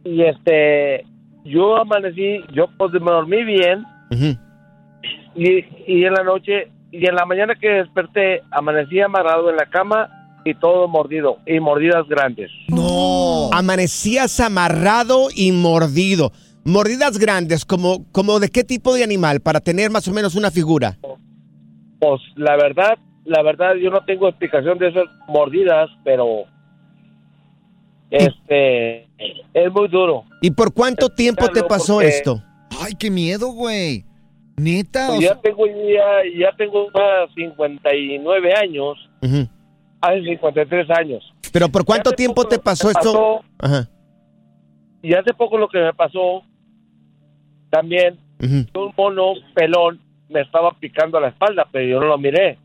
Y 0.06 0.22
este, 0.22 1.04
yo 1.44 1.76
amanecí, 1.76 2.40
yo 2.52 2.68
pues 2.78 2.92
me 2.92 3.10
dormí 3.10 3.44
bien 3.44 3.84
y, 5.34 5.64
y 5.86 6.04
en 6.04 6.12
la 6.12 6.22
noche 6.22 6.70
y 6.92 7.06
en 7.06 7.14
la 7.14 7.26
mañana 7.26 7.54
que 7.60 7.68
desperté 7.68 8.42
amanecí 8.52 9.00
amarrado 9.00 9.50
en 9.50 9.56
la 9.56 9.66
cama 9.66 10.08
y 10.44 10.54
todo 10.54 10.86
mordido 10.86 11.38
y 11.44 11.58
mordidas 11.58 12.06
grandes. 12.08 12.50
No. 12.68 13.50
Amanecías 13.52 14.38
amarrado 14.38 15.28
y 15.34 15.50
mordido. 15.50 16.30
Mordidas 16.64 17.18
grandes, 17.18 17.64
como, 17.64 18.10
como 18.12 18.38
de 18.38 18.48
qué 18.48 18.64
tipo 18.64 18.94
de 18.94 19.04
animal, 19.04 19.40
para 19.40 19.60
tener 19.60 19.90
más 19.90 20.06
o 20.08 20.12
menos 20.12 20.34
una 20.36 20.50
figura. 20.50 20.98
Pues 22.00 22.20
la 22.36 22.56
verdad, 22.56 22.98
la 23.24 23.42
verdad 23.42 23.74
yo 23.74 23.90
no 23.90 24.04
tengo 24.04 24.28
explicación 24.28 24.78
de 24.78 24.88
esas 24.88 25.06
mordidas, 25.28 25.90
pero 26.04 26.44
este 28.10 29.05
es 29.18 29.72
muy 29.72 29.88
duro. 29.88 30.24
¿Y 30.42 30.50
por 30.50 30.72
cuánto 30.72 31.08
tiempo 31.08 31.48
te 31.48 31.62
pasó 31.62 31.94
porque- 31.94 32.08
esto? 32.08 32.42
Ay, 32.80 32.94
qué 32.98 33.10
miedo, 33.10 33.48
güey. 33.52 34.04
Neta. 34.56 35.06
Pues 35.08 35.18
o 35.18 35.22
ya 35.22 35.28
sea- 35.28 35.40
tengo 35.42 35.66
ya, 35.66 36.04
ya 36.38 36.56
tengo 36.56 36.86
ya 36.94 37.26
59 37.34 38.54
años, 38.54 38.96
hace 40.00 40.22
53 40.22 40.90
años. 40.90 41.22
Pero 41.52 41.68
¿por 41.68 41.84
cuánto 41.84 42.12
tiempo 42.12 42.44
te 42.44 42.58
pasó 42.58 42.90
esto? 42.90 43.40
Ajá. 43.58 43.88
Y 45.02 45.14
hace 45.14 45.32
poco 45.34 45.56
lo 45.58 45.68
que 45.68 45.78
me 45.78 45.92
pasó 45.94 46.42
también, 47.70 48.18
un 48.40 48.92
mono 48.96 49.32
pelón 49.54 50.00
me 50.28 50.40
estaba 50.40 50.72
picando 50.78 51.20
la 51.20 51.28
espalda, 51.28 51.66
pero 51.70 51.86
yo 51.86 52.00
no 52.00 52.06
lo 52.06 52.18
miré. 52.18 52.58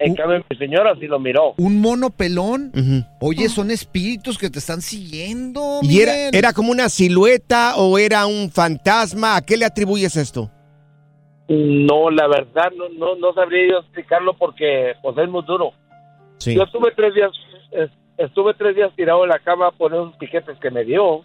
En 0.00 0.14
cambio, 0.16 0.44
mi 0.50 0.56
señora 0.56 0.94
sí 0.98 1.06
lo 1.06 1.18
miró. 1.20 1.54
¿Un 1.56 1.80
mono 1.80 2.10
pelón? 2.10 2.72
Oye, 3.20 3.48
son 3.48 3.70
espíritus 3.70 4.36
que 4.36 4.50
te 4.50 4.58
están 4.58 4.82
siguiendo, 4.82 5.78
¿Y 5.82 6.00
era, 6.00 6.28
era 6.32 6.52
como 6.52 6.72
una 6.72 6.88
silueta 6.88 7.76
o 7.76 7.96
era 7.98 8.26
un 8.26 8.50
fantasma? 8.50 9.36
¿A 9.36 9.42
qué 9.42 9.56
le 9.56 9.64
atribuyes 9.64 10.16
esto? 10.16 10.50
No, 11.48 12.10
la 12.10 12.26
verdad, 12.26 12.72
no, 12.76 12.88
no, 12.88 13.14
no 13.16 13.32
sabría 13.34 13.70
yo 13.70 13.78
explicarlo 13.78 14.34
porque 14.36 14.94
pues 15.02 15.16
es 15.18 15.28
muy 15.28 15.42
duro. 15.44 15.72
Sí. 16.38 16.54
Yo 16.54 16.62
estuve 16.64 16.90
tres 16.96 17.14
días, 17.14 17.30
es- 17.70 17.90
estuve 18.18 18.54
tres 18.54 18.74
días 18.74 18.90
tirado 18.96 19.22
en 19.24 19.28
la 19.30 19.38
cama 19.38 19.70
por 19.70 19.92
esos 19.92 20.16
piquetes 20.16 20.58
que 20.58 20.70
me 20.70 20.84
dio. 20.84 21.22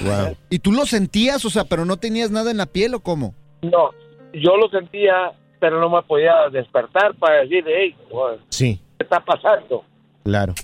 Wow. 0.00 0.36
¿Y 0.50 0.58
tú 0.58 0.72
lo 0.72 0.86
sentías, 0.86 1.44
o 1.44 1.50
sea, 1.50 1.64
pero 1.64 1.84
no 1.84 1.96
tenías 1.96 2.30
nada 2.30 2.50
en 2.50 2.56
la 2.56 2.66
piel 2.66 2.94
o 2.94 3.00
cómo? 3.00 3.34
No, 3.62 3.90
yo 4.32 4.56
lo 4.56 4.68
sentía, 4.70 5.32
pero 5.64 5.80
no 5.80 5.88
me 5.88 6.02
podía 6.02 6.34
despertar 6.52 7.14
para 7.18 7.40
decir, 7.40 7.64
hey, 7.66 7.96
pues, 8.10 8.38
Sí, 8.50 8.78
¿qué 8.98 9.04
está 9.04 9.24
pasando? 9.24 9.82
claro. 10.22 10.54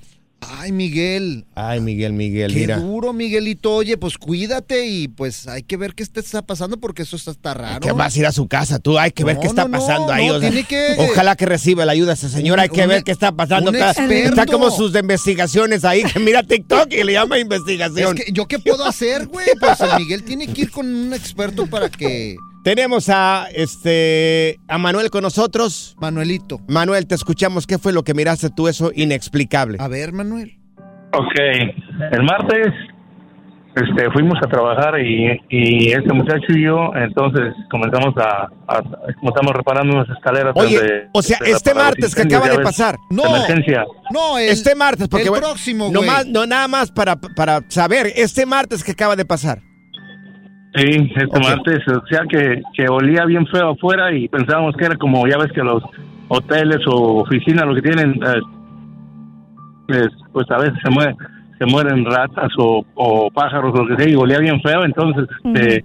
Ay, 0.43 0.73
Miguel. 0.73 1.45
Ay, 1.55 1.81
Miguel, 1.81 2.15
Miguel, 2.15 2.53
Qué 2.55 2.61
mira. 2.61 2.79
duro, 2.79 3.13
Miguelito. 3.13 3.75
Oye, 3.75 3.99
pues 3.99 4.17
cuídate 4.17 4.87
y 4.87 5.07
pues 5.09 5.47
hay 5.47 5.63
que 5.63 5.77
ver 5.77 5.95
qué 5.95 6.05
te 6.07 6.21
está 6.21 6.41
pasando 6.41 6.79
porque 6.79 7.03
eso 7.03 7.17
está, 7.17 7.31
está 7.31 7.53
raro. 7.55 7.81
Que 7.81 7.93
vas 7.93 8.17
a 8.17 8.19
ir 8.19 8.27
a 8.27 8.33
su 8.33 8.49
casa, 8.49 8.79
tú 8.79 8.99
hay 8.99 9.11
que 9.11 9.23
ver 9.23 9.37
No, 9.37 9.41
qué 9.43 9.47
está 9.49 9.63
no, 9.65 9.69
no, 9.69 9.79
pasando 9.79 10.11
ahí. 10.13 10.29
no, 10.29 10.35
o 10.37 10.41
sea, 10.41 10.51
tiene 10.51 10.67
que- 10.67 10.97
Ojalá 10.99 11.37
que 11.37 11.45
reciba 11.45 11.85
la 11.85 11.93
ayuda 11.93 12.15
esa 12.15 12.29
señora, 12.31 12.63
hay 12.63 12.69
que 12.71 12.83
Un- 12.83 12.89
ver 12.89 12.99
un- 12.99 13.05
qué 13.05 13.13
está 13.13 13.33
pasando. 13.33 13.71
un 13.71 13.77
Está, 13.77 14.47
como 14.47 14.71
sus 14.71 14.95
investigaciones 14.97 15.85
ahí, 15.85 16.05
que 16.05 16.19
mira 16.19 16.43
TikTok 16.43 16.91
y 16.93 17.05
le 17.05 17.13
llama 17.13 17.39
investigación. 17.39 18.17
Es 18.19 18.25
que, 18.25 18.33
¿yo 18.33 18.47
qué 18.49 18.59
puedo 18.59 18.85
hacer, 18.87 19.27
güey? 19.27 19.47
Pues 19.61 19.79
el 19.81 19.99
Miguel 19.99 20.25
tiene 20.25 20.47
que 20.47 20.63
ir 20.63 20.71
con 20.71 20.87
un 20.87 21.13
experto 21.13 21.67
para 21.67 21.91
que... 21.91 22.37
Tenemos 22.63 23.09
a 23.09 23.47
este 23.55 24.59
a 24.69 24.77
Manuel 24.79 25.11
con 25.11 25.23
nosotros. 25.23 25.97
Manuelito. 25.99 26.61
Manuel, 26.69 27.07
te 27.07 27.15
escuchamos. 27.15 27.67
¿Qué 27.67 27.79
fue 27.79 27.93
lo 27.93 28.03
que 28.03 28.13
miraste 28.15 28.51
tú 28.51 28.69
eso 28.69 28.91
inexplicable? 28.95 29.79
A 29.81 29.89
ver, 29.89 30.13
Manuel. 30.13 30.59
Ok, 31.13 31.35
el 32.13 32.23
martes 32.23 32.69
este, 33.75 34.11
fuimos 34.13 34.35
a 34.45 34.49
trabajar 34.49 35.01
y, 35.01 35.41
y 35.49 35.89
este 35.91 36.13
muchacho 36.13 36.45
y 36.51 36.65
yo, 36.65 36.91
entonces 36.95 37.55
comenzamos 37.71 38.15
a, 38.19 38.49
a- 38.69 38.83
comenzamos 39.21 39.53
reparando 39.55 39.97
unas 39.97 40.09
escaleras. 40.11 40.53
Oye, 40.55 40.77
donde- 40.77 41.09
o 41.13 41.23
sea, 41.23 41.39
de 41.41 41.51
este 41.53 41.73
martes 41.75 42.15
que 42.15 42.23
acaba 42.23 42.49
de 42.49 42.57
ves, 42.59 42.65
pasar. 42.65 42.97
de 43.09 43.23
emergencia. 43.23 43.85
No, 44.13 44.39
el, 44.39 44.51
este 44.51 44.75
martes, 44.75 45.09
porque 45.09 45.25
el 45.25 45.31
bueno, 45.31 45.47
próximo, 45.49 45.89
no, 45.91 46.01
güey. 46.01 46.11
más, 46.11 46.27
no 46.27 46.47
nada 46.47 46.69
más 46.69 46.91
para, 46.93 47.17
para 47.17 47.61
saber, 47.69 48.13
este 48.17 48.45
martes 48.45 48.85
que 48.85 48.93
acaba 48.93 49.17
de 49.17 49.25
pasar. 49.25 49.63
Sí, 50.75 51.12
este 51.16 51.27
martes, 51.57 51.81
o 51.89 52.07
sea 52.07 52.23
que, 52.29 52.62
que 52.75 52.89
olía 52.89 53.25
bien 53.25 53.47
feo 53.47 53.71
afuera 53.71 54.12
y 54.14 54.29
pensábamos 54.29 54.77
que 54.77 54.85
era 54.85 54.97
como, 54.97 55.27
ya 55.27 55.37
ves 55.39 55.51
que 55.53 55.62
los 55.62 55.83
hoteles 56.29 56.79
o 56.87 57.23
oficinas 57.23 57.66
lo 57.66 57.75
que 57.75 57.83
tienen, 57.83 58.11
eh, 58.23 58.41
pues, 59.89 60.09
pues 60.33 60.51
a 60.51 60.59
veces 60.59 60.75
se, 60.83 60.91
muere, 60.91 61.16
se 61.59 61.66
mueren 61.66 62.05
ratas 62.05 62.53
o, 62.59 62.85
o 62.95 63.31
pájaros 63.33 63.73
o 63.75 63.83
lo 63.83 63.89
que 63.89 63.97
sea 64.03 64.09
y 64.12 64.14
olía 64.14 64.39
bien 64.39 64.61
feo, 64.61 64.85
entonces 64.85 65.27
este, 65.55 65.85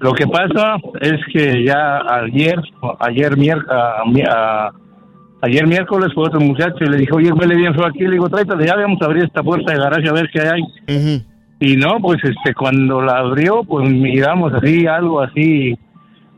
lo 0.00 0.12
que 0.12 0.26
pasa 0.26 0.76
es 1.00 1.18
que 1.32 1.64
ya 1.64 1.98
ayer, 2.22 2.60
ayer, 3.00 3.36
mier- 3.36 3.64
a- 3.70 4.02
a- 4.30 4.70
ayer 5.40 5.66
miércoles 5.66 6.10
fue 6.14 6.24
otro 6.26 6.40
muchacho 6.40 6.76
y 6.84 6.90
le 6.90 6.98
dijo, 6.98 7.16
oye, 7.16 7.32
huele 7.32 7.56
bien 7.56 7.74
feo 7.74 7.86
aquí, 7.86 8.00
le 8.00 8.10
digo, 8.12 8.28
tráete, 8.28 8.52
ya 8.66 8.76
vamos 8.76 9.00
a 9.00 9.06
abrir 9.06 9.24
esta 9.24 9.42
puerta 9.42 9.72
de 9.72 9.78
garaje 9.78 10.08
a 10.08 10.12
ver 10.12 10.28
qué 10.32 10.40
hay. 10.42 10.62
Y 11.60 11.76
no, 11.76 11.98
pues 12.00 12.18
este, 12.22 12.54
cuando 12.54 13.00
la 13.00 13.18
abrió, 13.18 13.64
pues 13.64 13.90
miramos 13.90 14.52
así, 14.54 14.86
algo 14.86 15.20
así. 15.20 15.76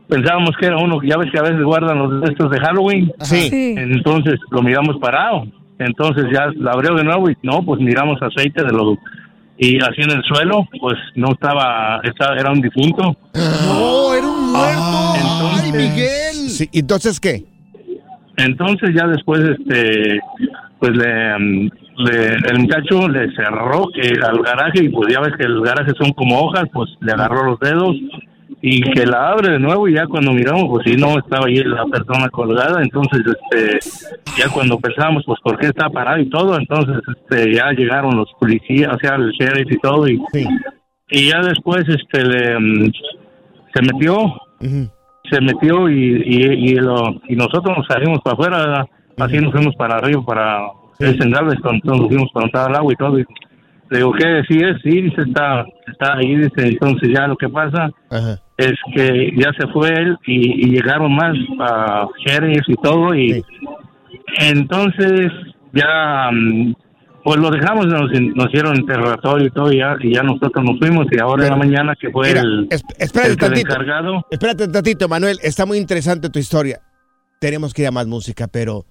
Pensábamos 0.07 0.51
que 0.59 0.65
era 0.65 0.77
uno, 0.77 0.99
ya 1.03 1.17
ves 1.17 1.31
que 1.31 1.39
a 1.39 1.43
veces 1.43 1.63
guardan 1.63 1.99
los 1.99 2.21
de 2.21 2.31
estos 2.31 2.49
de 2.49 2.59
Halloween. 2.59 3.11
Sí. 3.21 3.49
Sí. 3.49 3.75
Entonces 3.77 4.39
lo 4.49 4.61
miramos 4.61 4.97
parado. 4.99 5.45
Entonces 5.77 6.25
ya 6.33 6.47
la 6.57 6.71
abrió 6.71 6.95
de 6.95 7.03
nuevo 7.03 7.29
y 7.29 7.37
no, 7.43 7.63
pues 7.63 7.79
miramos 7.81 8.21
aceite 8.21 8.63
de 8.63 8.71
los. 8.71 8.97
Y 9.57 9.77
así 9.77 10.01
en 10.01 10.11
el 10.11 10.23
suelo, 10.23 10.67
pues 10.79 10.97
no 11.15 11.31
estaba, 11.33 12.01
estaba 12.03 12.35
era 12.35 12.51
un 12.51 12.61
difunto. 12.61 13.15
No, 13.35 14.13
era 14.13 14.27
un 14.27 14.51
muerto. 14.51 15.51
Ay, 15.63 15.71
Miguel. 15.71 16.49
Sí, 16.49 16.67
¿Entonces 16.73 17.19
qué? 17.19 17.45
Entonces 18.37 18.89
ya 18.95 19.07
después, 19.07 19.41
este, 19.41 20.19
pues 20.79 20.91
le, 20.95 21.37
mm, 21.37 21.69
le- 21.97 22.35
el 22.51 22.59
muchacho 22.59 23.07
le 23.07 23.31
cerró 23.35 23.87
que 23.93 24.13
al 24.25 24.41
garaje 24.41 24.83
y 24.83 24.89
pues 24.89 25.13
ya 25.13 25.19
ves 25.21 25.35
que 25.37 25.45
el 25.45 25.61
garaje 25.61 25.91
son 25.97 26.11
como 26.13 26.39
hojas, 26.39 26.65
pues 26.73 26.89
le 27.01 27.11
agarró 27.11 27.43
los 27.45 27.59
dedos 27.59 27.95
y 28.63 28.81
que 28.91 29.05
la 29.05 29.29
abre 29.29 29.53
de 29.53 29.59
nuevo 29.59 29.87
y 29.87 29.95
ya 29.95 30.05
cuando 30.07 30.33
miramos, 30.33 30.65
pues 30.69 30.83
sí, 30.85 30.95
no 30.95 31.17
estaba 31.17 31.47
ahí 31.47 31.63
la 31.63 31.85
persona 31.85 32.29
colgada, 32.29 32.81
entonces, 32.83 33.21
este, 33.25 33.79
ya 34.37 34.49
cuando 34.49 34.77
pensamos, 34.77 35.23
pues 35.25 35.39
por 35.43 35.57
qué 35.57 35.67
está 35.67 35.89
parado 35.89 36.19
y 36.19 36.29
todo, 36.29 36.57
entonces, 36.59 36.97
este, 37.15 37.53
ya 37.55 37.71
llegaron 37.71 38.15
los 38.17 38.29
policías, 38.39 38.93
o 38.93 38.99
sea, 38.99 39.15
el 39.15 39.31
sheriff 39.31 39.71
y 39.71 39.77
todo 39.79 40.07
y, 40.07 40.21
y 41.09 41.29
ya 41.29 41.39
después, 41.41 41.85
este, 41.89 42.23
le, 42.23 42.59
mm, 42.59 42.91
se 43.73 43.81
metió 43.81 44.17
se 45.29 45.39
metió 45.41 45.89
y, 45.89 46.21
y, 46.25 46.43
y, 46.71 46.75
lo- 46.75 47.19
y 47.27 47.35
nosotros 47.35 47.75
nos 47.77 47.87
salimos 47.87 48.19
para 48.21 48.33
afuera, 48.33 48.85
así 49.17 49.37
nos 49.39 49.51
fuimos 49.53 49.75
para 49.75 49.95
arriba, 49.95 50.21
para 50.25 50.67
es 51.09 51.19
en 51.21 51.31
Galveston, 51.31 51.75
entonces 51.75 52.01
nos 52.01 52.07
fuimos 52.09 52.29
para 52.33 52.45
entrar 52.47 52.69
al 52.69 52.75
agua 52.77 52.93
y 52.93 52.95
todo. 52.95 53.19
Y 53.19 53.25
le 53.89 53.97
digo, 53.97 54.13
¿qué? 54.13 54.41
Sí, 54.47 54.57
es, 54.57 54.81
sí, 54.83 55.01
dice, 55.01 55.21
está, 55.21 55.65
está 55.91 56.13
ahí, 56.17 56.35
dice, 56.35 56.67
entonces 56.67 57.09
ya 57.13 57.27
lo 57.27 57.35
que 57.35 57.49
pasa 57.49 57.89
es 58.57 58.73
que 58.95 59.31
ya 59.37 59.51
se 59.59 59.67
fue 59.73 59.89
él 59.89 60.17
y, 60.25 60.67
y 60.67 60.71
llegaron 60.71 61.13
más 61.15 61.33
uh, 61.35 62.09
sheriffs 62.25 62.69
y 62.69 62.75
todo 62.75 63.13
y 63.15 63.43
entonces 64.39 65.31
ya 65.73 66.29
mm, 66.31 66.73
pues 67.23 67.37
lo 67.39 67.49
dejamos, 67.51 67.85
nos, 67.87 68.09
nos 68.35 68.47
hicieron 68.47 68.75
interrogatorio 68.77 69.47
y 69.47 69.51
todo, 69.51 69.71
y 69.71 69.77
ya, 69.77 69.95
y 70.01 70.13
ya 70.15 70.23
nosotros 70.23 70.63
nos 70.65 70.79
fuimos, 70.79 71.05
y 71.11 71.19
ahora 71.19 71.43
en 71.43 71.49
la 71.51 71.55
mañana 71.55 71.93
que 71.99 72.09
fue 72.09 72.29
Mira, 72.29 72.41
el, 72.41 72.67
es- 72.71 72.83
espérate 72.97 73.31
el 73.31 73.37
tantito. 73.37 73.69
encargado, 73.73 74.25
Espérate 74.31 74.63
un 74.65 74.71
tantito, 74.71 75.07
Manuel. 75.07 75.37
Está 75.43 75.65
muy 75.67 75.77
interesante 75.77 76.29
tu 76.29 76.39
historia. 76.39 76.79
Tenemos 77.39 77.73
que 77.73 77.83
ir 77.83 77.87
a 77.87 77.91
más 77.91 78.07
música, 78.07 78.47
pero. 78.47 78.85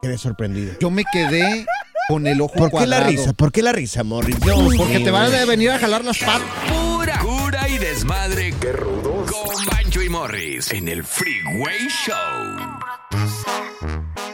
Quedé 0.00 0.16
sorprendido. 0.16 0.74
Yo 0.80 0.90
me 0.90 1.04
quedé 1.12 1.66
con 2.08 2.26
el 2.26 2.40
ojo 2.40 2.54
¿Por 2.54 2.70
qué 2.70 2.86
la 2.86 3.00
risa? 3.00 3.32
¿Por 3.32 3.50
qué 3.50 3.62
la 3.62 3.72
risa, 3.72 4.04
Morris? 4.04 4.38
Dios 4.40 4.74
Porque 4.76 5.00
te 5.00 5.10
van 5.10 5.34
a 5.34 5.44
venir 5.44 5.70
a 5.70 5.78
jalar 5.78 6.04
las 6.04 6.18
patas. 6.18 6.42
Pura 6.68 7.18
cura 7.18 7.68
y 7.68 7.78
desmadre. 7.78 8.54
¡Qué 8.60 8.72
rudos! 8.72 9.30
Con 9.30 9.66
Bancho 9.66 10.00
y 10.02 10.08
Morris 10.08 10.72
en 10.72 10.88
el 10.88 11.04
Freeway 11.04 11.88
Show. 11.88 12.78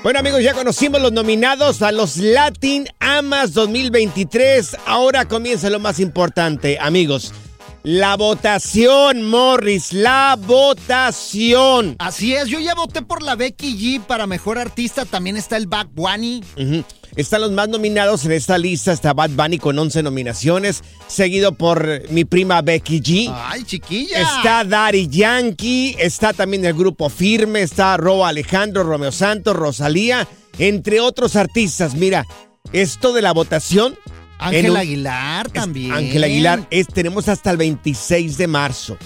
Bueno, 0.02 0.18
amigos, 0.18 0.42
ya 0.42 0.52
conocimos 0.52 1.00
los 1.00 1.12
nominados 1.12 1.80
a 1.80 1.90
los 1.90 2.18
Latin 2.18 2.86
Amas 3.00 3.54
2023. 3.54 4.76
Ahora 4.84 5.26
comienza 5.26 5.70
lo 5.70 5.80
más 5.80 5.98
importante, 5.98 6.78
amigos. 6.78 7.32
La 7.86 8.16
votación, 8.16 9.28
Morris, 9.28 9.92
la 9.92 10.38
votación. 10.40 11.96
Así 11.98 12.34
es, 12.34 12.48
yo 12.48 12.58
ya 12.58 12.74
voté 12.74 13.02
por 13.02 13.22
la 13.22 13.34
Becky 13.34 13.76
G 13.78 14.00
para 14.00 14.26
mejor 14.26 14.56
artista. 14.56 15.04
También 15.04 15.36
está 15.36 15.58
el 15.58 15.66
Back 15.66 15.88
Bunny. 15.92 16.42
Están 17.14 17.42
los 17.42 17.52
más 17.52 17.68
nominados 17.68 18.24
en 18.24 18.32
esta 18.32 18.56
lista. 18.56 18.90
Está 18.90 19.12
Bad 19.12 19.32
Bunny 19.32 19.58
con 19.58 19.78
11 19.78 20.02
nominaciones, 20.02 20.82
seguido 21.08 21.52
por 21.52 22.08
mi 22.08 22.24
prima 22.24 22.62
Becky 22.62 23.02
G. 23.02 23.30
Ay, 23.30 23.64
chiquilla. 23.64 24.18
Está 24.18 24.64
Daddy 24.64 25.06
Yankee, 25.08 25.94
está 25.98 26.32
también 26.32 26.64
el 26.64 26.72
grupo 26.72 27.10
Firme, 27.10 27.60
está 27.60 27.98
Ro 27.98 28.24
Alejandro, 28.24 28.84
Romeo 28.84 29.12
Santos, 29.12 29.54
Rosalía, 29.54 30.26
entre 30.58 31.00
otros 31.00 31.36
artistas. 31.36 31.94
Mira, 31.94 32.24
esto 32.72 33.12
de 33.12 33.20
la 33.20 33.32
votación. 33.32 33.98
Ángel 34.44 34.76
Aguilar 34.76 35.50
también. 35.50 35.92
Ángel 35.92 36.24
Aguilar, 36.24 36.66
es, 36.70 36.86
tenemos 36.86 37.28
hasta 37.28 37.50
el 37.50 37.56
26 37.56 38.36
de 38.36 38.46
marzo. 38.46 38.98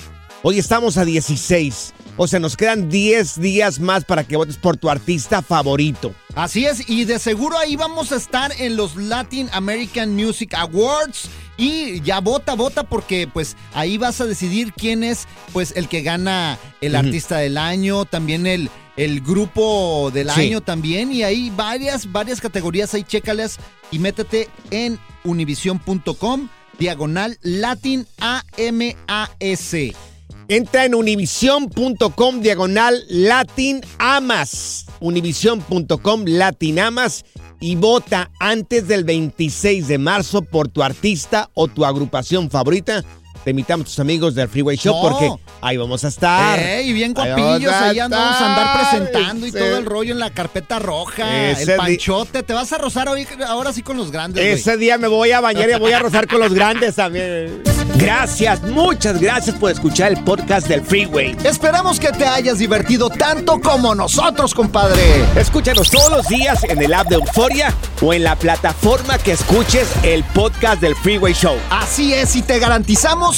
Hoy 0.42 0.58
estamos 0.58 0.96
a 0.96 1.04
16. 1.04 1.94
O 2.16 2.26
sea, 2.26 2.40
nos 2.40 2.56
quedan 2.56 2.88
10 2.88 3.40
días 3.40 3.78
más 3.78 4.04
para 4.04 4.24
que 4.24 4.36
votes 4.36 4.56
por 4.56 4.76
tu 4.76 4.90
artista 4.90 5.40
favorito. 5.40 6.12
Así 6.34 6.66
es, 6.66 6.88
y 6.88 7.04
de 7.04 7.20
seguro 7.20 7.56
ahí 7.56 7.76
vamos 7.76 8.10
a 8.10 8.16
estar 8.16 8.52
en 8.58 8.76
los 8.76 8.96
Latin 8.96 9.48
American 9.52 10.14
Music 10.14 10.54
Awards. 10.54 11.28
Y 11.56 12.00
ya 12.02 12.20
vota, 12.20 12.54
vota, 12.54 12.84
porque 12.84 13.28
pues 13.32 13.56
ahí 13.74 13.98
vas 13.98 14.20
a 14.20 14.26
decidir 14.26 14.72
quién 14.72 15.02
es 15.02 15.26
pues 15.52 15.72
el 15.76 15.88
que 15.88 16.02
gana 16.02 16.58
el 16.80 16.94
artista 16.94 17.38
del 17.38 17.58
año, 17.58 18.04
también 18.04 18.46
el, 18.46 18.70
el 18.98 19.20
grupo 19.22 20.10
del 20.12 20.28
Sí. 20.30 20.40
año 20.42 20.60
también. 20.60 21.10
Y 21.12 21.22
hay 21.22 21.50
varias, 21.50 22.12
varias 22.12 22.40
categorías, 22.40 22.92
ahí 22.92 23.04
chécales 23.04 23.56
y 23.90 23.98
métete 23.98 24.48
en 24.70 24.98
univision.com, 25.24 26.48
diagonal 26.78 27.38
Latin 27.42 28.06
AMAS. 28.18 29.94
Entra 30.50 30.86
en 30.86 30.94
univision.com 30.94 32.40
diagonal 32.40 33.04
Latin 33.08 33.82
Amas. 33.98 34.86
Univision.com 35.00 36.24
Latin 36.26 36.78
Amas 36.78 37.24
y 37.60 37.76
vota 37.76 38.30
antes 38.40 38.88
del 38.88 39.04
26 39.04 39.88
de 39.88 39.98
marzo 39.98 40.42
por 40.42 40.68
tu 40.68 40.82
artista 40.82 41.50
o 41.54 41.68
tu 41.68 41.84
agrupación 41.84 42.50
favorita. 42.50 43.04
Te 43.48 43.52
invitamos 43.52 43.84
a 43.84 43.86
tus 43.86 43.98
amigos 44.00 44.34
del 44.34 44.46
Freeway 44.46 44.76
Show 44.76 44.94
No. 44.94 45.00
porque 45.08 45.32
ahí 45.62 45.78
vamos 45.78 46.04
a 46.04 46.08
estar. 46.08 46.58
Ey, 46.58 46.90
y 46.90 46.92
bien 46.92 47.14
Ahí 47.16 47.30
guapillos, 47.32 47.72
vamos 47.72 47.82
a 47.82 47.88
ahí 47.88 47.98
andamos 47.98 48.36
a 48.42 48.46
andar 48.46 48.90
presentando 48.90 49.46
y 49.46 49.52
todo 49.52 49.78
el 49.78 49.86
rollo 49.86 50.12
en 50.12 50.18
la 50.18 50.28
carpeta 50.28 50.78
roja, 50.78 51.48
Ese 51.52 51.72
el 51.72 51.78
panchote. 51.78 52.42
Te 52.42 52.52
vas 52.52 52.70
a 52.74 52.76
rozar 52.76 53.08
hoy- 53.08 53.26
ahora 53.46 53.72
sí 53.72 53.80
con 53.80 53.96
los 53.96 54.10
grandes. 54.12 54.44
Ese 54.60 54.76
día 54.76 54.98
me 54.98 55.08
voy 55.08 55.32
a 55.32 55.40
bañar 55.40 55.70
y 55.70 55.78
voy 55.78 55.92
a 55.92 55.98
rozar 55.98 56.26
con 56.28 56.40
los 56.40 56.52
grandes 56.52 56.96
también. 56.96 57.62
Gracias, 57.94 58.62
muchas 58.64 59.18
gracias 59.18 59.56
por 59.56 59.70
escuchar 59.72 60.12
el 60.12 60.22
podcast 60.22 60.68
del 60.68 60.82
Freeway. 60.82 61.34
Esperamos 61.42 61.98
que 61.98 62.12
te 62.12 62.26
hayas 62.26 62.58
divertido 62.58 63.08
tanto 63.08 63.58
como 63.62 63.94
nosotros, 63.94 64.52
compadre. 64.54 65.00
Escúchanos 65.36 65.90
todos 65.90 66.10
los 66.10 66.28
días 66.28 66.62
en 66.64 66.82
el 66.82 66.92
app 66.92 67.08
de 67.08 67.14
Euforia 67.16 67.72
o 68.02 68.12
en 68.12 68.24
la 68.24 68.36
plataforma 68.36 69.16
que 69.16 69.32
escuches 69.32 69.88
el 70.02 70.22
podcast 70.22 70.82
del 70.82 70.94
Freeway 70.96 71.32
Show. 71.32 71.56
Así 71.70 72.12
es, 72.12 72.36
y 72.36 72.42
te 72.42 72.58
garantizamos 72.58 73.37